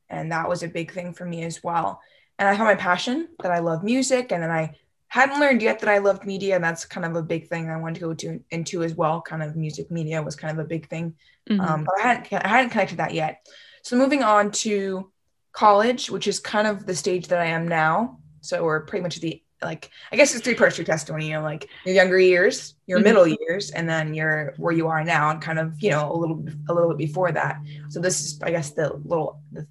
and 0.10 0.32
that 0.32 0.50
was 0.50 0.64
a 0.64 0.68
big 0.68 0.92
thing 0.92 1.14
for 1.14 1.26
me 1.26 1.44
as 1.44 1.64
well 1.64 2.02
and 2.38 2.50
i 2.50 2.56
found 2.56 2.68
my 2.68 2.76
passion 2.76 3.28
that 3.40 3.52
i 3.52 3.60
love 3.60 3.84
music 3.84 4.32
and 4.32 4.44
then 4.44 4.52
i 4.52 4.76
hadn't 5.16 5.40
learned 5.40 5.62
yet 5.62 5.80
that 5.80 5.88
I 5.88 6.00
loved 6.00 6.26
media, 6.26 6.56
and 6.56 6.64
that's 6.64 6.84
kind 6.84 7.06
of 7.06 7.16
a 7.16 7.24
big 7.24 7.48
thing 7.48 7.70
I 7.70 7.78
wanted 7.78 7.96
to 7.96 8.02
go 8.02 8.14
to 8.16 8.44
into 8.52 8.84
as 8.84 8.96
well. 8.96 9.22
Kind 9.22 9.44
of 9.44 9.56
music 9.56 9.90
media 9.90 10.22
was 10.22 10.36
kind 10.36 10.52
of 10.52 10.64
a 10.64 10.68
big 10.68 10.90
thing, 10.90 11.16
mm-hmm. 11.50 11.62
um, 11.62 11.86
but 11.86 11.96
I 11.98 12.02
hadn't 12.02 12.34
I 12.34 12.48
hadn't 12.50 12.72
connected 12.72 12.98
that 12.98 13.14
yet. 13.14 13.48
So 13.82 13.96
moving 13.96 14.24
on 14.24 14.52
to 14.52 15.10
college, 15.56 16.10
which 16.10 16.28
is 16.28 16.40
kind 16.40 16.68
of 16.68 16.86
the 16.86 16.96
stage 16.96 17.28
that 17.30 17.40
I 17.40 17.46
am 17.46 17.68
now. 17.68 18.20
So 18.42 18.64
we're 18.64 18.82
pretty 18.82 19.04
much 19.04 19.20
the 19.20 19.42
like 19.62 19.90
I 20.12 20.16
guess 20.16 20.36
it's 20.36 20.44
three 20.44 20.54
parts 20.54 20.78
your 20.78 20.86
testimony. 20.86 21.28
You 21.28 21.36
know, 21.36 21.42
like 21.42 21.70
your 21.86 21.96
younger 21.96 22.20
years, 22.20 22.76
your 22.86 23.00
mm-hmm. 23.00 23.06
middle 23.06 23.28
years, 23.28 23.72
and 23.72 23.90
then 23.90 24.14
your 24.14 24.54
where 24.58 24.74
you 24.74 24.88
are 24.88 25.04
now, 25.04 25.32
and 25.32 25.42
kind 25.42 25.58
of 25.58 25.82
you 25.82 25.90
know 25.90 26.12
a 26.12 26.16
little 26.16 26.46
a 26.70 26.74
little 26.74 26.90
bit 26.90 26.98
before 26.98 27.32
that. 27.32 27.60
So 27.90 28.00
this 28.00 28.22
is 28.22 28.40
I 28.44 28.52
guess 28.52 28.72
the 28.72 28.94
little 29.06 29.42
the 29.52 29.66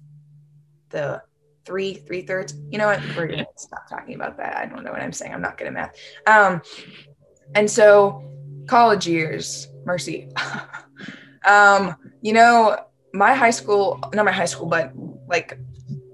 the 0.89 1.21
three 1.65 1.95
three 1.95 2.21
thirds 2.21 2.53
you 2.69 2.77
know 2.77 2.85
what 2.85 3.01
we're 3.17 3.27
gonna 3.27 3.45
stop 3.55 3.89
talking 3.89 4.13
about 4.13 4.37
that 4.37 4.55
i 4.55 4.65
don't 4.67 4.83
know 4.83 4.91
what 4.91 5.01
i'm 5.01 5.11
saying 5.11 5.33
i'm 5.33 5.41
not 5.41 5.57
good 5.57 5.65
at 5.65 5.73
math 5.73 5.95
um 6.27 6.61
and 7.55 7.69
so 7.69 8.23
college 8.67 9.07
years 9.07 9.67
mercy 9.83 10.29
um 11.47 11.95
you 12.21 12.33
know 12.33 12.77
my 13.13 13.33
high 13.33 13.49
school 13.49 13.99
not 14.13 14.25
my 14.25 14.31
high 14.31 14.45
school 14.45 14.67
but 14.67 14.91
like 15.27 15.57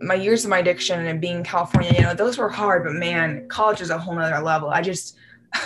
my 0.02 0.16
years 0.16 0.44
of 0.44 0.50
my 0.50 0.60
addiction 0.60 1.06
and 1.06 1.22
being 1.22 1.38
in 1.38 1.44
California, 1.44 1.94
you 1.94 2.02
know, 2.02 2.14
those 2.14 2.38
were 2.38 2.50
hard, 2.50 2.84
but 2.84 2.94
man, 2.94 3.48
college 3.48 3.82
is 3.82 3.90
a 3.90 3.98
whole 3.98 4.16
nother 4.16 4.44
level. 4.44 4.70
I 4.70 4.82
just, 4.82 5.16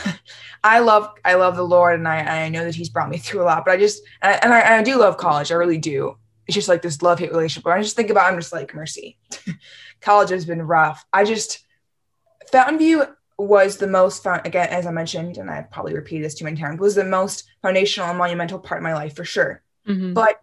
I 0.63 0.79
love, 0.79 1.09
I 1.23 1.35
love 1.35 1.55
the 1.55 1.63
Lord 1.63 1.99
and 1.99 2.07
I, 2.07 2.45
I 2.45 2.49
know 2.49 2.63
that 2.63 2.75
he's 2.75 2.89
brought 2.89 3.09
me 3.09 3.17
through 3.17 3.43
a 3.43 3.45
lot, 3.45 3.65
but 3.65 3.71
I 3.71 3.77
just, 3.77 4.03
and 4.21 4.33
I, 4.33 4.37
and 4.37 4.53
I, 4.53 4.79
I 4.79 4.83
do 4.83 4.97
love 4.97 5.17
college. 5.17 5.51
I 5.51 5.55
really 5.55 5.77
do. 5.77 6.17
It's 6.47 6.55
just 6.55 6.69
like 6.69 6.81
this 6.81 7.01
love 7.01 7.19
hate 7.19 7.31
relationship. 7.31 7.63
But 7.63 7.73
I 7.73 7.81
just 7.81 7.95
think 7.95 8.09
about, 8.09 8.31
I'm 8.31 8.39
just 8.39 8.53
like, 8.53 8.73
mercy. 8.75 9.17
college 10.01 10.29
has 10.29 10.45
been 10.45 10.61
rough. 10.61 11.05
I 11.11 11.23
just, 11.23 11.65
Fountain 12.51 12.77
View 12.77 13.05
was 13.37 13.77
the 13.77 13.87
most 13.87 14.23
fun, 14.23 14.41
again, 14.45 14.69
as 14.69 14.85
I 14.85 14.91
mentioned, 14.91 15.37
and 15.37 15.49
I've 15.49 15.71
probably 15.71 15.93
repeated 15.93 16.25
this 16.25 16.35
too 16.35 16.45
many 16.45 16.59
times, 16.59 16.79
was 16.79 16.95
the 16.95 17.03
most 17.03 17.45
foundational 17.61 18.09
and 18.09 18.17
monumental 18.17 18.59
part 18.59 18.79
of 18.79 18.83
my 18.83 18.93
life 18.93 19.15
for 19.15 19.25
sure. 19.25 19.61
Mm-hmm. 19.87 20.13
But 20.13 20.41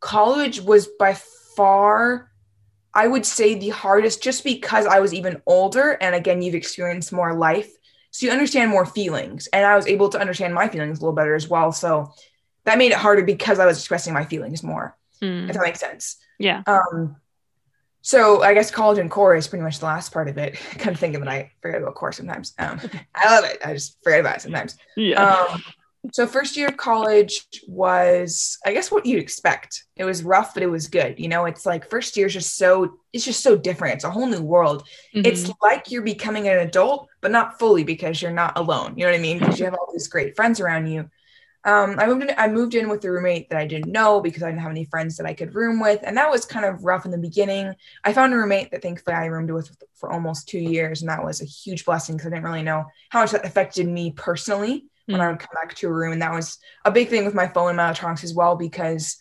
college 0.00 0.60
was 0.60 0.88
by 0.98 1.14
far 1.56 2.31
I 2.94 3.06
would 3.06 3.24
say 3.24 3.54
the 3.54 3.70
hardest 3.70 4.22
just 4.22 4.44
because 4.44 4.86
I 4.86 5.00
was 5.00 5.14
even 5.14 5.40
older. 5.46 5.96
And 6.00 6.14
again, 6.14 6.42
you've 6.42 6.54
experienced 6.54 7.12
more 7.12 7.34
life. 7.34 7.70
So 8.10 8.26
you 8.26 8.32
understand 8.32 8.70
more 8.70 8.84
feelings. 8.84 9.48
And 9.52 9.64
I 9.64 9.76
was 9.76 9.86
able 9.86 10.10
to 10.10 10.20
understand 10.20 10.54
my 10.54 10.68
feelings 10.68 10.98
a 10.98 11.02
little 11.02 11.14
better 11.14 11.34
as 11.34 11.48
well. 11.48 11.72
So 11.72 12.12
that 12.64 12.78
made 12.78 12.92
it 12.92 12.98
harder 12.98 13.22
because 13.22 13.58
I 13.58 13.66
was 13.66 13.78
expressing 13.78 14.12
my 14.12 14.24
feelings 14.24 14.62
more, 14.62 14.96
mm. 15.22 15.48
if 15.48 15.54
that 15.54 15.62
makes 15.62 15.80
sense. 15.80 16.18
Yeah. 16.38 16.62
Um, 16.66 17.16
so 18.02 18.42
I 18.42 18.52
guess 18.52 18.70
college 18.70 18.98
and 18.98 19.10
core 19.10 19.36
is 19.36 19.48
pretty 19.48 19.62
much 19.62 19.78
the 19.78 19.86
last 19.86 20.12
part 20.12 20.28
of 20.28 20.36
it. 20.36 20.58
I 20.72 20.74
kind 20.78 20.94
of 20.94 21.00
think 21.00 21.14
of 21.14 21.22
it. 21.22 21.28
I 21.28 21.52
forget 21.62 21.80
about 21.80 21.94
core 21.94 22.12
sometimes. 22.12 22.52
Um, 22.58 22.80
I 23.14 23.34
love 23.34 23.44
it. 23.44 23.58
I 23.64 23.72
just 23.72 23.96
forget 24.02 24.20
about 24.20 24.36
it 24.36 24.42
sometimes. 24.42 24.76
Yeah. 24.96 25.22
Um, 25.24 25.62
so 26.10 26.26
first 26.26 26.56
year 26.56 26.68
of 26.68 26.76
college 26.76 27.46
was 27.68 28.58
i 28.66 28.72
guess 28.72 28.90
what 28.90 29.06
you'd 29.06 29.20
expect. 29.20 29.84
It 29.96 30.04
was 30.04 30.24
rough 30.24 30.54
but 30.54 30.62
it 30.62 30.70
was 30.70 30.88
good 30.88 31.18
you 31.18 31.28
know? 31.28 31.44
It's 31.44 31.64
like 31.64 31.88
first 31.88 32.16
year 32.16 32.26
is 32.26 32.32
just 32.32 32.56
so 32.56 32.98
it's 33.12 33.24
just 33.24 33.42
so 33.42 33.56
different. 33.56 33.94
It's 33.94 34.04
a 34.04 34.10
whole 34.10 34.26
new 34.26 34.42
world. 34.42 34.84
Mm-hmm. 35.14 35.26
it's 35.26 35.50
like 35.60 35.90
you're 35.90 36.02
becoming 36.02 36.48
an 36.48 36.58
adult 36.58 37.08
but 37.20 37.30
not 37.30 37.58
fully 37.58 37.84
because 37.84 38.20
you're 38.20 38.32
not 38.32 38.58
alone. 38.58 38.94
You 38.96 39.04
know 39.04 39.12
what 39.12 39.18
i 39.18 39.22
mean? 39.22 39.38
Because 39.38 39.58
you 39.58 39.64
have 39.64 39.74
all 39.74 39.90
these 39.92 40.08
great 40.08 40.34
friends 40.34 40.60
around 40.60 40.86
you. 40.86 41.08
Um, 41.64 41.96
I 42.00 42.06
moved 42.06 42.24
in. 42.24 42.34
I 42.36 42.48
moved 42.48 42.74
in 42.74 42.88
with 42.88 43.04
a 43.04 43.10
roommate 43.10 43.48
that 43.50 43.58
I 43.58 43.66
didn't 43.68 43.92
know 43.92 44.20
because 44.20 44.42
I 44.42 44.48
didn't 44.48 44.62
have 44.62 44.72
any 44.72 44.84
friends 44.86 45.16
that 45.16 45.26
I 45.26 45.34
could 45.34 45.54
room 45.54 45.78
with, 45.78 46.00
and 46.02 46.16
that 46.16 46.28
was 46.28 46.44
kind 46.44 46.66
of 46.66 46.82
rough 46.82 47.04
in 47.04 47.12
the 47.12 47.18
beginning. 47.18 47.72
I 48.02 48.12
found 48.12 48.34
a 48.34 48.36
roommate 48.36 48.72
that 48.72 48.82
thankfully 48.82 49.14
I 49.14 49.26
roomed 49.26 49.52
with 49.52 49.70
for 49.94 50.10
almost 50.10 50.48
two 50.48 50.58
years, 50.58 51.02
and 51.02 51.08
that 51.08 51.24
was 51.24 51.40
a 51.40 51.44
huge 51.44 51.84
blessing 51.84 52.16
because 52.16 52.26
I 52.26 52.30
didn't 52.30 52.46
really 52.46 52.64
know 52.64 52.86
how 53.10 53.20
much 53.20 53.30
that 53.30 53.46
affected 53.46 53.86
me 53.86 54.10
personally 54.10 54.86
when 55.06 55.20
I 55.20 55.24
hmm. 55.24 55.30
would 55.32 55.40
come 55.40 55.54
back 55.54 55.74
to 55.74 55.88
a 55.88 55.92
room. 55.92 56.12
And 56.12 56.22
that 56.22 56.32
was 56.32 56.58
a 56.84 56.92
big 56.92 57.08
thing 57.08 57.24
with 57.24 57.34
my 57.34 57.48
phone 57.48 57.70
and 57.70 57.76
my 57.76 57.84
electronics 57.86 58.24
as 58.24 58.34
well, 58.34 58.56
because 58.56 59.20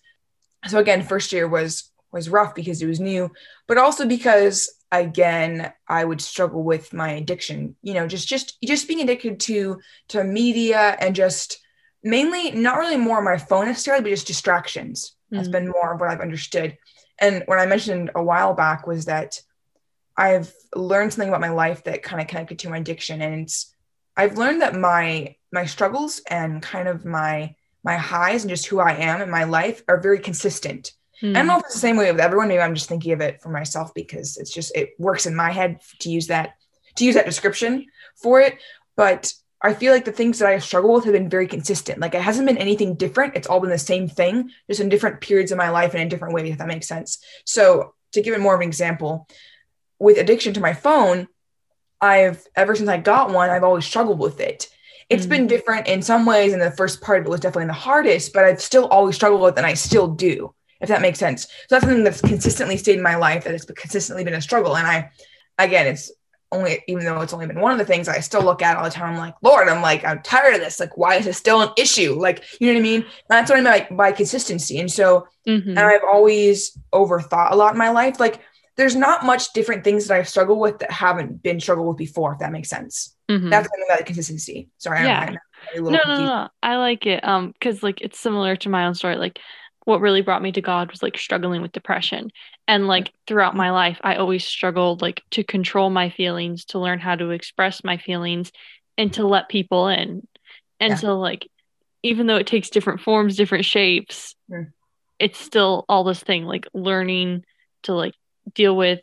so 0.67 0.79
again, 0.79 1.01
first 1.03 1.31
year 1.31 1.47
was 1.47 1.91
was 2.11 2.29
rough 2.29 2.53
because 2.53 2.81
it 2.81 2.87
was 2.87 2.99
new, 2.99 3.31
but 3.67 3.77
also 3.77 4.05
because 4.05 4.69
again, 4.91 5.71
I 5.87 6.03
would 6.03 6.21
struggle 6.21 6.63
with 6.63 6.91
my 6.91 7.11
addiction, 7.11 7.75
you 7.81 7.93
know, 7.93 8.07
just 8.07 8.27
just 8.27 8.57
just 8.63 8.87
being 8.87 9.01
addicted 9.01 9.39
to 9.41 9.79
to 10.09 10.23
media 10.23 10.97
and 10.99 11.15
just 11.15 11.59
mainly 12.03 12.51
not 12.51 12.77
really 12.77 12.97
more 12.97 13.21
my 13.21 13.37
phone 13.37 13.65
necessarily, 13.65 14.03
but 14.03 14.09
just 14.09 14.27
distractions. 14.27 15.15
Mm. 15.31 15.37
That's 15.37 15.47
been 15.47 15.69
more 15.69 15.93
of 15.93 15.99
what 15.99 16.09
I've 16.09 16.21
understood. 16.21 16.77
And 17.19 17.43
what 17.45 17.59
I 17.59 17.65
mentioned 17.65 18.11
a 18.15 18.23
while 18.23 18.53
back 18.53 18.87
was 18.87 19.05
that 19.05 19.39
I've 20.17 20.51
learned 20.75 21.13
something 21.13 21.29
about 21.29 21.41
my 21.41 21.49
life 21.49 21.83
that 21.85 22.03
kind 22.03 22.21
of 22.21 22.27
connected 22.27 22.59
to 22.59 22.69
my 22.69 22.77
addiction. 22.77 23.21
And 23.21 23.43
it's 23.43 23.73
I've 24.17 24.37
learned 24.37 24.61
that 24.61 24.75
my 24.75 25.35
my 25.51 25.65
struggles 25.65 26.21
and 26.29 26.61
kind 26.61 26.87
of 26.87 27.05
my 27.05 27.55
my 27.83 27.97
highs 27.97 28.43
and 28.43 28.49
just 28.49 28.67
who 28.67 28.79
I 28.79 28.93
am 28.93 29.21
in 29.21 29.29
my 29.29 29.43
life 29.43 29.83
are 29.87 29.99
very 29.99 30.19
consistent. 30.19 30.91
Mm. 31.21 31.31
I 31.31 31.39
don't 31.39 31.47
know 31.47 31.57
if 31.57 31.65
it's 31.65 31.73
the 31.73 31.79
same 31.79 31.97
way 31.97 32.11
with 32.11 32.21
everyone. 32.21 32.47
Maybe 32.47 32.61
I'm 32.61 32.75
just 32.75 32.87
thinking 32.87 33.11
of 33.11 33.21
it 33.21 33.41
for 33.41 33.49
myself 33.49 33.93
because 33.93 34.37
it's 34.37 34.53
just 34.53 34.75
it 34.75 34.91
works 34.99 35.25
in 35.25 35.35
my 35.35 35.51
head 35.51 35.81
to 35.99 36.11
use 36.11 36.27
that 36.27 36.53
to 36.95 37.05
use 37.05 37.15
that 37.15 37.25
description 37.25 37.87
for 38.15 38.39
it. 38.41 38.59
But 38.95 39.33
I 39.63 39.73
feel 39.73 39.93
like 39.93 40.05
the 40.05 40.11
things 40.11 40.39
that 40.39 40.49
I 40.49 40.57
struggle 40.57 40.93
with 40.93 41.03
have 41.05 41.13
been 41.13 41.29
very 41.29 41.47
consistent. 41.47 41.99
Like 41.99 42.15
it 42.15 42.21
hasn't 42.21 42.47
been 42.47 42.57
anything 42.57 42.95
different. 42.95 43.35
It's 43.35 43.47
all 43.47 43.59
been 43.59 43.69
the 43.69 43.77
same 43.77 44.07
thing, 44.07 44.51
just 44.67 44.79
in 44.79 44.89
different 44.89 45.21
periods 45.21 45.51
of 45.51 45.57
my 45.57 45.69
life 45.69 45.93
and 45.93 46.01
in 46.01 46.09
different 46.09 46.33
ways, 46.33 46.51
if 46.51 46.57
that 46.57 46.67
makes 46.67 46.87
sense. 46.87 47.23
So 47.45 47.93
to 48.13 48.21
give 48.21 48.33
it 48.33 48.41
more 48.41 48.55
of 48.55 48.61
an 48.61 48.67
example, 48.67 49.27
with 49.99 50.17
addiction 50.17 50.53
to 50.55 50.59
my 50.59 50.73
phone, 50.73 51.27
I've 52.01 52.43
ever 52.55 52.75
since 52.75 52.89
I 52.89 52.97
got 52.97 53.31
one, 53.31 53.51
I've 53.51 53.63
always 53.63 53.85
struggled 53.85 54.17
with 54.17 54.39
it. 54.39 54.67
It's 55.11 55.25
mm 55.25 55.29
been 55.29 55.47
different 55.47 55.87
in 55.87 56.01
some 56.01 56.25
ways, 56.25 56.53
and 56.53 56.61
the 56.61 56.71
first 56.71 57.01
part 57.01 57.19
of 57.19 57.25
it 57.25 57.29
was 57.29 57.39
definitely 57.39 57.67
the 57.67 57.73
hardest, 57.73 58.33
but 58.33 58.45
I've 58.45 58.61
still 58.61 58.87
always 58.87 59.15
struggled 59.15 59.41
with, 59.41 59.55
it 59.55 59.57
and 59.59 59.65
I 59.65 59.75
still 59.75 60.07
do, 60.07 60.53
if 60.79 60.89
that 60.89 61.01
makes 61.01 61.19
sense. 61.19 61.43
So 61.43 61.49
that's 61.69 61.83
something 61.83 62.03
that's 62.03 62.21
consistently 62.21 62.77
stayed 62.77 62.97
in 62.97 63.03
my 63.03 63.15
life 63.15 63.43
that 63.43 63.53
it's 63.53 63.65
consistently 63.65 64.23
been 64.23 64.33
a 64.33 64.41
struggle. 64.41 64.75
And 64.75 64.87
I, 64.87 65.11
again, 65.59 65.87
it's 65.87 66.11
only 66.51 66.83
even 66.87 67.05
though 67.05 67.21
it's 67.21 67.33
only 67.33 67.47
been 67.47 67.61
one 67.61 67.71
of 67.71 67.77
the 67.77 67.85
things 67.85 68.07
I 68.07 68.19
still 68.19 68.43
look 68.43 68.61
at 68.61 68.77
all 68.77 68.83
the 68.83 68.89
time. 68.89 69.13
I'm 69.13 69.17
like, 69.17 69.35
Lord, 69.41 69.69
I'm 69.69 69.81
like, 69.81 70.03
I'm 70.05 70.21
tired 70.21 70.55
of 70.55 70.59
this. 70.59 70.79
Like, 70.79 70.97
why 70.97 71.15
is 71.15 71.25
this 71.25 71.37
still 71.37 71.61
an 71.61 71.69
issue? 71.77 72.13
Like, 72.19 72.43
you 72.59 72.67
know 72.67 72.73
what 72.73 72.79
I 72.79 72.83
mean? 72.83 73.01
And 73.01 73.29
that's 73.29 73.49
what 73.49 73.59
I 73.59 73.77
mean 73.77 73.87
by, 73.89 73.95
by 73.95 74.11
consistency. 74.11 74.79
And 74.79 74.91
so, 74.91 75.27
mm-hmm. 75.47 75.69
and 75.69 75.79
I've 75.79 76.03
always 76.03 76.77
overthought 76.93 77.51
a 77.51 77.55
lot 77.55 77.73
in 77.73 77.77
my 77.77 77.89
life. 77.91 78.19
Like, 78.19 78.41
there's 78.75 78.95
not 78.95 79.25
much 79.25 79.53
different 79.53 79.83
things 79.83 80.07
that 80.07 80.17
I've 80.17 80.29
struggled 80.29 80.59
with 80.59 80.79
that 80.79 80.91
haven't 80.91 81.43
been 81.43 81.59
struggled 81.59 81.87
with 81.87 81.97
before, 81.97 82.33
if 82.33 82.39
that 82.39 82.51
makes 82.51 82.69
sense. 82.69 83.15
Mm-hmm. 83.31 83.49
That's 83.49 83.67
kind 83.67 83.81
of 83.83 83.97
that 83.97 84.05
consistency. 84.05 84.69
Sorry, 84.77 85.05
yeah. 85.05 85.21
I'm, 85.21 85.37
I'm 85.77 85.83
no, 85.83 85.99
no, 86.05 86.25
no, 86.25 86.49
I 86.61 86.77
like 86.77 87.05
it. 87.05 87.25
Um, 87.25 87.51
because 87.51 87.81
like 87.81 88.01
it's 88.01 88.19
similar 88.19 88.55
to 88.57 88.69
my 88.69 88.85
own 88.85 88.93
story. 88.93 89.15
Like 89.15 89.39
what 89.85 90.01
really 90.01 90.21
brought 90.21 90.41
me 90.41 90.51
to 90.51 90.61
God 90.61 90.91
was 90.91 91.01
like 91.01 91.17
struggling 91.17 91.61
with 91.61 91.71
depression. 91.71 92.29
And 92.67 92.87
like 92.87 93.11
throughout 93.27 93.55
my 93.55 93.71
life, 93.71 93.99
I 94.03 94.15
always 94.15 94.45
struggled 94.45 95.01
like 95.01 95.21
to 95.31 95.43
control 95.43 95.89
my 95.89 96.09
feelings, 96.09 96.65
to 96.65 96.79
learn 96.79 96.99
how 96.99 97.15
to 97.15 97.29
express 97.31 97.83
my 97.83 97.97
feelings 97.97 98.51
and 98.97 99.13
to 99.13 99.25
let 99.25 99.49
people 99.49 99.87
in. 99.87 100.27
And 100.79 100.91
yeah. 100.91 100.95
so 100.95 101.19
like 101.19 101.47
even 102.03 102.27
though 102.27 102.37
it 102.37 102.47
takes 102.47 102.69
different 102.69 103.01
forms, 103.01 103.35
different 103.35 103.65
shapes, 103.65 104.35
mm. 104.51 104.71
it's 105.19 105.39
still 105.39 105.85
all 105.87 106.03
this 106.03 106.21
thing 106.21 106.45
like 106.45 106.67
learning 106.73 107.43
to 107.83 107.93
like 107.93 108.13
deal 108.53 108.75
with 108.75 108.99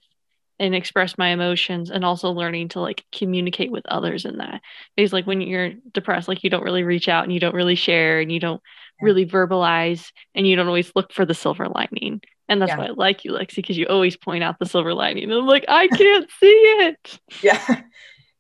and 0.58 0.74
express 0.74 1.16
my 1.16 1.28
emotions 1.28 1.90
and 1.90 2.04
also 2.04 2.30
learning 2.30 2.68
to 2.68 2.80
like 2.80 3.04
communicate 3.12 3.70
with 3.70 3.86
others 3.86 4.24
in 4.24 4.38
that. 4.38 4.60
Because 4.96 5.12
like 5.12 5.26
when 5.26 5.40
you're 5.40 5.72
depressed 5.92 6.28
like 6.28 6.42
you 6.42 6.50
don't 6.50 6.64
really 6.64 6.82
reach 6.82 7.08
out 7.08 7.24
and 7.24 7.32
you 7.32 7.40
don't 7.40 7.54
really 7.54 7.74
share 7.74 8.20
and 8.20 8.32
you 8.32 8.40
don't 8.40 8.60
really 9.00 9.24
verbalize 9.24 10.10
and 10.34 10.46
you 10.46 10.56
don't 10.56 10.66
always 10.66 10.90
look 10.96 11.12
for 11.12 11.24
the 11.24 11.34
silver 11.34 11.68
lining. 11.68 12.20
And 12.48 12.60
that's 12.60 12.70
yeah. 12.70 12.78
why 12.78 12.86
I 12.86 12.90
like 12.90 13.24
you 13.24 13.32
Lexi 13.32 13.56
because 13.56 13.78
you 13.78 13.86
always 13.86 14.16
point 14.16 14.42
out 14.42 14.58
the 14.58 14.66
silver 14.66 14.94
lining. 14.94 15.24
And 15.24 15.32
I'm 15.32 15.46
like 15.46 15.66
I 15.68 15.86
can't 15.88 16.28
see 16.40 16.46
it. 16.46 17.20
Yeah. 17.42 17.82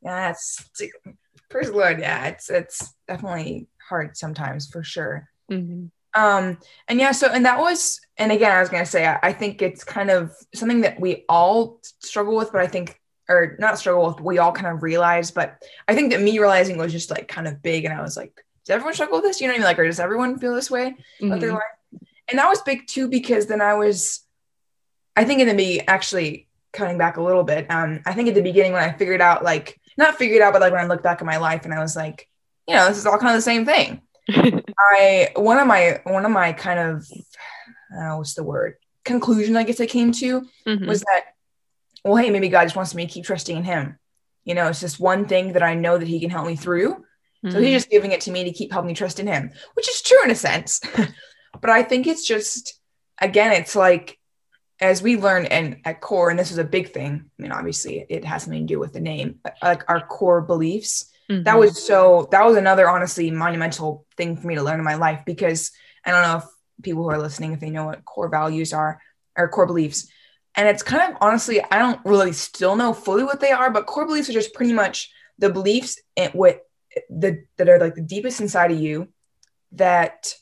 Yeah 0.02 0.30
it's, 0.30 0.68
it's 0.80 0.92
praise 1.50 1.70
the 1.70 1.76
Lord 1.76 1.98
yeah 1.98 2.26
it's 2.26 2.50
it's 2.50 2.94
definitely 3.06 3.68
hard 3.88 4.16
sometimes 4.16 4.68
for 4.68 4.82
sure. 4.82 5.28
Mm-hmm. 5.50 5.86
Um, 6.14 6.58
and 6.88 6.98
yeah, 6.98 7.12
so 7.12 7.28
and 7.28 7.44
that 7.44 7.58
was, 7.58 8.00
and 8.16 8.32
again, 8.32 8.50
I 8.50 8.60
was 8.60 8.68
gonna 8.68 8.86
say, 8.86 9.06
I, 9.06 9.18
I, 9.22 9.32
think 9.32 9.60
it's 9.62 9.84
kind 9.84 10.10
of 10.10 10.32
something 10.54 10.80
that 10.80 10.98
we 10.98 11.24
all 11.28 11.80
struggle 12.00 12.34
with, 12.34 12.50
but 12.50 12.62
I 12.62 12.66
think, 12.66 13.00
or 13.28 13.56
not 13.58 13.78
struggle 13.78 14.06
with, 14.06 14.20
we 14.20 14.38
all 14.38 14.52
kind 14.52 14.68
of 14.68 14.82
realize, 14.82 15.30
but 15.30 15.62
I 15.86 15.94
think 15.94 16.12
that 16.12 16.22
me 16.22 16.38
realizing 16.38 16.78
was 16.78 16.92
just 16.92 17.10
like 17.10 17.28
kind 17.28 17.46
of 17.46 17.62
big, 17.62 17.84
and 17.84 17.92
I 17.92 18.00
was 18.00 18.16
like, 18.16 18.44
does 18.64 18.74
everyone 18.74 18.94
struggle 18.94 19.18
with 19.18 19.24
this? 19.24 19.40
You 19.40 19.48
know 19.48 19.52
what 19.52 19.56
I 19.56 19.58
mean? 19.60 19.66
Like, 19.66 19.78
or 19.78 19.86
does 19.86 20.00
everyone 20.00 20.38
feel 20.38 20.54
this 20.54 20.70
way 20.70 20.96
mm-hmm. 21.20 21.38
their 21.38 21.52
life? 21.52 21.62
And 22.28 22.38
that 22.38 22.48
was 22.48 22.62
big 22.62 22.86
too 22.86 23.08
because 23.08 23.46
then 23.46 23.60
I 23.60 23.74
was, 23.74 24.20
I 25.16 25.24
think 25.24 25.40
in 25.40 25.48
the 25.48 25.54
me 25.54 25.80
actually 25.80 26.48
cutting 26.72 26.98
back 26.98 27.16
a 27.16 27.22
little 27.22 27.44
bit. 27.44 27.70
Um, 27.70 28.00
I 28.04 28.12
think 28.14 28.28
at 28.28 28.34
the 28.34 28.42
beginning 28.42 28.72
when 28.72 28.82
I 28.82 28.92
figured 28.92 29.20
out, 29.20 29.42
like, 29.42 29.80
not 29.96 30.16
figured 30.16 30.42
out, 30.42 30.52
but 30.52 30.60
like 30.60 30.72
when 30.72 30.82
I 30.82 30.86
looked 30.86 31.02
back 31.02 31.20
at 31.20 31.26
my 31.26 31.38
life 31.38 31.64
and 31.64 31.74
I 31.74 31.80
was 31.80 31.96
like, 31.96 32.28
you 32.66 32.74
know, 32.74 32.88
this 32.88 32.98
is 32.98 33.06
all 33.06 33.18
kind 33.18 33.30
of 33.30 33.36
the 33.36 33.42
same 33.42 33.64
thing 33.64 34.02
I 34.78 35.30
one 35.36 35.58
of 35.58 35.66
my 35.66 36.00
one 36.04 36.24
of 36.24 36.30
my 36.30 36.52
kind 36.52 36.78
of 36.78 37.08
uh, 37.96 38.16
what's 38.16 38.34
the 38.34 38.42
word 38.42 38.74
conclusion 39.04 39.56
I 39.56 39.62
guess 39.62 39.80
I 39.80 39.86
came 39.86 40.12
to 40.12 40.42
mm-hmm. 40.66 40.86
was 40.86 41.00
that 41.00 41.34
well 42.04 42.16
hey 42.16 42.30
maybe 42.30 42.48
God 42.48 42.64
just 42.64 42.76
wants 42.76 42.94
me 42.94 43.06
to 43.06 43.12
keep 43.12 43.24
trusting 43.24 43.56
in 43.56 43.64
Him. 43.64 43.98
You 44.44 44.54
know, 44.54 44.68
it's 44.68 44.80
just 44.80 45.00
one 45.00 45.26
thing 45.26 45.52
that 45.52 45.62
I 45.62 45.74
know 45.74 45.98
that 45.98 46.08
He 46.08 46.20
can 46.20 46.30
help 46.30 46.46
me 46.46 46.56
through. 46.56 46.94
Mm-hmm. 46.94 47.50
So 47.50 47.60
He's 47.60 47.72
just 47.72 47.90
giving 47.90 48.12
it 48.12 48.22
to 48.22 48.30
me 48.30 48.44
to 48.44 48.52
keep 48.52 48.72
helping 48.72 48.88
me 48.88 48.94
trust 48.94 49.20
in 49.20 49.26
Him, 49.26 49.50
which 49.74 49.88
is 49.88 50.02
true 50.02 50.22
in 50.24 50.30
a 50.30 50.34
sense. 50.34 50.80
but 51.60 51.70
I 51.70 51.82
think 51.82 52.06
it's 52.06 52.26
just 52.26 52.78
again, 53.20 53.52
it's 53.52 53.76
like 53.76 54.18
as 54.80 55.02
we 55.02 55.16
learn 55.16 55.46
and 55.46 55.78
at 55.84 56.00
core, 56.00 56.30
and 56.30 56.38
this 56.38 56.50
is 56.50 56.58
a 56.58 56.64
big 56.64 56.92
thing. 56.92 57.30
I 57.38 57.42
mean, 57.42 57.52
obviously, 57.52 58.06
it 58.08 58.24
has 58.24 58.44
something 58.44 58.66
to 58.66 58.74
do 58.74 58.78
with 58.78 58.92
the 58.92 59.00
name, 59.00 59.40
like 59.62 59.88
our 59.88 60.00
core 60.06 60.40
beliefs 60.40 61.10
Mm-hmm. 61.30 61.42
That 61.44 61.58
was 61.58 61.84
so, 61.84 62.28
that 62.30 62.44
was 62.44 62.56
another 62.56 62.88
honestly 62.88 63.30
monumental 63.30 64.06
thing 64.16 64.36
for 64.36 64.46
me 64.46 64.54
to 64.54 64.62
learn 64.62 64.78
in 64.78 64.84
my 64.84 64.94
life 64.94 65.22
because 65.26 65.70
I 66.04 66.10
don't 66.10 66.22
know 66.22 66.38
if 66.38 66.44
people 66.82 67.02
who 67.02 67.10
are 67.10 67.18
listening, 67.18 67.52
if 67.52 67.60
they 67.60 67.70
know 67.70 67.86
what 67.86 68.04
core 68.04 68.28
values 68.28 68.72
are 68.72 69.00
or 69.36 69.48
core 69.48 69.66
beliefs. 69.66 70.08
And 70.54 70.66
it's 70.68 70.82
kind 70.82 71.12
of 71.12 71.18
honestly, 71.20 71.62
I 71.62 71.78
don't 71.78 72.00
really 72.04 72.32
still 72.32 72.76
know 72.76 72.92
fully 72.92 73.24
what 73.24 73.40
they 73.40 73.52
are, 73.52 73.70
but 73.70 73.86
core 73.86 74.06
beliefs 74.06 74.28
are 74.28 74.32
just 74.32 74.54
pretty 74.54 74.72
much 74.72 75.10
the 75.38 75.50
beliefs 75.50 76.00
and 76.16 76.32
what 76.32 76.62
the 77.10 77.44
that 77.56 77.68
are 77.68 77.78
like 77.78 77.94
the 77.94 78.00
deepest 78.00 78.40
inside 78.40 78.70
of 78.70 78.78
you 78.78 79.08
that 79.72 80.34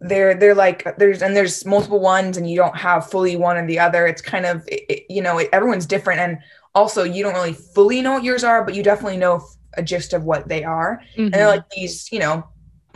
they're 0.00 0.34
they're 0.34 0.54
like 0.54 0.96
there's 0.98 1.22
and 1.22 1.34
there's 1.36 1.64
multiple 1.64 2.00
ones 2.00 2.36
and 2.36 2.48
you 2.48 2.56
don't 2.56 2.76
have 2.76 3.10
fully 3.10 3.36
one 3.36 3.56
or 3.56 3.66
the 3.66 3.78
other 3.78 4.06
it's 4.06 4.22
kind 4.22 4.46
of 4.46 4.62
it, 4.68 5.04
you 5.08 5.22
know 5.22 5.38
it, 5.38 5.48
everyone's 5.52 5.86
different 5.86 6.20
and 6.20 6.38
also 6.74 7.02
you 7.02 7.22
don't 7.22 7.34
really 7.34 7.52
fully 7.52 8.02
know 8.02 8.12
what 8.12 8.24
yours 8.24 8.44
are 8.44 8.64
but 8.64 8.74
you 8.74 8.82
definitely 8.82 9.16
know 9.16 9.44
a 9.78 9.82
gist 9.82 10.12
of 10.12 10.24
what 10.24 10.48
they 10.48 10.64
are 10.64 11.00
mm-hmm. 11.12 11.22
and 11.22 11.34
they're 11.34 11.46
mm-hmm. 11.46 11.56
like 11.58 11.70
these 11.70 12.10
you 12.12 12.18
know 12.18 12.46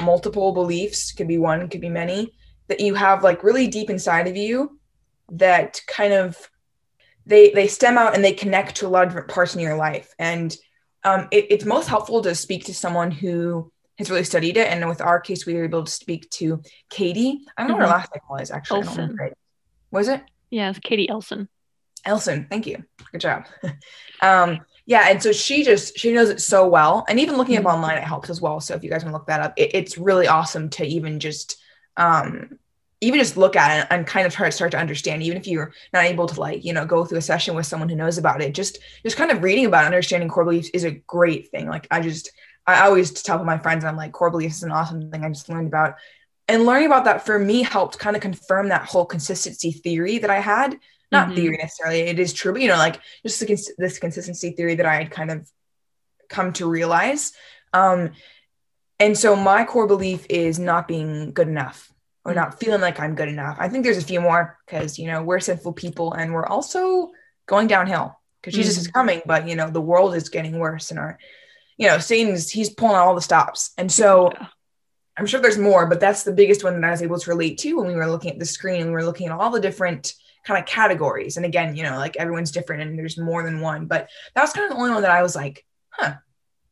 multiple 0.01 0.53
beliefs 0.53 1.13
could 1.13 1.29
be 1.29 1.39
one 1.39 1.69
could 1.69 1.81
be 1.81 1.89
many 1.89 2.33
that 2.69 2.81
you 2.81 2.95
have 2.95 3.23
like 3.23 3.43
really 3.43 3.69
deep 3.69 3.89
inside 3.89 4.27
of 4.27 4.37
you 4.37 4.79
that 5.31 5.81
kind 5.87 6.13
of 6.13 6.51
they 7.25 7.51
they 7.51 7.67
stem 7.67 7.97
out 7.97 8.15
and 8.15 8.25
they 8.25 8.33
connect 8.33 8.77
to 8.77 8.87
a 8.87 8.89
lot 8.89 9.05
of 9.05 9.11
different 9.11 9.29
parts 9.29 9.55
in 9.55 9.61
your 9.61 9.77
life 9.77 10.13
and 10.19 10.57
um, 11.05 11.29
it, 11.31 11.47
it's 11.51 11.65
most 11.65 11.89
helpful 11.89 12.23
to 12.23 12.35
speak 12.35 12.65
to 12.67 12.75
someone 12.75 13.11
who 13.11 13.73
has 13.99 14.11
really 14.11 14.25
studied 14.25 14.57
it. 14.57 14.69
And 14.69 14.89
with 14.89 15.01
our 15.01 15.21
case, 15.21 15.47
we 15.47 15.55
were 15.55 15.65
able 15.65 15.85
to 15.85 15.91
speak 15.91 16.29
to 16.31 16.63
Katie. 16.91 17.41
I 17.57 17.63
don't 17.63 17.69
know 17.69 17.75
mm-hmm. 17.75 17.83
what 17.83 17.91
her 17.91 17.97
last 17.97 18.11
name 18.15 18.39
was 18.39 18.51
actually. 18.51 18.83
Elson. 18.83 19.19
Was 19.91 20.09
it? 20.09 20.23
Yeah, 20.51 20.71
it's 20.71 20.79
Katie 20.79 21.09
Elson. 21.09 21.49
Elson, 22.05 22.47
thank 22.51 22.67
you. 22.67 22.85
Good 23.13 23.21
job. 23.21 23.47
um, 24.23 24.61
yeah, 24.87 25.07
and 25.09 25.23
so 25.23 25.33
she 25.33 25.65
just 25.65 25.99
she 25.99 26.13
knows 26.13 26.29
it 26.29 26.41
so 26.41 26.67
well, 26.67 27.05
and 27.09 27.21
even 27.21 27.37
looking 27.37 27.57
mm-hmm. 27.57 27.67
up 27.67 27.75
online 27.75 27.99
it 27.99 28.05
helps 28.05 28.31
as 28.31 28.41
well. 28.41 28.61
So 28.61 28.75
if 28.75 28.83
you 28.83 28.91
guys 28.91 29.05
want 29.05 29.13
to 29.13 29.19
look 29.19 29.27
that 29.27 29.41
up, 29.41 29.55
it, 29.57 29.71
it's 29.75 29.99
really 29.99 30.27
awesome 30.27 30.71
to 30.71 30.85
even 30.85 31.21
just 31.21 31.61
um, 31.97 32.59
even 33.01 33.19
just 33.19 33.37
look 33.37 33.57
at 33.57 33.81
it 33.81 33.87
and 33.91 34.07
kind 34.07 34.27
of 34.27 34.33
try 34.33 34.49
to 34.49 34.53
start 34.53 34.71
to 34.73 34.79
understand 34.79 35.23
even 35.23 35.37
if 35.37 35.47
you're 35.47 35.73
not 35.93 36.05
able 36.05 36.27
to 36.27 36.41
like 36.41 36.65
you 36.65 36.73
know 36.73 36.87
go 36.87 37.05
through 37.05 37.19
a 37.19 37.23
session 37.23 37.55
with 37.55 37.67
someone 37.67 37.89
who 37.89 37.97
knows 37.97 38.17
about 38.17 38.41
it 38.41 38.55
just 38.55 38.79
just 39.03 39.17
kind 39.17 39.31
of 39.31 39.43
reading 39.43 39.67
about 39.67 39.85
understanding 39.85 40.29
core 40.29 40.45
beliefs 40.45 40.71
is 40.73 40.85
a 40.85 40.93
great 40.93 41.51
thing 41.51 41.69
like 41.69 41.87
i 41.91 42.01
just 42.01 42.31
I 42.67 42.87
always 42.87 43.11
tell 43.11 43.43
my 43.45 43.59
friends, 43.59 43.85
I'm 43.85 43.97
like, 43.97 44.13
core 44.13 44.31
beliefs 44.31 44.59
is 44.59 44.63
an 44.63 44.73
awesome 44.73 45.11
thing 45.11 45.25
I 45.25 45.29
just 45.29 45.49
learned 45.49 45.67
about. 45.67 45.97
And 46.49 46.65
learning 46.65 46.87
about 46.87 47.05
that 47.05 47.25
for 47.25 47.39
me 47.39 47.63
helped 47.63 47.99
kind 47.99 48.17
of 48.17 48.23
confirm 48.23 48.69
that 48.69 48.85
whole 48.85 49.05
consistency 49.05 49.73
theory 49.73 50.19
that 50.19 50.31
I 50.31 50.41
had. 50.41 50.79
Not 51.13 51.27
mm-hmm. 51.27 51.37
theory 51.37 51.59
necessarily, 51.59 52.01
it 52.01 52.19
is 52.19 52.33
true, 52.33 52.53
but 52.53 52.63
you 52.63 52.69
know, 52.69 52.77
like 52.77 53.01
just 53.25 53.39
the, 53.39 53.75
this 53.79 53.99
consistency 53.99 54.51
theory 54.51 54.75
that 54.77 54.87
I 54.87 54.97
had 54.97 55.11
kind 55.11 55.31
of 55.31 55.49
come 56.29 56.53
to 56.55 56.69
realize. 56.69 57.33
Um, 57.73 58.13
and 58.99 59.17
so 59.17 59.37
my 59.37 59.65
core 59.65 59.87
belief 59.87 60.27
is 60.29 60.59
not 60.59 60.89
being 60.89 61.33
good 61.33 61.49
enough 61.49 61.93
or 62.25 62.35
not 62.35 62.59
feeling 62.59 62.81
like 62.81 62.99
I'm 62.99 63.15
good 63.15 63.29
enough. 63.29 63.57
I 63.61 63.69
think 63.69 63.85
there's 63.85 63.99
a 63.99 64.03
few 64.03 64.21
more 64.21 64.59
because, 64.67 64.99
you 64.99 65.07
know, 65.07 65.23
we're 65.23 65.41
sinful 65.41 65.75
people 65.75 66.15
and 66.15 66.33
we're 66.33 66.47
also 66.47 67.11
going 67.47 67.67
downhill 67.67 68.19
because 68.41 68.55
Jesus 68.55 68.75
mm-hmm. 68.75 68.81
is 68.83 68.89
coming, 68.89 69.23
but, 69.27 69.49
you 69.49 69.55
know, 69.55 69.71
the 69.71 69.81
world 69.81 70.15
is 70.15 70.29
getting 70.29 70.59
worse 70.59 70.91
and 70.91 70.99
our 70.99 71.19
you 71.83 71.89
know, 71.89 71.99
Satan's 71.99 72.51
he's 72.51 72.71
pulling 72.71 72.97
all 72.97 73.15
the 73.15 73.21
stops. 73.21 73.73
And 73.77 73.91
so 73.91 74.31
yeah. 74.33 74.47
I'm 75.17 75.27
sure 75.27 75.41
there's 75.41 75.59
more, 75.59 75.87
but 75.87 76.01
that's 76.01 76.23
the 76.23 76.33
biggest 76.33 76.63
one 76.63 76.81
that 76.81 76.87
I 76.87 76.91
was 76.91 77.03
able 77.03 77.19
to 77.19 77.31
relate 77.31 77.59
to 77.59 77.75
when 77.75 77.89
we 77.89 77.95
were 77.95 78.07
looking 78.07 78.31
at 78.31 78.39
the 78.39 78.45
screen. 78.45 78.83
And 78.83 78.91
we 78.91 78.95
were 78.95 79.05
looking 79.05 79.27
at 79.27 79.33
all 79.33 79.51
the 79.51 79.61
different 79.61 80.15
kind 80.45 80.61
of 80.61 80.67
categories. 80.67 81.37
And 81.37 81.47
again, 81.47 81.77
you 81.77 81.83
know, 81.83 81.97
like 81.97 82.17
everyone's 82.17 82.51
different 82.51 82.83
and 82.83 82.99
there's 82.99 83.19
more 83.19 83.43
than 83.43 83.61
one, 83.61 83.87
but 83.87 84.09
that 84.35 84.43
was 84.43 84.53
kind 84.53 84.65
of 84.65 84.71
the 84.71 84.81
only 84.81 84.93
one 84.93 85.03
that 85.03 85.11
I 85.11 85.23
was 85.23 85.37
like, 85.37 85.65
huh, 85.91 86.15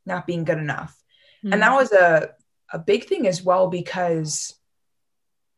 not 0.06 0.26
being 0.26 0.44
good 0.44 0.58
enough. 0.58 0.96
Mm-hmm. 1.44 1.52
And 1.52 1.62
that 1.62 1.70
hmm. 1.70 1.76
was 1.76 1.92
a, 1.92 2.30
a 2.72 2.78
big 2.78 3.04
thing 3.04 3.26
as 3.26 3.42
well 3.42 3.68
because 3.68 4.54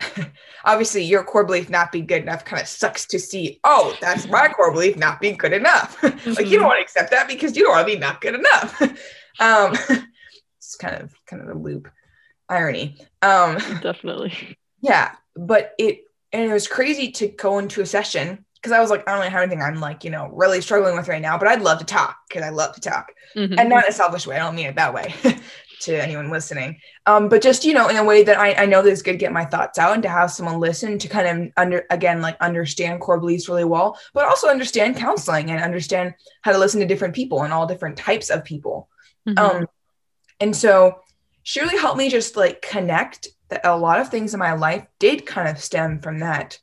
obviously 0.64 1.04
your 1.04 1.24
core 1.24 1.44
belief 1.44 1.70
not 1.70 1.92
being 1.92 2.06
good 2.06 2.22
enough 2.22 2.44
kind 2.44 2.60
of 2.60 2.66
sucks 2.66 3.06
to 3.06 3.20
see 3.20 3.60
oh 3.62 3.96
that's 4.00 4.26
my 4.26 4.48
core 4.56 4.72
belief 4.72 4.96
not 4.96 5.20
being 5.20 5.36
good 5.36 5.52
enough 5.52 6.00
mm-hmm. 6.00 6.32
like 6.36 6.46
you 6.46 6.58
don't 6.58 6.66
want 6.66 6.78
to 6.78 6.82
accept 6.82 7.10
that 7.10 7.28
because 7.28 7.56
you 7.56 7.62
don't 7.62 7.72
want 7.76 7.86
to 7.86 7.94
be 7.94 8.00
not 8.00 8.20
good 8.20 8.34
enough 8.34 8.82
um, 9.38 9.76
it's 10.56 10.74
kind 10.74 11.00
of 11.00 11.14
kind 11.26 11.42
of 11.42 11.54
a 11.54 11.58
loop 11.58 11.88
irony. 12.52 12.96
Um, 13.22 13.56
Definitely. 13.80 14.56
Yeah, 14.80 15.14
but 15.34 15.74
it 15.78 16.04
and 16.32 16.50
it 16.50 16.52
was 16.52 16.66
crazy 16.68 17.10
to 17.12 17.28
go 17.28 17.58
into 17.58 17.80
a 17.82 17.86
session 17.86 18.44
because 18.54 18.72
I 18.72 18.80
was 18.80 18.90
like, 18.90 19.06
I 19.08 19.12
don't 19.12 19.20
really 19.20 19.32
have 19.32 19.42
anything 19.42 19.60
I'm 19.60 19.80
like, 19.80 20.04
you 20.04 20.10
know, 20.10 20.28
really 20.32 20.60
struggling 20.60 20.96
with 20.96 21.08
right 21.08 21.20
now, 21.20 21.36
but 21.36 21.48
I'd 21.48 21.62
love 21.62 21.80
to 21.80 21.84
talk 21.84 22.16
because 22.28 22.44
I 22.44 22.50
love 22.50 22.74
to 22.76 22.80
talk. 22.80 23.12
Mm-hmm. 23.36 23.58
And 23.58 23.68
not 23.68 23.84
in 23.84 23.90
a 23.90 23.92
selfish 23.92 24.26
way. 24.26 24.36
I 24.36 24.38
don't 24.38 24.54
mean 24.54 24.66
it 24.66 24.76
that 24.76 24.94
way 24.94 25.12
to 25.80 26.00
anyone 26.00 26.30
listening. 26.30 26.78
Um, 27.06 27.28
but 27.28 27.42
just, 27.42 27.64
you 27.64 27.74
know, 27.74 27.88
in 27.88 27.96
a 27.96 28.04
way 28.04 28.22
that 28.22 28.38
I, 28.38 28.54
I 28.54 28.66
know 28.66 28.80
that 28.80 28.90
it's 28.90 29.02
good 29.02 29.12
to 29.12 29.18
get 29.18 29.32
my 29.32 29.44
thoughts 29.44 29.78
out 29.78 29.94
and 29.94 30.02
to 30.04 30.08
have 30.08 30.30
someone 30.30 30.60
listen 30.60 30.96
to 30.98 31.08
kind 31.08 31.26
of 31.26 31.52
under 31.56 31.84
again, 31.90 32.22
like 32.22 32.36
understand 32.40 33.00
core 33.00 33.18
beliefs 33.18 33.48
really 33.48 33.64
well, 33.64 33.98
but 34.14 34.26
also 34.26 34.48
understand 34.48 34.96
counseling 34.96 35.50
and 35.50 35.62
understand 35.62 36.14
how 36.42 36.52
to 36.52 36.58
listen 36.58 36.78
to 36.80 36.86
different 36.86 37.14
people 37.14 37.42
and 37.42 37.52
all 37.52 37.66
different 37.66 37.96
types 37.96 38.30
of 38.30 38.44
people. 38.44 38.88
Mm-hmm. 39.28 39.38
Um, 39.38 39.66
and 40.38 40.54
so 40.54 41.00
she 41.42 41.60
really 41.60 41.78
helped 41.78 41.98
me 41.98 42.08
just 42.08 42.36
like 42.36 42.62
connect 42.62 43.26
that 43.52 43.66
a 43.66 43.76
lot 43.76 44.00
of 44.00 44.08
things 44.08 44.32
in 44.32 44.40
my 44.40 44.54
life 44.54 44.86
did 44.98 45.26
kind 45.26 45.46
of 45.46 45.62
stem 45.62 46.00
from 46.00 46.20
that, 46.20 46.58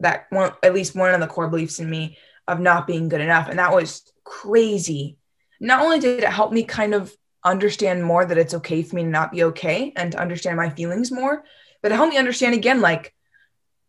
that 0.00 0.26
one, 0.30 0.52
at 0.62 0.72
least 0.74 0.96
one 0.96 1.12
of 1.12 1.20
the 1.20 1.26
core 1.26 1.48
beliefs 1.48 1.80
in 1.80 1.88
me 1.88 2.16
of 2.46 2.60
not 2.60 2.86
being 2.86 3.08
good 3.08 3.20
enough. 3.20 3.48
And 3.48 3.58
that 3.58 3.74
was 3.74 4.10
crazy. 4.24 5.18
Not 5.60 5.82
only 5.82 6.00
did 6.00 6.22
it 6.22 6.30
help 6.30 6.50
me 6.50 6.64
kind 6.64 6.94
of 6.94 7.14
understand 7.44 8.02
more 8.02 8.24
that 8.24 8.38
it's 8.38 8.54
okay 8.54 8.82
for 8.82 8.96
me 8.96 9.02
to 9.02 9.08
not 9.08 9.32
be 9.32 9.44
okay 9.44 9.92
and 9.96 10.12
to 10.12 10.18
understand 10.18 10.56
my 10.56 10.70
feelings 10.70 11.12
more, 11.12 11.44
but 11.82 11.92
it 11.92 11.96
helped 11.96 12.12
me 12.12 12.18
understand 12.18 12.54
again, 12.54 12.80
like 12.80 13.14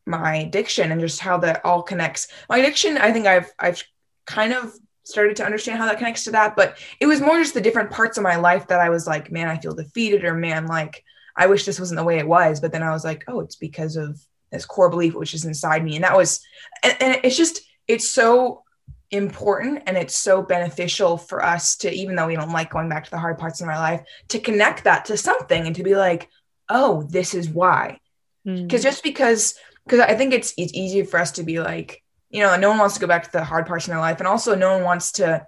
my 0.06 0.36
addiction 0.36 0.92
and 0.92 1.00
just 1.00 1.22
how 1.22 1.38
that 1.38 1.64
all 1.64 1.82
connects. 1.82 2.28
My 2.50 2.58
addiction, 2.58 2.98
I 2.98 3.14
think 3.14 3.28
I've, 3.28 3.50
I've 3.58 3.82
kind 4.26 4.54
of 4.54 4.74
started 5.04 5.38
to 5.38 5.46
understand 5.46 5.80
how 5.80 5.86
that 5.86 5.98
connects 5.98 6.26
to 6.26 6.32
that. 6.32 6.58
But 6.58 6.78
it 7.00 7.06
was 7.06 7.22
more 7.22 7.40
just 7.40 7.54
the 7.54 7.62
different 7.62 7.92
parts 7.92 8.18
of 8.18 8.24
my 8.24 8.36
life 8.36 8.68
that 8.68 8.82
I 8.82 8.90
was 8.90 9.08
like, 9.08 9.32
man, 9.32 9.48
I 9.48 9.58
feel 9.58 9.74
defeated, 9.74 10.26
or 10.26 10.34
man, 10.34 10.68
like 10.68 11.04
I 11.40 11.48
wish 11.48 11.66
this 11.66 11.80
wasn't 11.80 11.98
the 11.98 12.04
way 12.04 12.20
it 12.20 12.28
was. 12.28 12.60
But 12.60 12.72
then 12.72 12.84
I 12.84 12.92
was 12.92 13.04
like, 13.04 13.24
oh, 13.28 13.40
it's 13.40 13.56
because 13.56 13.96
of 13.96 14.20
this 14.52 14.66
core 14.66 14.90
belief 14.90 15.16
which 15.16 15.34
is 15.34 15.46
inside 15.46 15.84
me. 15.84 15.96
And 15.96 16.04
that 16.04 16.18
was, 16.18 16.42
and, 16.84 16.96
and 17.02 17.20
it's 17.24 17.38
just, 17.38 17.62
it's 17.88 18.10
so 18.10 18.64
important 19.10 19.84
and 19.88 19.98
it's 19.98 20.16
so 20.16 20.44
beneficial 20.44 21.18
for 21.18 21.44
us 21.44 21.78
to, 21.78 21.92
even 21.92 22.16
though 22.16 22.28
we 22.28 22.36
don't 22.36 22.52
like 22.52 22.70
going 22.70 22.90
back 22.90 23.06
to 23.06 23.12
the 23.12 23.18
hard 23.18 23.40
parts 23.40 23.62
in 23.62 23.70
our 23.70 23.80
life, 23.80 24.02
to 24.28 24.40
connect 24.40 24.84
that 24.84 25.06
to 25.06 25.18
something 25.18 25.66
and 25.66 25.76
to 25.76 25.84
be 25.84 25.96
like, 25.96 26.30
oh, 26.70 27.04
this 27.10 27.34
is 27.34 27.50
why. 27.50 28.00
Because 28.44 28.82
mm. 28.82 28.84
just 28.84 29.04
because, 29.04 29.56
because 29.86 30.02
I 30.02 30.16
think 30.16 30.34
it's 30.34 30.54
it's 30.58 30.74
easier 30.74 31.06
for 31.06 31.20
us 31.20 31.32
to 31.34 31.44
be 31.44 31.60
like, 31.60 32.04
you 32.30 32.42
know, 32.42 32.56
no 32.58 32.70
one 32.70 32.78
wants 32.78 32.96
to 32.96 33.02
go 33.02 33.08
back 33.08 33.24
to 33.24 33.32
the 33.32 33.44
hard 33.44 33.66
parts 33.66 33.88
in 33.88 33.92
their 33.92 34.00
life. 34.00 34.20
And 34.20 34.28
also, 34.28 34.56
no 34.56 34.74
one 34.74 34.84
wants 34.84 35.14
to, 35.14 35.48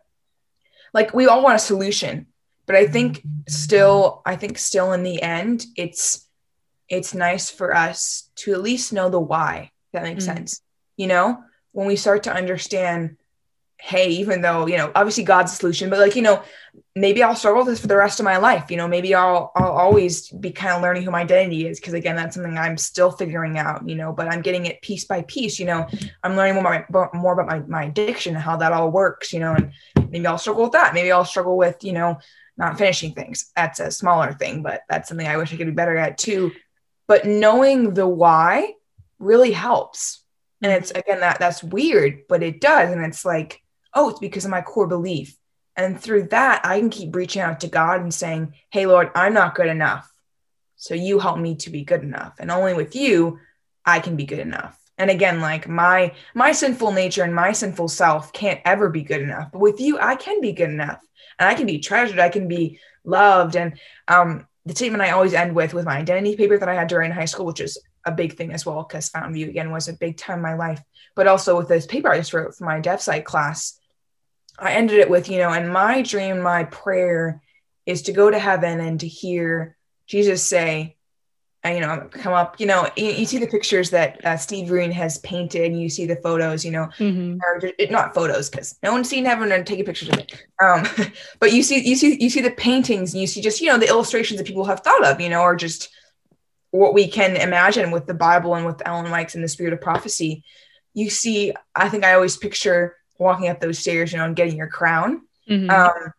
like, 0.93 1.13
we 1.13 1.27
all 1.27 1.43
want 1.43 1.55
a 1.55 1.59
solution. 1.59 2.27
But 2.65 2.75
I 2.75 2.87
think 2.87 3.21
still, 3.47 4.21
I 4.25 4.35
think 4.35 4.57
still 4.57 4.93
in 4.93 5.03
the 5.03 5.21
end, 5.21 5.65
it's, 5.75 6.27
it's 6.87 7.13
nice 7.13 7.49
for 7.49 7.75
us 7.75 8.29
to 8.35 8.53
at 8.53 8.61
least 8.61 8.93
know 8.93 9.09
the 9.09 9.19
why. 9.19 9.71
that 9.93 10.03
makes 10.03 10.25
mm-hmm. 10.25 10.37
sense. 10.37 10.61
You 10.97 11.07
know, 11.07 11.43
when 11.71 11.87
we 11.87 11.95
start 11.95 12.23
to 12.23 12.33
understand 12.33 13.17
hey, 13.81 14.09
even 14.09 14.41
though, 14.41 14.67
you 14.67 14.77
know, 14.77 14.91
obviously 14.93 15.23
God's 15.23 15.51
the 15.51 15.57
solution, 15.57 15.89
but 15.89 15.97
like, 15.97 16.15
you 16.15 16.21
know, 16.21 16.43
maybe 16.95 17.23
I'll 17.23 17.35
struggle 17.35 17.63
with 17.63 17.73
this 17.73 17.79
for 17.79 17.87
the 17.87 17.97
rest 17.97 18.19
of 18.19 18.23
my 18.23 18.37
life. 18.37 18.69
You 18.69 18.77
know, 18.77 18.87
maybe 18.87 19.15
I'll 19.15 19.51
I'll 19.55 19.71
always 19.71 20.29
be 20.29 20.51
kind 20.51 20.75
of 20.75 20.83
learning 20.83 21.01
who 21.01 21.09
my 21.09 21.21
identity 21.21 21.65
is. 21.65 21.79
Cause 21.79 21.95
again, 21.95 22.15
that's 22.15 22.35
something 22.35 22.59
I'm 22.59 22.77
still 22.77 23.09
figuring 23.09 23.57
out, 23.57 23.89
you 23.89 23.95
know, 23.95 24.13
but 24.13 24.31
I'm 24.31 24.43
getting 24.43 24.67
it 24.67 24.83
piece 24.83 25.05
by 25.05 25.23
piece, 25.23 25.59
you 25.59 25.65
know. 25.65 25.87
I'm 26.23 26.35
learning 26.35 26.61
more 26.61 26.73
about 26.73 27.13
my, 27.13 27.19
more 27.19 27.33
about 27.33 27.47
my, 27.47 27.59
my 27.67 27.85
addiction 27.85 28.35
and 28.35 28.43
how 28.43 28.57
that 28.57 28.71
all 28.71 28.91
works, 28.91 29.33
you 29.33 29.39
know, 29.39 29.55
and 29.55 29.71
maybe 30.11 30.27
I'll 30.27 30.37
struggle 30.37 30.63
with 30.63 30.73
that. 30.73 30.93
Maybe 30.93 31.11
I'll 31.11 31.25
struggle 31.25 31.57
with, 31.57 31.83
you 31.83 31.93
know, 31.93 32.19
not 32.61 32.77
finishing 32.77 33.13
things. 33.13 33.51
That's 33.55 33.79
a 33.79 33.91
smaller 33.91 34.31
thing, 34.31 34.61
but 34.63 34.83
that's 34.89 35.09
something 35.09 35.27
I 35.27 35.37
wish 35.37 35.51
I 35.51 35.57
could 35.57 35.67
be 35.67 35.73
better 35.73 35.97
at 35.97 36.17
too. 36.17 36.51
But 37.07 37.25
knowing 37.25 37.93
the 37.93 38.07
why 38.07 38.73
really 39.19 39.51
helps. 39.51 40.23
And 40.61 40.71
it's 40.71 40.91
again 40.91 41.19
that 41.19 41.39
that's 41.39 41.63
weird, 41.63 42.21
but 42.29 42.43
it 42.43 42.61
does. 42.61 42.91
And 42.91 43.03
it's 43.03 43.25
like 43.25 43.61
oh, 43.93 44.09
it's 44.09 44.19
because 44.19 44.45
of 44.45 44.51
my 44.51 44.61
core 44.61 44.87
belief. 44.87 45.37
And 45.75 45.99
through 45.99 46.27
that, 46.29 46.65
I 46.65 46.79
can 46.79 46.89
keep 46.89 47.15
reaching 47.15 47.41
out 47.41 47.61
to 47.61 47.67
God 47.67 48.01
and 48.01 48.13
saying, 48.13 48.53
hey, 48.69 48.85
Lord, 48.85 49.11
I'm 49.15 49.33
not 49.33 49.55
good 49.55 49.67
enough. 49.67 50.11
So 50.75 50.93
you 50.93 51.19
help 51.19 51.39
me 51.39 51.55
to 51.57 51.69
be 51.69 51.83
good 51.83 52.03
enough. 52.03 52.35
And 52.39 52.51
only 52.51 52.73
with 52.73 52.95
you, 52.95 53.39
I 53.85 53.99
can 53.99 54.15
be 54.15 54.25
good 54.25 54.39
enough. 54.39 54.77
And 54.97 55.09
again, 55.09 55.41
like 55.41 55.67
my 55.67 56.13
my 56.35 56.51
sinful 56.51 56.91
nature 56.91 57.23
and 57.23 57.33
my 57.33 57.53
sinful 57.53 57.87
self 57.87 58.33
can't 58.33 58.61
ever 58.65 58.89
be 58.89 59.01
good 59.01 59.21
enough. 59.21 59.51
But 59.51 59.59
with 59.59 59.79
you, 59.79 59.99
I 59.99 60.15
can 60.15 60.41
be 60.41 60.51
good 60.51 60.69
enough. 60.69 60.99
And 61.41 61.49
I 61.49 61.55
can 61.55 61.65
be 61.65 61.79
treasured. 61.79 62.19
I 62.19 62.29
can 62.29 62.47
be 62.47 62.79
loved. 63.03 63.55
And 63.55 63.79
um, 64.07 64.47
the 64.63 64.75
statement 64.75 65.01
I 65.01 65.09
always 65.09 65.33
end 65.33 65.55
with 65.55 65.73
with 65.73 65.85
my 65.85 65.97
identity 65.97 66.35
paper 66.35 66.55
that 66.55 66.69
I 66.69 66.75
had 66.75 66.87
during 66.87 67.09
high 67.09 67.25
school, 67.25 67.47
which 67.47 67.59
is 67.59 67.79
a 68.05 68.11
big 68.11 68.37
thing 68.37 68.53
as 68.53 68.63
well, 68.63 68.83
because 68.83 69.09
Fountain 69.09 69.33
View 69.33 69.49
again 69.49 69.71
was 69.71 69.87
a 69.87 69.93
big 69.93 70.17
time 70.17 70.37
in 70.37 70.43
my 70.43 70.53
life. 70.53 70.79
But 71.15 71.25
also 71.25 71.57
with 71.57 71.67
this 71.67 71.87
paper 71.87 72.09
I 72.09 72.17
just 72.17 72.31
wrote 72.31 72.55
for 72.55 72.65
my 72.65 72.79
deaf 72.79 73.01
site 73.01 73.25
class, 73.25 73.79
I 74.59 74.73
ended 74.73 74.99
it 74.99 75.09
with, 75.09 75.29
you 75.29 75.39
know, 75.39 75.49
and 75.49 75.73
my 75.73 76.03
dream, 76.03 76.41
my 76.41 76.65
prayer 76.65 77.41
is 77.87 78.03
to 78.03 78.13
go 78.13 78.29
to 78.29 78.37
heaven 78.37 78.79
and 78.79 78.99
to 78.99 79.07
hear 79.07 79.75
Jesus 80.05 80.43
say, 80.43 80.95
you 81.63 81.79
know, 81.79 82.07
come 82.09 82.33
up, 82.33 82.59
you 82.59 82.65
know, 82.65 82.89
you, 82.95 83.05
you 83.05 83.25
see 83.25 83.37
the 83.37 83.47
pictures 83.47 83.91
that 83.91 84.23
uh, 84.25 84.35
Steve 84.35 84.67
Green 84.67 84.91
has 84.91 85.19
painted 85.19 85.71
and 85.71 85.79
you 85.79 85.89
see 85.89 86.07
the 86.07 86.15
photos, 86.15 86.65
you 86.65 86.71
know, 86.71 86.87
mm-hmm. 86.97 87.37
or 87.39 87.87
not 87.91 88.15
photos 88.15 88.49
because 88.49 88.79
no 88.81 88.91
one's 88.91 89.07
seen 89.07 89.25
heaven 89.25 89.51
and 89.51 89.65
taking 89.65 89.85
pictures 89.85 90.09
of 90.09 90.17
it. 90.17 90.43
Um, 90.63 90.87
but 91.39 91.53
you 91.53 91.61
see, 91.61 91.87
you 91.87 91.95
see, 91.95 92.17
you 92.19 92.31
see 92.31 92.41
the 92.41 92.51
paintings 92.51 93.13
and 93.13 93.21
you 93.21 93.27
see 93.27 93.41
just, 93.41 93.61
you 93.61 93.67
know, 93.67 93.77
the 93.77 93.87
illustrations 93.87 94.39
that 94.39 94.47
people 94.47 94.65
have 94.65 94.79
thought 94.79 95.05
of, 95.05 95.21
you 95.21 95.29
know, 95.29 95.41
or 95.41 95.55
just 95.55 95.89
what 96.71 96.95
we 96.95 97.07
can 97.07 97.35
imagine 97.35 97.91
with 97.91 98.07
the 98.07 98.13
Bible 98.13 98.55
and 98.55 98.65
with 98.65 98.81
Ellen 98.85 99.11
White's 99.11 99.35
and 99.35 99.43
the 99.43 99.47
spirit 99.47 99.73
of 99.73 99.81
prophecy, 99.81 100.43
you 100.93 101.09
see, 101.09 101.53
I 101.75 101.89
think 101.89 102.03
I 102.03 102.13
always 102.15 102.37
picture 102.37 102.95
walking 103.19 103.49
up 103.49 103.59
those 103.59 103.77
stairs, 103.77 104.11
you 104.11 104.17
know, 104.17 104.25
and 104.25 104.35
getting 104.35 104.57
your 104.57 104.67
crown. 104.67 105.21
Mm-hmm. 105.47 105.69
Um, 105.69 106.13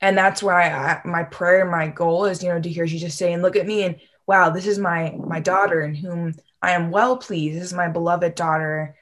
and 0.00 0.16
that's 0.16 0.42
why 0.42 0.70
I, 0.70 1.00
my 1.04 1.24
prayer, 1.24 1.68
my 1.68 1.88
goal 1.88 2.26
is, 2.26 2.42
you 2.42 2.50
know, 2.50 2.60
to 2.60 2.68
hear 2.68 2.86
Jesus 2.86 3.16
say, 3.16 3.32
and 3.32 3.42
look 3.42 3.56
at 3.56 3.66
me 3.66 3.82
and 3.82 3.96
wow, 4.30 4.48
this 4.48 4.68
is 4.68 4.78
my 4.78 5.12
my 5.18 5.40
daughter 5.40 5.80
in 5.82 5.92
whom 5.92 6.36
I 6.62 6.70
am 6.70 6.92
well 6.92 7.16
pleased. 7.16 7.56
This 7.56 7.64
is 7.64 7.74
my 7.74 7.88
beloved 7.88 8.36
daughter 8.36 8.94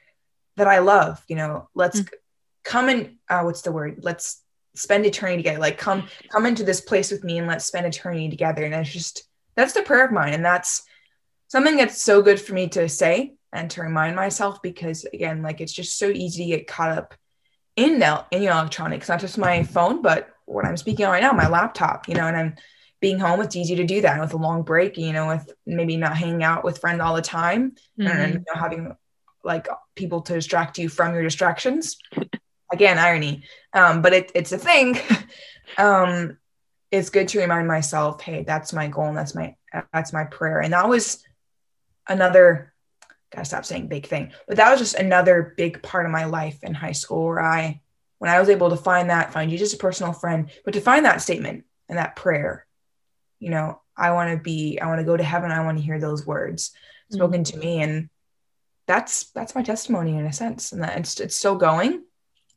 that 0.57 0.67
I 0.67 0.79
love. 0.79 1.23
You 1.27 1.35
know, 1.35 1.69
let's 1.75 1.99
mm-hmm. 1.99 2.15
come 2.63 2.89
and 2.89 3.17
uh, 3.29 3.43
what's 3.43 3.61
the 3.61 3.71
word? 3.71 3.99
Let's 4.01 4.41
spend 4.73 5.05
eternity 5.05 5.43
together. 5.43 5.59
Like 5.59 5.77
come 5.77 6.07
come 6.31 6.47
into 6.47 6.63
this 6.63 6.81
place 6.81 7.11
with 7.11 7.23
me 7.23 7.37
and 7.37 7.47
let's 7.47 7.65
spend 7.65 7.85
eternity 7.85 8.27
together. 8.27 8.65
And 8.65 8.73
it's 8.73 8.91
just 8.91 9.23
that's 9.55 9.73
the 9.73 9.83
prayer 9.83 10.03
of 10.03 10.11
mine, 10.11 10.33
and 10.33 10.43
that's 10.43 10.81
something 11.47 11.77
that's 11.77 12.03
so 12.03 12.23
good 12.23 12.41
for 12.41 12.55
me 12.55 12.67
to 12.69 12.89
say 12.89 13.35
and 13.53 13.69
to 13.69 13.83
remind 13.83 14.15
myself 14.15 14.63
because 14.63 15.05
again, 15.13 15.43
like 15.43 15.61
it's 15.61 15.73
just 15.73 15.99
so 15.99 16.07
easy 16.07 16.45
to 16.45 16.57
get 16.57 16.67
caught 16.67 16.97
up 16.97 17.13
in 17.75 17.99
the 17.99 18.25
in 18.31 18.41
your 18.41 18.53
electronics, 18.53 19.07
not 19.07 19.19
just 19.19 19.37
my 19.37 19.61
phone, 19.61 20.01
but 20.01 20.29
what 20.45 20.65
I'm 20.65 20.75
speaking 20.75 21.05
on 21.05 21.11
right 21.11 21.21
now, 21.21 21.33
my 21.33 21.49
laptop, 21.49 22.09
you 22.09 22.15
know, 22.15 22.25
and 22.25 22.35
I'm 22.35 22.55
being 22.99 23.19
home, 23.19 23.41
it's 23.41 23.55
easy 23.55 23.75
to 23.75 23.85
do 23.85 24.01
that 24.01 24.19
with 24.19 24.33
a 24.33 24.37
long 24.37 24.63
break, 24.63 24.97
you 24.97 25.13
know, 25.13 25.27
with 25.27 25.51
maybe 25.65 25.97
not 25.97 26.17
hanging 26.17 26.43
out 26.43 26.63
with 26.63 26.79
friends 26.79 26.99
all 27.01 27.15
the 27.15 27.21
time 27.21 27.71
mm-hmm. 27.97 28.07
and 28.07 28.33
you 28.33 28.39
know, 28.39 28.59
having 28.59 28.95
like 29.43 29.67
people 29.95 30.21
to 30.21 30.33
distract 30.33 30.77
you 30.77 30.89
from 30.89 31.13
your 31.13 31.23
distractions. 31.23 31.97
Again, 32.71 32.99
irony. 32.99 33.43
Um, 33.73 34.01
but 34.01 34.13
it, 34.13 34.31
it's 34.35 34.51
a 34.51 34.57
thing. 34.57 34.99
um, 35.77 36.37
it's 36.91 37.09
good 37.09 37.27
to 37.29 37.39
remind 37.39 37.67
myself, 37.67 38.21
hey, 38.21 38.43
that's 38.43 38.73
my 38.73 38.87
goal 38.87 39.05
and 39.05 39.17
that's 39.17 39.35
my 39.35 39.55
that's 39.93 40.13
my 40.13 40.25
prayer. 40.25 40.59
And 40.59 40.73
that 40.73 40.89
was 40.89 41.23
another 42.07 42.73
gotta 43.31 43.45
stop 43.45 43.65
saying 43.65 43.87
big 43.87 44.07
thing, 44.07 44.31
but 44.47 44.57
that 44.57 44.71
was 44.71 44.79
just 44.79 44.95
another 44.95 45.53
big 45.55 45.81
part 45.83 46.05
of 46.05 46.11
my 46.11 46.25
life 46.25 46.63
in 46.63 46.73
high 46.73 46.93
school 46.93 47.25
where 47.25 47.41
I 47.41 47.81
when 48.17 48.29
I 48.29 48.39
was 48.39 48.49
able 48.49 48.69
to 48.71 48.75
find 48.75 49.09
that, 49.09 49.31
find 49.31 49.51
you 49.51 49.57
just 49.57 49.73
a 49.73 49.77
personal 49.77 50.13
friend, 50.13 50.49
but 50.65 50.73
to 50.73 50.81
find 50.81 51.05
that 51.05 51.21
statement 51.21 51.65
and 51.87 51.97
that 51.97 52.15
prayer, 52.15 52.65
you 53.39 53.49
know, 53.49 53.81
I 53.97 54.11
want 54.11 54.31
to 54.31 54.41
be, 54.41 54.79
I 54.79 54.87
want 54.87 54.99
to 54.99 55.05
go 55.05 55.17
to 55.17 55.23
heaven. 55.23 55.51
I 55.51 55.63
want 55.63 55.77
to 55.77 55.83
hear 55.83 55.99
those 55.99 56.25
words 56.25 56.71
spoken 57.11 57.43
mm-hmm. 57.43 57.59
to 57.59 57.65
me. 57.65 57.81
And 57.81 58.09
that's, 58.87 59.31
that's 59.31 59.55
my 59.55 59.63
testimony 59.63 60.17
in 60.17 60.25
a 60.25 60.33
sense. 60.33 60.71
And 60.71 60.83
that 60.83 60.97
it's, 60.97 61.19
it's 61.19 61.35
still 61.35 61.55
going. 61.55 62.03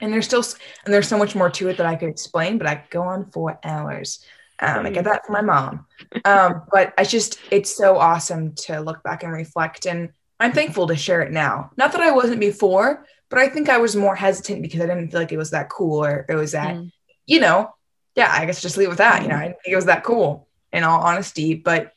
And 0.01 0.13
there's 0.13 0.27
still, 0.27 0.45
and 0.85 0.93
there's 0.93 1.09
so 1.09 1.19
much 1.19 1.35
more 1.35 1.51
to 1.51 1.69
it 1.69 1.77
that 1.77 1.87
I 1.87 1.97
could 1.97 2.09
explain, 2.09 2.59
but 2.59 2.67
I 2.67 2.77
could 2.77 2.91
go 2.91 3.03
on 3.03 3.31
for 3.31 3.59
hours. 3.65 4.25
Um, 4.59 4.87
I 4.87 4.91
get 4.91 5.05
that 5.05 5.27
from 5.27 5.33
my 5.33 5.41
mom. 5.41 5.87
Um, 6.25 6.63
but 6.71 6.93
I 6.97 7.05
just, 7.05 7.39
it's 7.51 7.77
so 7.77 7.99
awesome 7.99 8.55
to 8.67 8.81
look 8.81 9.03
back 9.03 9.25
and 9.25 9.33
reflect. 9.33 9.87
And 9.87 10.11
I'm 10.39 10.53
thankful 10.53 10.87
to 10.89 10.97
share 10.97 11.23
it 11.23 11.33
now. 11.33 11.71
Not 11.77 11.93
that 11.93 12.01
I 12.01 12.13
wasn't 12.13 12.41
before, 12.41 13.07
but 13.29 13.39
I 13.39 13.49
think 13.49 13.69
I 13.69 13.79
was 13.79 13.97
more 13.97 14.15
hesitant 14.15 14.63
because 14.63 14.81
I 14.81 14.87
didn't 14.87 15.11
feel 15.11 15.21
like 15.21 15.33
it 15.33 15.39
was 15.39 15.51
that 15.51 15.71
cool 15.71 16.05
or 16.05 16.27
it 16.29 16.35
was 16.35 16.53
that, 16.53 16.77
mm. 16.77 16.91
you 17.27 17.41
know, 17.41 17.75
yeah, 18.15 18.31
I 18.31 18.45
guess 18.47 18.63
just 18.63 18.77
leave 18.77 18.89
with 18.89 18.99
that. 18.99 19.23
You 19.23 19.29
know, 19.29 19.37
I 19.37 19.43
didn't 19.43 19.63
think 19.63 19.73
it 19.73 19.77
was 19.77 19.87
that 19.87 20.05
cool 20.05 20.49
in 20.73 20.85
all 20.85 21.01
honesty. 21.01 21.55
But 21.55 21.93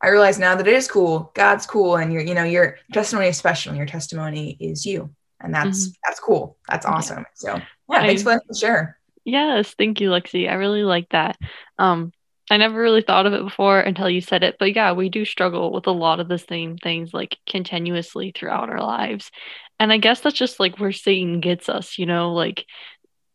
I 0.00 0.08
realize 0.08 0.38
now 0.38 0.54
that 0.54 0.68
it 0.68 0.74
is 0.74 0.88
cool. 0.88 1.32
God's 1.34 1.66
cool. 1.66 1.96
And 1.96 2.12
your, 2.12 2.22
you 2.22 2.34
know, 2.34 2.44
your 2.44 2.78
testimony 2.92 3.28
is 3.28 3.36
special 3.36 3.70
and 3.70 3.76
your 3.76 3.86
testimony 3.86 4.56
is 4.60 4.86
you. 4.86 5.10
And 5.40 5.54
that's, 5.54 5.88
mm-hmm. 5.88 5.92
that's 6.06 6.20
cool. 6.20 6.56
That's 6.68 6.86
awesome. 6.86 7.18
Yeah. 7.18 7.24
So 7.34 7.62
yeah, 7.90 8.00
thanks 8.00 8.22
I, 8.22 8.24
for 8.24 8.30
letting 8.30 8.54
share. 8.54 8.98
Yes. 9.24 9.74
Thank 9.76 10.00
you, 10.00 10.10
Lexi. 10.10 10.48
I 10.48 10.54
really 10.54 10.84
like 10.84 11.08
that. 11.10 11.36
Um, 11.78 12.12
I 12.50 12.56
never 12.56 12.80
really 12.80 13.02
thought 13.02 13.26
of 13.26 13.34
it 13.34 13.42
before 13.42 13.80
until 13.80 14.08
you 14.08 14.20
said 14.20 14.42
it. 14.42 14.56
But 14.58 14.74
yeah, 14.74 14.92
we 14.92 15.08
do 15.08 15.24
struggle 15.24 15.72
with 15.72 15.86
a 15.86 15.92
lot 15.92 16.20
of 16.20 16.28
the 16.28 16.38
same 16.38 16.78
things 16.78 17.12
like 17.12 17.36
continuously 17.46 18.32
throughout 18.34 18.70
our 18.70 18.80
lives. 18.80 19.30
And 19.78 19.92
I 19.92 19.98
guess 19.98 20.20
that's 20.20 20.36
just 20.36 20.58
like 20.58 20.78
where 20.78 20.92
Satan 20.92 21.40
gets 21.40 21.68
us, 21.68 21.98
you 21.98 22.06
know, 22.06 22.32
like 22.32 22.64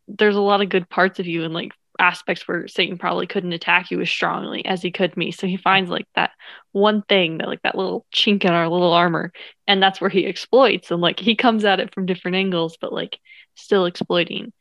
there's 0.08 0.36
a 0.36 0.41
lot 0.41 0.62
of 0.62 0.70
good 0.70 0.89
parts 0.89 1.20
of 1.20 1.28
you 1.28 1.44
and 1.44 1.54
like 1.54 1.72
aspects 2.00 2.48
where 2.48 2.68
Satan 2.68 2.98
probably 2.98 3.28
couldn't 3.28 3.54
attack 3.54 3.91
you 3.91 4.02
as 4.02 4.10
strongly 4.10 4.66
as 4.66 4.82
he 4.82 4.91
could 4.91 5.16
me. 5.16 5.32
So 5.32 5.48
he 5.48 5.58
finds 5.58 5.89
like 5.89 6.08
that 6.16 6.32
one 6.72 7.04
thing 7.04 7.38
that 7.38 7.48
like 7.48 7.62
that 7.64 7.78
little 7.78 8.06
chink 8.14 8.44
in 8.46 8.52
our 8.52 8.68
little 8.68 8.94
armor 8.94 9.32
and 9.68 9.82
that's 9.82 10.02
where 10.02 10.10
he 10.10 10.26
exploits 10.26 10.91
and 10.91 11.02
like 11.02 11.20
he 11.20 11.36
comes 11.36 11.66
at 11.66 11.80
it 11.80 11.94
from 11.94 12.06
different 12.06 12.36
angles 12.36 12.78
but 12.80 12.94
like 12.94 13.20
still 13.56 13.86
exploiting. 13.86 14.54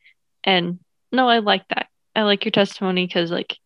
And 0.44 0.78
no, 1.10 1.28
I 1.28 1.38
like 1.38 1.66
that. 1.68 1.86
I 2.14 2.22
like 2.22 2.44
your 2.44 2.52
testimony 2.52 3.08
cuz 3.08 3.30
like 3.30 3.56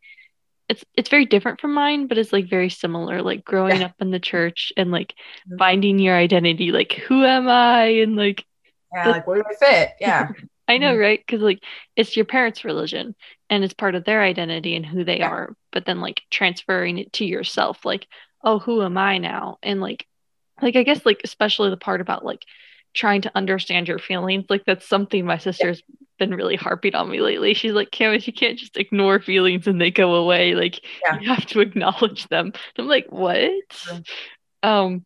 it's 0.69 0.85
it's 0.95 1.09
very 1.09 1.27
different 1.27 1.61
from 1.61 1.75
mine, 1.75 2.07
but 2.07 2.19
it's 2.19 2.33
like 2.33 2.49
very 2.49 2.71
similar. 2.71 3.23
Like 3.23 3.45
growing 3.45 3.81
yeah. 3.81 3.87
up 3.87 3.95
in 4.01 4.11
the 4.11 4.21
church 4.21 4.73
and 4.77 4.91
like 4.91 5.15
mm-hmm. 5.49 5.59
finding 5.59 5.99
your 5.99 6.17
identity, 6.17 6.73
like 6.73 6.93
who 6.93 7.25
am 7.25 7.49
I, 7.49 7.85
and 7.85 8.17
like 8.17 8.45
yeah, 8.93 9.05
the, 9.05 9.11
like 9.11 9.27
where 9.27 9.43
do 9.43 9.45
I 9.49 9.55
fit? 9.55 9.91
Yeah, 10.01 10.29
I 10.69 10.79
know, 10.79 10.93
mm-hmm. 10.93 11.01
right? 11.01 11.21
Because 11.25 11.43
like 11.43 11.63
it's 11.95 12.17
your 12.17 12.25
parents' 12.25 12.65
religion 12.65 13.15
and 13.49 13.63
it's 13.63 13.75
part 13.75 13.95
of 13.95 14.05
their 14.05 14.23
identity 14.23 14.75
and 14.75 14.85
who 14.85 15.05
they 15.05 15.19
yeah. 15.19 15.29
are, 15.29 15.57
but 15.73 15.87
then 15.87 16.01
like 16.01 16.23
transferring 16.31 16.99
it 16.99 17.13
to 17.15 17.25
yourself, 17.25 17.85
like 17.85 18.07
oh, 18.43 18.59
who 18.59 18.83
am 18.83 18.97
I 18.97 19.19
now? 19.19 19.59
And 19.63 19.81
like, 19.81 20.07
like 20.63 20.77
I 20.77 20.85
guess 20.85 21.05
like 21.05 21.21
especially 21.25 21.71
the 21.71 21.77
part 21.77 22.01
about 22.01 22.25
like 22.25 22.45
trying 22.95 23.23
to 23.23 23.33
understand 23.35 23.89
your 23.89 23.99
feelings, 23.99 24.47
like 24.49 24.65
that's 24.65 24.89
something 24.89 25.27
my 25.27 25.39
sister's 25.39 25.83
been 26.19 26.35
really 26.35 26.57
harping 26.57 26.95
on 26.95 27.11
me 27.11 27.21
lately. 27.21 27.53
She's 27.53 27.73
like, 27.73 27.91
Camus, 27.91 28.27
you 28.27 28.33
can't 28.33 28.59
just 28.59 28.77
ignore 28.79 29.21
feelings 29.21 29.67
and 29.67 29.81
they 29.81 29.91
go 29.91 30.15
away. 30.15 30.55
Like 30.55 30.81
yeah. 31.05 31.21
you 31.21 31.29
have 31.29 31.45
to 31.47 31.61
acknowledge 31.61 32.27
them. 32.29 32.53
I'm 32.79 32.87
like, 32.87 33.07
what? 33.11 33.51
Um, 34.63 35.05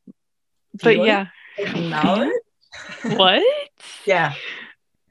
but 0.83 0.97
yeah. 0.99 1.27
Acknowledge? 1.59 2.33
what? 3.03 3.43
Yeah. 4.07 4.35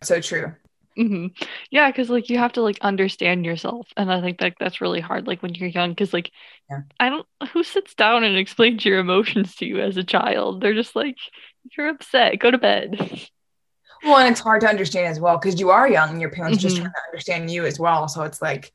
So 0.01 0.21
true. 0.21 0.53
Mm-hmm. 0.97 1.27
Yeah, 1.71 1.89
because 1.89 2.09
like 2.09 2.29
you 2.29 2.37
have 2.39 2.53
to 2.53 2.61
like 2.61 2.77
understand 2.81 3.45
yourself, 3.45 3.87
and 3.95 4.11
I 4.11 4.21
think 4.21 4.39
that 4.39 4.55
that's 4.59 4.81
really 4.81 4.99
hard. 4.99 5.27
Like 5.27 5.41
when 5.41 5.53
you're 5.55 5.69
young, 5.69 5.91
because 5.91 6.13
like 6.13 6.31
yeah. 6.69 6.81
I 6.99 7.09
don't 7.09 7.25
who 7.53 7.63
sits 7.63 7.95
down 7.95 8.23
and 8.23 8.35
explains 8.35 8.83
your 8.83 8.99
emotions 8.99 9.55
to 9.55 9.65
you 9.65 9.79
as 9.79 9.95
a 9.95 10.03
child. 10.03 10.61
They're 10.61 10.73
just 10.73 10.95
like 10.95 11.15
you're 11.77 11.89
upset, 11.89 12.39
go 12.39 12.51
to 12.51 12.57
bed. 12.57 13.27
Well, 14.03 14.17
and 14.17 14.29
it's 14.29 14.39
hard 14.39 14.61
to 14.61 14.67
understand 14.67 15.07
as 15.07 15.19
well 15.19 15.37
because 15.37 15.59
you 15.59 15.69
are 15.69 15.89
young 15.89 16.09
and 16.09 16.21
your 16.21 16.31
parents 16.31 16.57
mm-hmm. 16.57 16.67
just 16.67 16.77
trying 16.77 16.91
to 16.91 17.01
understand 17.07 17.51
you 17.51 17.65
as 17.65 17.79
well. 17.79 18.07
So 18.07 18.23
it's 18.23 18.41
like, 18.41 18.71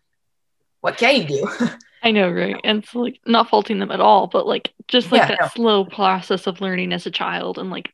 what 0.81 0.97
can 0.97 1.23
you 1.23 1.27
do? 1.27 1.49
I 2.03 2.11
know, 2.11 2.31
right? 2.31 2.57
And 2.63 2.83
it's 2.83 2.95
like 2.95 3.21
not 3.27 3.49
faulting 3.49 3.79
them 3.79 3.91
at 3.91 4.01
all, 4.01 4.27
but 4.27 4.47
like 4.47 4.73
just 4.89 5.11
like 5.11 5.23
yeah, 5.23 5.29
that 5.29 5.41
no. 5.41 5.49
slow 5.49 5.85
process 5.87 6.47
of 6.47 6.61
learning 6.61 6.93
as 6.93 7.07
a 7.07 7.11
child 7.11 7.59
and 7.59 7.71
like 7.71 7.93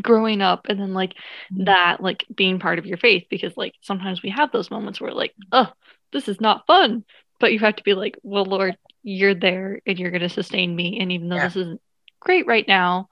growing 0.00 0.40
up 0.42 0.66
and 0.68 0.78
then 0.78 0.94
like 0.94 1.14
mm-hmm. 1.52 1.64
that 1.64 2.02
like 2.02 2.24
being 2.34 2.58
part 2.58 2.78
of 2.78 2.86
your 2.86 2.98
faith 2.98 3.24
because 3.30 3.56
like 3.56 3.74
sometimes 3.80 4.22
we 4.22 4.30
have 4.30 4.52
those 4.52 4.70
moments 4.70 5.00
where 5.00 5.12
like, 5.12 5.34
oh, 5.52 5.70
this 6.12 6.28
is 6.28 6.40
not 6.40 6.66
fun. 6.66 7.04
But 7.40 7.52
you 7.52 7.60
have 7.60 7.76
to 7.76 7.84
be 7.84 7.94
like, 7.94 8.18
well, 8.22 8.44
Lord, 8.44 8.76
you're 9.02 9.34
there 9.34 9.80
and 9.86 9.98
you're 9.98 10.10
gonna 10.10 10.28
sustain 10.28 10.74
me. 10.74 10.98
And 11.00 11.12
even 11.12 11.28
though 11.28 11.36
yeah. 11.36 11.44
this 11.44 11.56
isn't 11.56 11.80
great 12.20 12.46
right 12.46 12.66
now, 12.66 13.08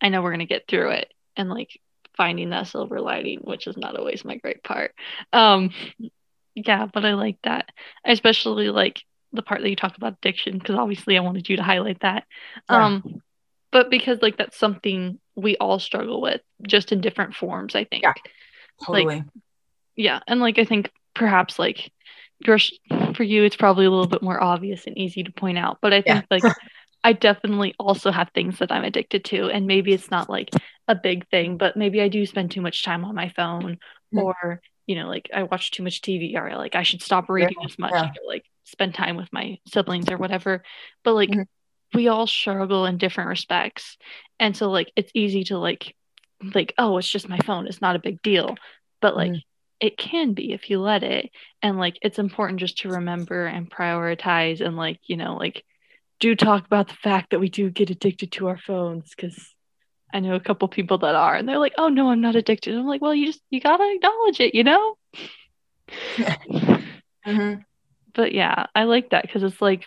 I 0.00 0.08
know 0.08 0.22
we're 0.22 0.32
gonna 0.32 0.46
get 0.46 0.68
through 0.68 0.90
it. 0.90 1.12
And 1.36 1.48
like 1.48 1.80
finding 2.16 2.50
that 2.50 2.66
silver 2.66 3.00
lining, 3.00 3.38
which 3.40 3.66
is 3.66 3.76
not 3.76 3.96
always 3.96 4.24
my 4.24 4.36
great 4.36 4.62
part. 4.62 4.94
Um, 5.32 5.70
yeah, 6.54 6.86
but 6.92 7.04
I 7.04 7.14
like 7.14 7.38
that. 7.44 7.70
I 8.04 8.12
especially 8.12 8.68
like 8.68 9.02
the 9.32 9.42
part 9.42 9.62
that 9.62 9.70
you 9.70 9.76
talk 9.76 9.96
about 9.96 10.14
addiction 10.18 10.58
because 10.58 10.76
obviously 10.76 11.16
I 11.16 11.22
wanted 11.22 11.48
you 11.48 11.56
to 11.56 11.62
highlight 11.62 12.00
that. 12.00 12.24
Yeah. 12.68 12.84
Um, 12.84 13.22
but 13.72 13.90
because 13.90 14.20
like 14.22 14.36
that's 14.36 14.58
something 14.58 15.18
we 15.34 15.56
all 15.56 15.78
struggle 15.78 16.20
with, 16.20 16.40
just 16.66 16.92
in 16.92 17.00
different 17.00 17.34
forms. 17.34 17.74
I 17.74 17.84
think. 17.84 18.04
Yeah, 18.04 18.12
totally. 18.84 19.04
Like, 19.04 19.24
yeah, 19.96 20.20
and 20.26 20.40
like 20.40 20.58
I 20.58 20.64
think 20.64 20.90
perhaps 21.14 21.58
like 21.58 21.90
for 22.44 23.22
you, 23.22 23.44
it's 23.44 23.56
probably 23.56 23.86
a 23.86 23.90
little 23.90 24.06
bit 24.06 24.22
more 24.22 24.42
obvious 24.42 24.86
and 24.86 24.96
easy 24.98 25.22
to 25.24 25.32
point 25.32 25.58
out. 25.58 25.78
But 25.80 25.92
I 25.92 26.02
think 26.02 26.26
yeah. 26.30 26.38
like 26.38 26.54
I 27.04 27.12
definitely 27.12 27.74
also 27.78 28.10
have 28.10 28.30
things 28.30 28.58
that 28.58 28.70
I'm 28.70 28.84
addicted 28.84 29.24
to. 29.26 29.48
And 29.48 29.66
maybe 29.66 29.92
it's 29.92 30.10
not 30.10 30.30
like 30.30 30.50
a 30.88 30.94
big 30.94 31.28
thing, 31.28 31.56
but 31.56 31.76
maybe 31.76 32.00
I 32.00 32.08
do 32.08 32.24
spend 32.26 32.50
too 32.50 32.60
much 32.60 32.84
time 32.84 33.04
on 33.04 33.14
my 33.14 33.28
phone 33.30 33.78
mm-hmm. 34.14 34.18
or, 34.18 34.60
you 34.86 34.96
know, 34.96 35.08
like 35.08 35.30
I 35.34 35.42
watch 35.44 35.70
too 35.70 35.82
much 35.82 36.00
TV 36.00 36.36
or 36.36 36.56
like 36.56 36.74
I 36.74 36.82
should 36.82 37.02
stop 37.02 37.28
reading 37.28 37.56
yeah. 37.60 37.66
as 37.66 37.78
much 37.78 37.92
yeah. 37.92 38.04
or 38.06 38.28
like 38.28 38.44
spend 38.64 38.94
time 38.94 39.16
with 39.16 39.32
my 39.32 39.58
siblings 39.66 40.10
or 40.10 40.16
whatever. 40.16 40.62
But 41.02 41.14
like 41.14 41.30
mm-hmm. 41.30 41.42
We 41.94 42.08
all 42.08 42.26
struggle 42.26 42.86
in 42.86 42.98
different 42.98 43.28
respects. 43.28 43.96
And 44.38 44.56
so 44.56 44.70
like 44.70 44.92
it's 44.96 45.12
easy 45.14 45.44
to 45.44 45.58
like, 45.58 45.94
like, 46.54 46.74
oh, 46.78 46.98
it's 46.98 47.08
just 47.08 47.28
my 47.28 47.38
phone. 47.38 47.66
It's 47.66 47.80
not 47.80 47.96
a 47.96 48.00
big 48.00 48.22
deal. 48.22 48.56
But 49.00 49.16
like, 49.16 49.30
mm-hmm 49.30 49.38
it 49.80 49.98
can 49.98 50.32
be 50.32 50.52
if 50.52 50.70
you 50.70 50.80
let 50.80 51.02
it 51.02 51.28
and 51.60 51.76
like 51.76 51.98
it's 52.02 52.20
important 52.20 52.60
just 52.60 52.78
to 52.78 52.88
remember 52.88 53.46
and 53.46 53.68
prioritize 53.68 54.60
and 54.60 54.76
like 54.76 55.00
you 55.08 55.16
know 55.16 55.34
like 55.34 55.64
do 56.20 56.36
talk 56.36 56.64
about 56.64 56.86
the 56.86 56.94
fact 56.94 57.30
that 57.30 57.40
we 57.40 57.48
do 57.48 57.68
get 57.68 57.90
addicted 57.90 58.30
to 58.30 58.46
our 58.46 58.56
phones 58.56 59.10
because 59.10 59.52
I 60.14 60.20
know 60.20 60.36
a 60.36 60.40
couple 60.40 60.68
people 60.68 60.98
that 60.98 61.14
are, 61.14 61.34
and 61.34 61.48
they're 61.48 61.58
like, 61.58 61.74
"Oh 61.78 61.88
no, 61.88 62.10
I'm 62.10 62.20
not 62.20 62.36
addicted." 62.36 62.76
I'm 62.76 62.86
like, 62.86 63.00
"Well, 63.00 63.14
you 63.14 63.26
just 63.26 63.40
you 63.50 63.60
gotta 63.60 63.90
acknowledge 63.92 64.40
it, 64.40 64.54
you 64.54 64.62
know." 64.62 64.96
mm-hmm. 67.26 67.60
But 68.14 68.32
yeah, 68.32 68.66
I 68.74 68.84
like 68.84 69.10
that 69.10 69.22
because 69.22 69.42
it's 69.42 69.60
like 69.60 69.86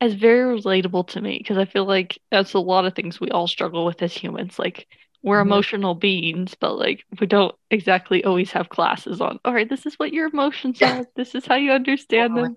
as 0.00 0.14
very 0.14 0.58
relatable 0.58 1.06
to 1.08 1.20
me 1.20 1.38
because 1.38 1.58
I 1.58 1.64
feel 1.64 1.84
like 1.84 2.18
that's 2.30 2.54
a 2.54 2.58
lot 2.58 2.86
of 2.86 2.94
things 2.94 3.20
we 3.20 3.28
all 3.30 3.46
struggle 3.46 3.84
with 3.84 4.00
as 4.02 4.12
humans. 4.14 4.58
Like 4.58 4.86
we're 5.22 5.38
Mhm. 5.38 5.46
emotional 5.46 5.94
beings, 5.94 6.54
but 6.58 6.78
like 6.78 7.04
we 7.20 7.26
don't 7.26 7.54
exactly 7.70 8.24
always 8.24 8.50
have 8.52 8.68
classes 8.70 9.20
on. 9.20 9.38
All 9.44 9.52
right, 9.52 9.68
this 9.68 9.84
is 9.84 9.98
what 9.98 10.12
your 10.12 10.28
emotions 10.28 10.80
Yeah. 10.80 11.00
are. 11.00 11.06
This 11.16 11.34
is 11.34 11.44
how 11.46 11.56
you 11.56 11.72
understand 11.72 12.36
them. 12.36 12.56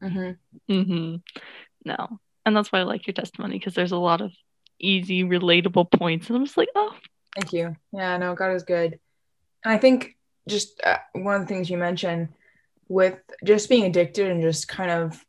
hmm 0.00 0.30
Mm-hmm. 0.68 1.16
No, 1.84 2.18
and 2.46 2.56
that's 2.56 2.70
why 2.70 2.80
I 2.80 2.82
like 2.82 3.06
your 3.06 3.14
testimony 3.14 3.58
because 3.58 3.74
there's 3.74 3.92
a 3.92 3.96
lot 3.96 4.20
of 4.20 4.32
easy, 4.78 5.24
relatable 5.24 5.90
points, 5.90 6.28
and 6.28 6.36
I'm 6.36 6.44
just 6.44 6.56
like, 6.56 6.68
oh, 6.74 6.94
Thank 7.34 7.52
you. 7.54 7.76
Yeah, 7.92 8.18
no, 8.18 8.34
God 8.34 8.50
is 8.52 8.62
good. 8.62 8.98
And 9.64 9.72
I 9.72 9.78
think 9.78 10.16
just 10.46 10.80
uh, 10.84 10.98
one 11.14 11.36
of 11.36 11.40
the 11.42 11.46
things 11.46 11.70
you 11.70 11.78
mentioned 11.78 12.28
with 12.88 13.18
just 13.42 13.70
being 13.70 13.84
addicted 13.84 14.30
and 14.30 14.42
just 14.42 14.68
kind 14.68 14.90
of, 14.90 15.24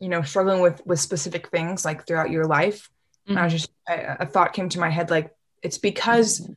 you 0.00 0.08
know, 0.08 0.22
struggling 0.22 0.60
with 0.60 0.84
with 0.86 0.98
specific 0.98 1.48
things 1.48 1.84
like 1.84 2.06
throughout 2.06 2.30
your 2.30 2.46
life. 2.46 2.90
And 3.28 3.38
I 3.38 3.44
was 3.44 3.52
just 3.52 3.70
a, 3.88 4.16
a 4.20 4.26
thought 4.26 4.54
came 4.54 4.68
to 4.70 4.80
my 4.80 4.90
head 4.90 5.10
like 5.10 5.32
it's 5.62 5.78
because 5.78 6.50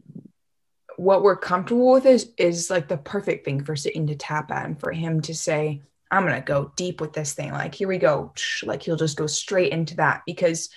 what 0.97 1.23
we're 1.23 1.35
comfortable 1.35 1.91
with 1.91 2.05
is 2.05 2.31
is 2.37 2.69
like 2.69 2.87
the 2.87 2.97
perfect 2.97 3.45
thing 3.45 3.63
for 3.63 3.75
Satan 3.75 4.07
to 4.07 4.15
tap 4.15 4.49
at 4.51 4.65
and 4.65 4.79
for 4.79 4.91
him 4.91 5.21
to 5.21 5.35
say, 5.35 5.81
I'm 6.09 6.25
gonna 6.25 6.41
go 6.41 6.71
deep 6.75 7.01
with 7.01 7.13
this 7.13 7.33
thing. 7.33 7.51
Like 7.51 7.75
here 7.75 7.87
we 7.87 7.97
go. 7.97 8.33
Like 8.63 8.81
he'll 8.81 8.95
just 8.95 9.17
go 9.17 9.27
straight 9.27 9.71
into 9.71 9.97
that 9.97 10.23
because, 10.25 10.69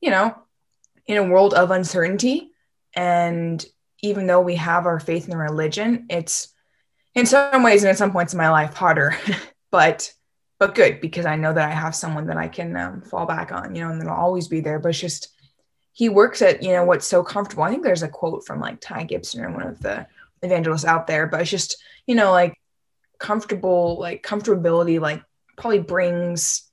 you 0.00 0.10
know, 0.10 0.34
in 1.06 1.16
a 1.16 1.24
world 1.24 1.54
of 1.54 1.70
uncertainty, 1.70 2.50
and 2.94 3.64
even 4.02 4.26
though 4.26 4.40
we 4.40 4.56
have 4.56 4.86
our 4.86 4.98
faith 5.00 5.28
in 5.28 5.36
religion, 5.36 6.06
it's 6.10 6.48
in 7.14 7.26
some 7.26 7.62
ways 7.62 7.82
and 7.82 7.90
at 7.90 7.98
some 7.98 8.12
points 8.12 8.32
in 8.32 8.38
my 8.38 8.50
life 8.50 8.74
harder, 8.74 9.16
but 9.70 10.12
but 10.60 10.74
good 10.74 11.00
because 11.00 11.24
I 11.24 11.36
know 11.36 11.54
that 11.54 11.68
I 11.68 11.74
have 11.74 11.94
someone 11.96 12.26
that 12.26 12.36
I 12.36 12.46
can 12.46 12.76
um, 12.76 13.00
fall 13.00 13.24
back 13.24 13.50
on, 13.50 13.74
you 13.74 13.82
know, 13.82 13.90
and 13.90 14.00
that'll 14.00 14.14
always 14.14 14.46
be 14.46 14.60
there. 14.60 14.78
But 14.78 14.90
it's 14.90 15.00
just 15.00 15.28
he 15.92 16.08
works 16.08 16.42
at 16.42 16.62
you 16.62 16.72
know 16.72 16.84
what's 16.84 17.06
so 17.06 17.24
comfortable. 17.24 17.64
I 17.64 17.70
think 17.70 17.82
there's 17.82 18.04
a 18.04 18.08
quote 18.08 18.46
from 18.46 18.60
like 18.60 18.80
Ty 18.80 19.04
Gibson 19.04 19.42
or 19.42 19.50
one 19.50 19.66
of 19.66 19.80
the 19.80 20.06
evangelists 20.42 20.84
out 20.84 21.06
there, 21.06 21.26
but 21.26 21.40
it's 21.40 21.50
just 21.50 21.82
you 22.06 22.14
know 22.14 22.30
like 22.30 22.54
comfortable 23.18 23.98
like 23.98 24.22
comfortability 24.22 25.00
like 25.00 25.22
probably 25.56 25.80
brings 25.80 26.70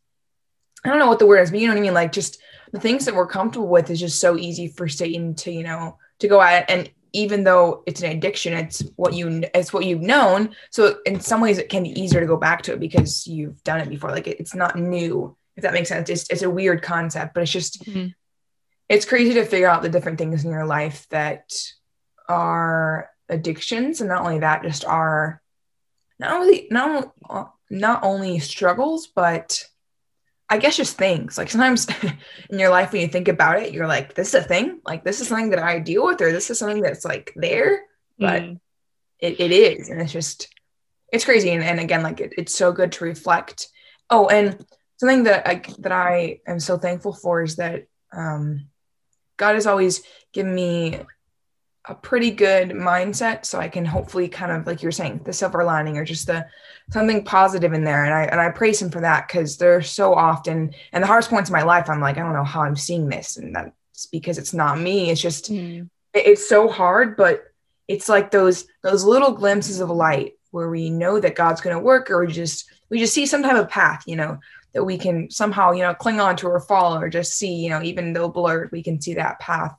I 0.83 0.89
don't 0.89 0.99
know 0.99 1.07
what 1.07 1.19
the 1.19 1.25
word 1.25 1.39
is, 1.39 1.51
but 1.51 1.59
you 1.61 1.67
know 1.67 1.73
what 1.73 1.79
I 1.79 1.81
mean. 1.81 1.93
Like 1.93 2.11
just 2.11 2.39
the 2.73 2.79
things 2.81 3.05
that 3.05 3.15
we're 3.15 3.27
comfortable 3.27 3.69
with 3.69 3.89
is 3.89 4.01
just 4.01 4.19
so 4.19 4.37
easy 4.37 4.67
for 4.67 4.89
Satan 4.89 5.33
to 5.35 5.51
you 5.51 5.63
know 5.63 5.97
to 6.19 6.27
go 6.27 6.41
at. 6.41 6.69
And 6.69 6.91
even 7.13 7.43
though 7.43 7.83
it's 7.85 8.01
an 8.01 8.11
addiction, 8.11 8.53
it's 8.53 8.79
what 8.95 9.13
you 9.13 9.43
it's 9.53 9.73
what 9.73 9.85
you've 9.85 10.01
known. 10.01 10.55
So 10.71 10.97
in 11.05 11.19
some 11.19 11.41
ways, 11.41 11.57
it 11.57 11.69
can 11.69 11.83
be 11.83 11.99
easier 11.99 12.19
to 12.21 12.27
go 12.27 12.37
back 12.37 12.61
to 12.63 12.73
it 12.73 12.79
because 12.79 13.27
you've 13.27 13.63
done 13.63 13.79
it 13.79 13.89
before. 13.89 14.11
Like 14.11 14.27
it, 14.27 14.39
it's 14.39 14.55
not 14.55 14.75
new, 14.77 15.35
if 15.55 15.63
that 15.63 15.73
makes 15.73 15.89
sense. 15.89 16.09
It's 16.09 16.29
it's 16.29 16.41
a 16.43 16.49
weird 16.49 16.81
concept, 16.81 17.33
but 17.33 17.43
it's 17.43 17.51
just 17.51 17.83
Mhm. 17.85 18.13
it's 18.89 19.05
crazy 19.05 19.33
to 19.35 19.45
figure 19.45 19.69
out 19.69 19.81
the 19.81 19.89
different 19.89 20.17
things 20.17 20.45
in 20.45 20.51
your 20.51 20.65
life 20.65 21.07
that 21.09 21.53
are 22.29 23.09
addictions, 23.29 24.01
and 24.01 24.09
not 24.09 24.21
only 24.21 24.39
that, 24.39 24.63
just 24.63 24.85
are 24.85 25.41
not 26.19 26.31
only 26.41 26.67
not 26.71 26.89
only, 27.29 27.47
not 27.69 28.03
only 28.03 28.39
struggles, 28.39 29.07
but 29.07 29.63
I 30.49 30.57
guess 30.59 30.77
just 30.77 30.97
things. 30.97 31.37
Like 31.37 31.49
sometimes 31.49 31.87
in 32.49 32.59
your 32.59 32.69
life 32.69 32.91
when 32.93 33.01
you 33.01 33.07
think 33.07 33.27
about 33.27 33.61
it, 33.61 33.73
you're 33.73 33.87
like, 33.87 34.13
this 34.13 34.29
is 34.29 34.35
a 34.35 34.43
thing. 34.43 34.79
Like 34.85 35.03
this 35.03 35.19
is 35.19 35.27
something 35.27 35.49
that 35.49 35.59
I 35.59 35.79
deal 35.79 36.05
with, 36.05 36.21
or 36.21 36.31
this 36.31 36.49
is 36.49 36.59
something 36.59 36.81
that's 36.81 37.05
like 37.05 37.33
there, 37.35 37.81
but 38.17 38.41
Mm. 38.43 38.59
it, 39.19 39.39
it 39.39 39.51
is. 39.51 39.89
And 39.89 40.01
it's 40.01 40.11
just 40.13 40.47
it's 41.11 41.25
crazy. 41.25 41.51
And, 41.51 41.63
and 41.63 41.79
again, 41.79 42.03
like 42.03 42.19
it, 42.19 42.33
it's 42.37 42.55
so 42.55 42.71
good 42.71 42.91
to 42.93 43.05
reflect. 43.05 43.67
Oh, 44.09 44.27
and 44.27 44.65
something 44.97 45.23
that 45.23 45.47
I 45.47 45.61
that 45.79 45.91
I 45.91 46.39
am 46.47 46.59
so 46.59 46.77
thankful 46.77 47.13
for 47.13 47.43
is 47.43 47.57
that 47.57 47.85
um 48.13 48.67
God 49.37 49.55
has 49.55 49.67
always 49.67 50.01
given 50.33 50.53
me 50.55 50.99
a 51.89 51.95
pretty 51.95 52.31
good 52.31 52.69
mindset 52.71 53.45
so 53.45 53.59
I 53.59 53.67
can 53.69 53.85
hopefully 53.85 54.27
kind 54.27 54.51
of 54.51 54.67
like 54.67 54.81
you're 54.81 54.91
saying 54.91 55.21
the 55.23 55.31
silver 55.33 55.63
lining 55.63 55.97
or 55.97 56.03
just 56.05 56.27
the 56.27 56.45
something 56.91 57.23
positive 57.23 57.73
in 57.73 57.83
there. 57.83 58.03
And 58.03 58.13
I 58.13 58.23
and 58.23 58.39
I 58.41 58.49
praise 58.49 58.81
him 58.81 58.89
for 58.91 59.01
that 59.01 59.27
because 59.27 59.57
there's 59.57 59.89
so 59.89 60.13
often 60.13 60.73
and 60.91 61.03
the 61.03 61.07
hardest 61.07 61.29
points 61.29 61.49
in 61.49 61.53
my 61.53 61.63
life 61.63 61.89
I'm 61.89 62.01
like 62.01 62.17
I 62.17 62.21
don't 62.21 62.33
know 62.33 62.43
how 62.43 62.61
I'm 62.61 62.75
seeing 62.75 63.07
this 63.09 63.37
and 63.37 63.55
that's 63.55 64.05
because 64.07 64.37
it's 64.37 64.53
not 64.53 64.79
me. 64.79 65.09
It's 65.09 65.21
just 65.21 65.51
Mm. 65.51 65.89
it- 66.13 66.27
it's 66.27 66.47
so 66.49 66.67
hard 66.67 67.15
but 67.15 67.43
it's 67.87 68.09
like 68.09 68.31
those 68.31 68.65
those 68.83 69.03
little 69.05 69.31
glimpses 69.31 69.79
of 69.79 69.89
light 69.89 70.33
where 70.51 70.69
we 70.69 70.89
know 70.89 71.19
that 71.19 71.35
God's 71.35 71.61
going 71.61 71.75
to 71.75 71.81
work 71.81 72.09
or 72.11 72.25
we 72.25 72.31
just 72.33 72.69
we 72.89 72.99
just 72.99 73.13
see 73.13 73.25
some 73.25 73.43
type 73.43 73.55
of 73.55 73.69
path 73.69 74.03
you 74.05 74.15
know 74.15 74.39
that 74.73 74.83
we 74.83 74.97
can 74.97 75.29
somehow 75.31 75.71
you 75.71 75.83
know 75.83 75.93
cling 75.93 76.19
on 76.19 76.35
to 76.37 76.47
or 76.47 76.59
follow 76.59 76.99
or 76.99 77.09
just 77.09 77.33
see 77.37 77.53
you 77.55 77.69
know 77.69 77.81
even 77.81 78.11
though 78.13 78.27
blurred 78.29 78.69
we 78.73 78.83
can 78.83 78.99
see 78.99 79.13
that 79.13 79.39
path 79.39 79.73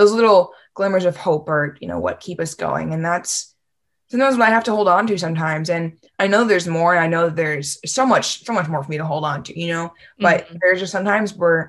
those 0.00 0.12
little 0.12 0.52
glimmers 0.74 1.04
of 1.04 1.16
hope 1.16 1.48
are 1.48 1.76
you 1.80 1.88
know 1.88 1.98
what 1.98 2.20
keep 2.20 2.40
us 2.40 2.54
going. 2.54 2.92
And 2.94 3.04
that's 3.04 3.54
sometimes 4.10 4.36
what 4.36 4.48
I 4.48 4.50
have 4.50 4.64
to 4.64 4.72
hold 4.72 4.88
on 4.88 5.06
to 5.06 5.18
sometimes. 5.18 5.70
And 5.70 5.84
I 6.18 6.26
know 6.26 6.44
there's 6.44 6.66
more 6.66 6.94
and 6.94 7.02
I 7.04 7.06
know 7.06 7.26
that 7.26 7.36
there's 7.36 7.78
so 7.84 8.04
much 8.06 8.44
so 8.44 8.52
much 8.52 8.68
more 8.68 8.82
for 8.82 8.90
me 8.90 8.98
to 8.98 9.04
hold 9.12 9.24
on 9.24 9.42
to 9.44 9.52
you 9.60 9.68
know 9.72 9.92
but 10.18 10.48
Mhm. 10.48 10.58
there's 10.60 10.80
just 10.80 10.92
sometimes 10.92 11.34
where 11.34 11.60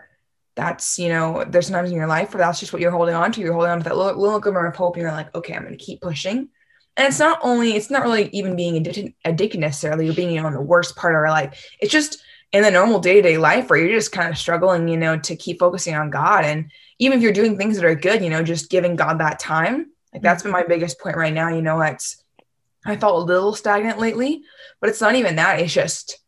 that's 0.56 1.00
you 1.00 1.10
know 1.10 1.46
there's 1.50 1.68
sometimes 1.68 1.90
in 1.92 1.96
your 1.98 2.08
life 2.08 2.34
where 2.34 2.44
that's 2.44 2.60
just 2.60 2.74
what 2.74 2.82
you're 2.82 2.92
holding 3.00 3.16
on 3.16 3.32
to. 3.32 3.42
You're 3.42 3.54
holding 3.54 3.72
on 3.72 3.78
to 3.80 3.84
that 3.86 3.98
little, 3.98 4.20
little 4.20 4.40
glimmer 4.40 4.66
of 4.66 4.76
hope 4.76 4.96
and 4.96 5.02
you're 5.04 5.12
like 5.20 5.34
okay 5.36 5.54
i'm 5.56 5.64
going 5.64 5.78
to 5.78 5.86
keep 5.86 6.02
pushing. 6.02 6.50
And 6.98 7.08
it's 7.08 7.20
not 7.20 7.40
only 7.42 7.70
it's 7.78 7.90
not 7.90 8.04
really 8.04 8.30
even 8.34 8.56
being 8.56 8.76
addicted, 8.78 9.14
addicted 9.24 9.60
necessarily 9.62 10.10
or 10.10 10.14
being 10.14 10.32
you 10.32 10.42
know 10.42 10.48
in 10.48 10.54
the 10.54 10.62
worst 10.74 10.96
part 10.98 11.14
of 11.16 11.20
our 11.20 11.30
life. 11.30 11.50
It's 11.82 11.92
just 12.00 12.22
in 12.52 12.64
the 12.64 12.72
normal 12.72 13.00
day-to-day 13.00 13.38
life 13.38 13.70
where 13.70 13.80
you're 13.80 13.98
just 13.98 14.12
kind 14.12 14.30
of 14.30 14.38
struggling 14.38 14.90
you 14.90 14.98
know 14.98 15.18
to 15.20 15.36
keep 15.38 15.58
focusing 15.60 15.96
on 15.96 16.10
god. 16.10 16.44
And 16.44 16.70
even 17.02 17.18
if 17.18 17.24
you're 17.24 17.34
doing 17.34 17.58
things 17.58 17.76
that 17.76 17.86
are 17.86 17.96
good 17.96 18.24
you 18.24 18.30
know 18.30 18.44
just 18.44 18.70
giving 18.70 18.96
god 18.96 19.20
that 19.20 19.40
time 19.40 19.92
like 20.14 20.22
that's 20.22 20.44
been 20.44 20.52
my 20.52 20.64
biggest 20.64 21.00
point 21.00 21.18
right 21.18 21.34
now 21.34 21.50
you 21.50 21.62
know 21.62 21.82
it's 21.82 22.24
i 22.86 22.96
felt 22.96 23.22
a 23.22 23.26
little 23.26 23.54
stagnant 23.54 24.00
lately 24.00 24.44
but 24.80 24.90
it's 24.90 25.02
not 25.02 25.16
even 25.16 25.36
that 25.36 25.60
it's 25.60 25.74
just 25.74 26.20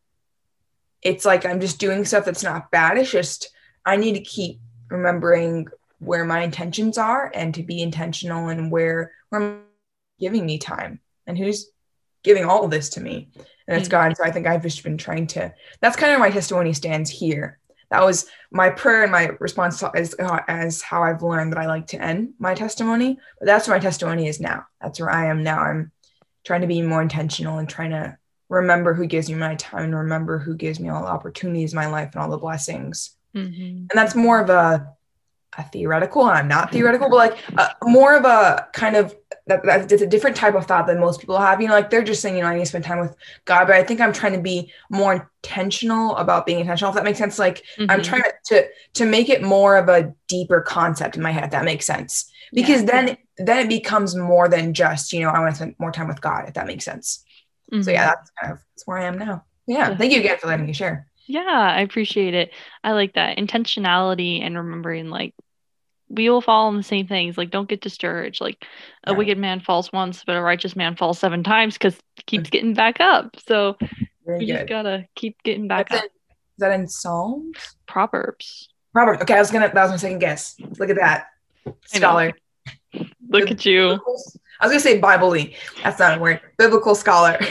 it's 1.02 1.26
like 1.26 1.46
i'm 1.46 1.60
just 1.62 1.80
doing 1.80 2.04
stuff 2.04 2.26
that's 2.26 2.44
not 2.44 2.72
bad 2.72 2.98
it's 2.98 3.12
just 3.12 3.54
I 3.86 3.96
need 3.98 4.14
to 4.14 4.22
keep 4.22 4.60
remembering 4.90 5.68
where 6.00 6.26
my 6.26 6.42
intentions 6.42 6.98
are 6.98 7.32
and 7.34 7.54
to 7.56 7.64
be 7.64 7.82
intentional 7.82 8.50
and 8.50 8.72
where 8.72 9.12
where 9.30 9.42
I'm 9.42 9.62
giving 10.20 10.46
me 10.46 10.58
time 10.58 11.00
and 11.28 11.38
who's 11.38 11.70
giving 12.24 12.46
all 12.46 12.64
of 12.66 12.72
this 12.72 12.90
to 12.92 13.02
me. 13.02 13.30
And 13.68 13.78
it's 13.78 13.88
Mm. 13.88 13.92
God. 13.92 14.18
So 14.18 14.24
I 14.24 14.32
think 14.32 14.48
I've 14.48 14.62
just 14.62 14.84
been 14.84 14.98
trying 14.98 15.28
to 15.28 15.54
that's 15.82 15.96
kind 15.96 16.14
of 16.14 16.20
my 16.20 16.30
testimony 16.30 16.74
stands 16.74 17.10
here. 17.10 17.60
That 17.94 18.04
was 18.04 18.26
my 18.50 18.72
prayer 18.72 19.04
and 19.04 19.12
my 19.12 19.26
response 19.40 19.80
to- 19.80 19.92
as 19.96 20.16
as 20.48 20.82
how 20.82 21.04
I've 21.04 21.22
learned 21.22 21.52
that 21.54 21.60
I 21.60 21.68
like 21.68 21.86
to 21.88 22.02
end 22.02 22.34
my 22.40 22.56
testimony. 22.56 23.20
But 23.38 23.46
that's 23.46 23.68
where 23.68 23.78
my 23.78 23.82
testimony 23.82 24.28
is 24.28 24.40
now. 24.40 24.66
That's 24.82 25.00
where 25.00 25.12
I 25.12 25.28
am 25.28 25.44
now. 25.44 25.60
I'm 25.60 25.92
trying 26.44 26.62
to 26.62 26.68
be 26.68 26.82
more 26.82 27.04
intentional 27.04 27.60
and 27.60 27.70
trying 27.70 27.92
to 27.92 28.18
remember 28.50 28.96
who 28.96 29.06
gives 29.06 29.30
me 29.30 29.36
my 29.36 29.54
time 29.56 29.84
and 29.86 29.96
remember 29.96 30.40
who 30.40 30.56
gives 30.56 30.80
me 30.80 30.90
all 30.90 31.04
the 31.04 31.08
opportunities 31.08 31.74
in 31.74 31.76
my 31.78 31.86
life 31.86 32.10
and 32.14 32.24
all 32.24 32.32
the 32.32 32.38
blessings 32.38 33.16
Mhm. 33.36 33.88
and 33.90 33.92
that's 33.94 34.16
more 34.16 34.40
of 34.40 34.50
a, 34.50 34.88
a 35.58 35.64
theoretical 35.64 36.24
and 36.28 36.38
i'm 36.38 36.48
not 36.48 36.72
theoretical 36.72 37.10
but 37.10 37.16
like 37.16 37.38
uh, 37.58 37.68
more 37.84 38.16
of 38.16 38.26
a 38.26 38.68
kind 38.74 38.96
of 38.96 39.16
that, 39.48 39.64
that 39.64 39.92
it's 39.92 40.02
a 40.02 40.08
different 40.08 40.36
type 40.36 40.56
of 40.56 40.66
thought 40.66 40.88
than 40.88 41.00
most 41.00 41.20
people 41.20 41.38
have 41.38 41.62
you 41.62 41.68
know 41.68 41.74
like 41.74 41.90
they're 41.90 42.04
just 42.04 42.22
saying 42.22 42.36
you 42.36 42.42
know 42.42 42.48
i 42.50 42.54
need 42.54 42.62
to 42.62 42.66
spend 42.66 42.84
time 42.84 43.00
with 43.00 43.16
god 43.46 43.66
but 43.68 43.76
i 43.76 43.84
think 43.84 44.00
i'm 44.02 44.14
trying 44.14 44.34
to 44.34 44.42
be 44.42 44.72
more 44.90 45.14
intentional 45.44 46.16
about 46.18 46.46
being 46.46 46.60
intentional 46.60 46.90
if 46.90 46.96
that 46.96 47.04
makes 47.04 47.18
sense 47.20 47.38
like 47.40 47.64
i'm 47.90 48.00
Mhm. 48.00 48.04
trying 48.04 48.24
to, 48.46 48.66
to 48.94 49.06
make 49.06 49.30
it 49.30 49.42
more 49.44 49.78
of 49.78 49.90
a 49.90 50.14
deeper 50.28 50.62
concept 50.62 51.16
in 51.18 51.22
my 51.22 51.32
head 51.32 51.44
if 51.46 51.52
that 51.52 51.66
makes 51.66 51.86
sense 51.86 52.32
because 52.54 52.86
then 52.86 53.18
then 53.38 53.66
it 53.66 53.70
becomes 53.70 54.16
more 54.16 54.48
than 54.48 54.74
just 54.74 55.12
you 55.14 55.22
know 55.22 55.30
i 55.30 55.40
want 55.40 55.52
to 55.52 55.56
spend 55.56 55.76
more 55.80 55.92
time 55.92 56.08
with 56.08 56.22
god 56.22 56.48
if 56.48 56.54
that 56.54 56.68
makes 56.68 56.86
sense 56.86 57.24
so 57.82 57.92
Mhm. 57.92 57.94
yeah 57.94 58.06
that's 58.06 58.32
kind 58.42 58.54
of 58.54 58.60
that's 58.74 58.86
where 58.88 58.98
i 58.98 59.04
am 59.06 59.18
now 59.18 59.44
yeah 59.68 59.90
Yeah. 59.90 59.98
thank 59.98 60.14
you 60.14 60.20
again 60.20 60.38
for 60.40 60.48
letting 60.48 60.66
me 60.66 60.74
share 60.74 61.08
Yeah, 61.26 61.42
I 61.48 61.82
appreciate 61.82 62.34
it. 62.34 62.52
I 62.84 62.92
like 62.92 63.14
that 63.14 63.38
intentionality 63.38 64.42
and 64.42 64.58
remembering 64.58 65.10
like 65.10 65.34
we 66.14 66.30
will 66.30 66.42
fall 66.42 66.70
in 66.70 66.78
the 66.78 66.84
same 66.84 67.08
things. 67.08 67.38
Like 67.38 67.52
don't 67.52 67.68
get 67.68 67.82
discouraged. 67.82 68.42
Like 68.42 68.66
a 69.06 69.14
wicked 69.14 69.38
man 69.38 69.60
falls 69.60 69.92
once, 69.92 70.24
but 70.26 70.36
a 70.36 70.42
righteous 70.42 70.76
man 70.76 70.96
falls 70.96 71.20
seven 71.20 71.44
times 71.44 71.74
because 71.74 71.98
keeps 72.26 72.50
getting 72.50 72.74
back 72.74 73.00
up. 73.00 73.36
So 73.48 73.78
very 74.26 74.40
we 74.40 74.48
just 74.48 74.68
gotta 74.68 75.06
keep 75.16 75.42
getting 75.44 75.68
back 75.68 75.90
That's 75.90 76.04
up. 76.04 76.06
in, 76.06 76.10
is 76.10 76.60
that 76.60 76.72
in 76.72 76.88
psalms 76.88 77.76
Proverbs. 77.88 78.70
Robert. 78.94 79.22
Okay, 79.22 79.36
I 79.36 79.40
was 79.40 79.52
gonna. 79.52 79.72
That 79.74 79.84
was 79.84 79.92
my 79.92 79.98
second 79.98 80.20
guess. 80.20 80.56
Look 80.78 80.90
at 80.90 80.98
that, 80.98 81.28
scholar. 81.86 82.34
Look 83.28 83.50
at 83.50 83.66
you. 83.66 84.00
I 84.60 84.68
was 84.68 84.72
gonna 84.72 84.80
say 84.80 85.00
Bible-y. 85.00 85.56
That's 85.84 86.00
not 86.00 86.18
a 86.18 86.22
word. 86.22 86.42
Biblical 86.58 86.96
scholar. 86.96 87.40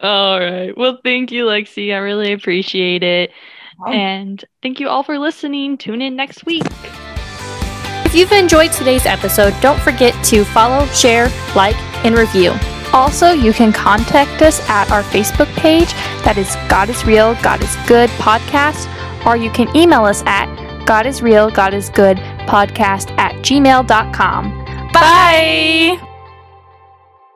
All 0.00 0.40
right. 0.40 0.76
Well, 0.76 0.98
thank 1.04 1.30
you, 1.30 1.44
Lexi. 1.44 1.94
I 1.94 1.98
really 1.98 2.32
appreciate 2.32 3.02
it. 3.02 3.30
Wow. 3.84 3.92
And 3.92 4.44
thank 4.62 4.78
you 4.80 4.88
all 4.88 5.02
for 5.02 5.18
listening. 5.18 5.76
Tune 5.76 6.02
in 6.02 6.14
next 6.14 6.46
week. 6.46 6.62
If 8.04 8.14
you've 8.14 8.32
enjoyed 8.32 8.72
today's 8.72 9.06
episode, 9.06 9.54
don't 9.60 9.80
forget 9.80 10.12
to 10.26 10.44
follow, 10.44 10.86
share, 10.88 11.28
like, 11.56 11.76
and 12.04 12.16
review. 12.16 12.52
Also, 12.92 13.32
you 13.32 13.52
can 13.52 13.72
contact 13.72 14.42
us 14.42 14.60
at 14.68 14.90
our 14.90 15.02
Facebook 15.02 15.52
page 15.56 15.92
that 16.24 16.36
is 16.36 16.54
God 16.68 16.90
is 16.90 17.04
Real, 17.06 17.34
God 17.42 17.62
is 17.62 17.74
Good 17.86 18.10
podcast, 18.10 18.86
or 19.24 19.36
you 19.36 19.50
can 19.50 19.74
email 19.74 20.04
us 20.04 20.22
at 20.26 20.46
God 20.84 21.06
is 21.06 21.22
Real, 21.22 21.50
God 21.50 21.72
is 21.72 21.88
Good 21.88 22.18
podcast 22.46 23.10
at 23.18 23.34
gmail.com. 23.36 24.92
Bye! 24.92 26.11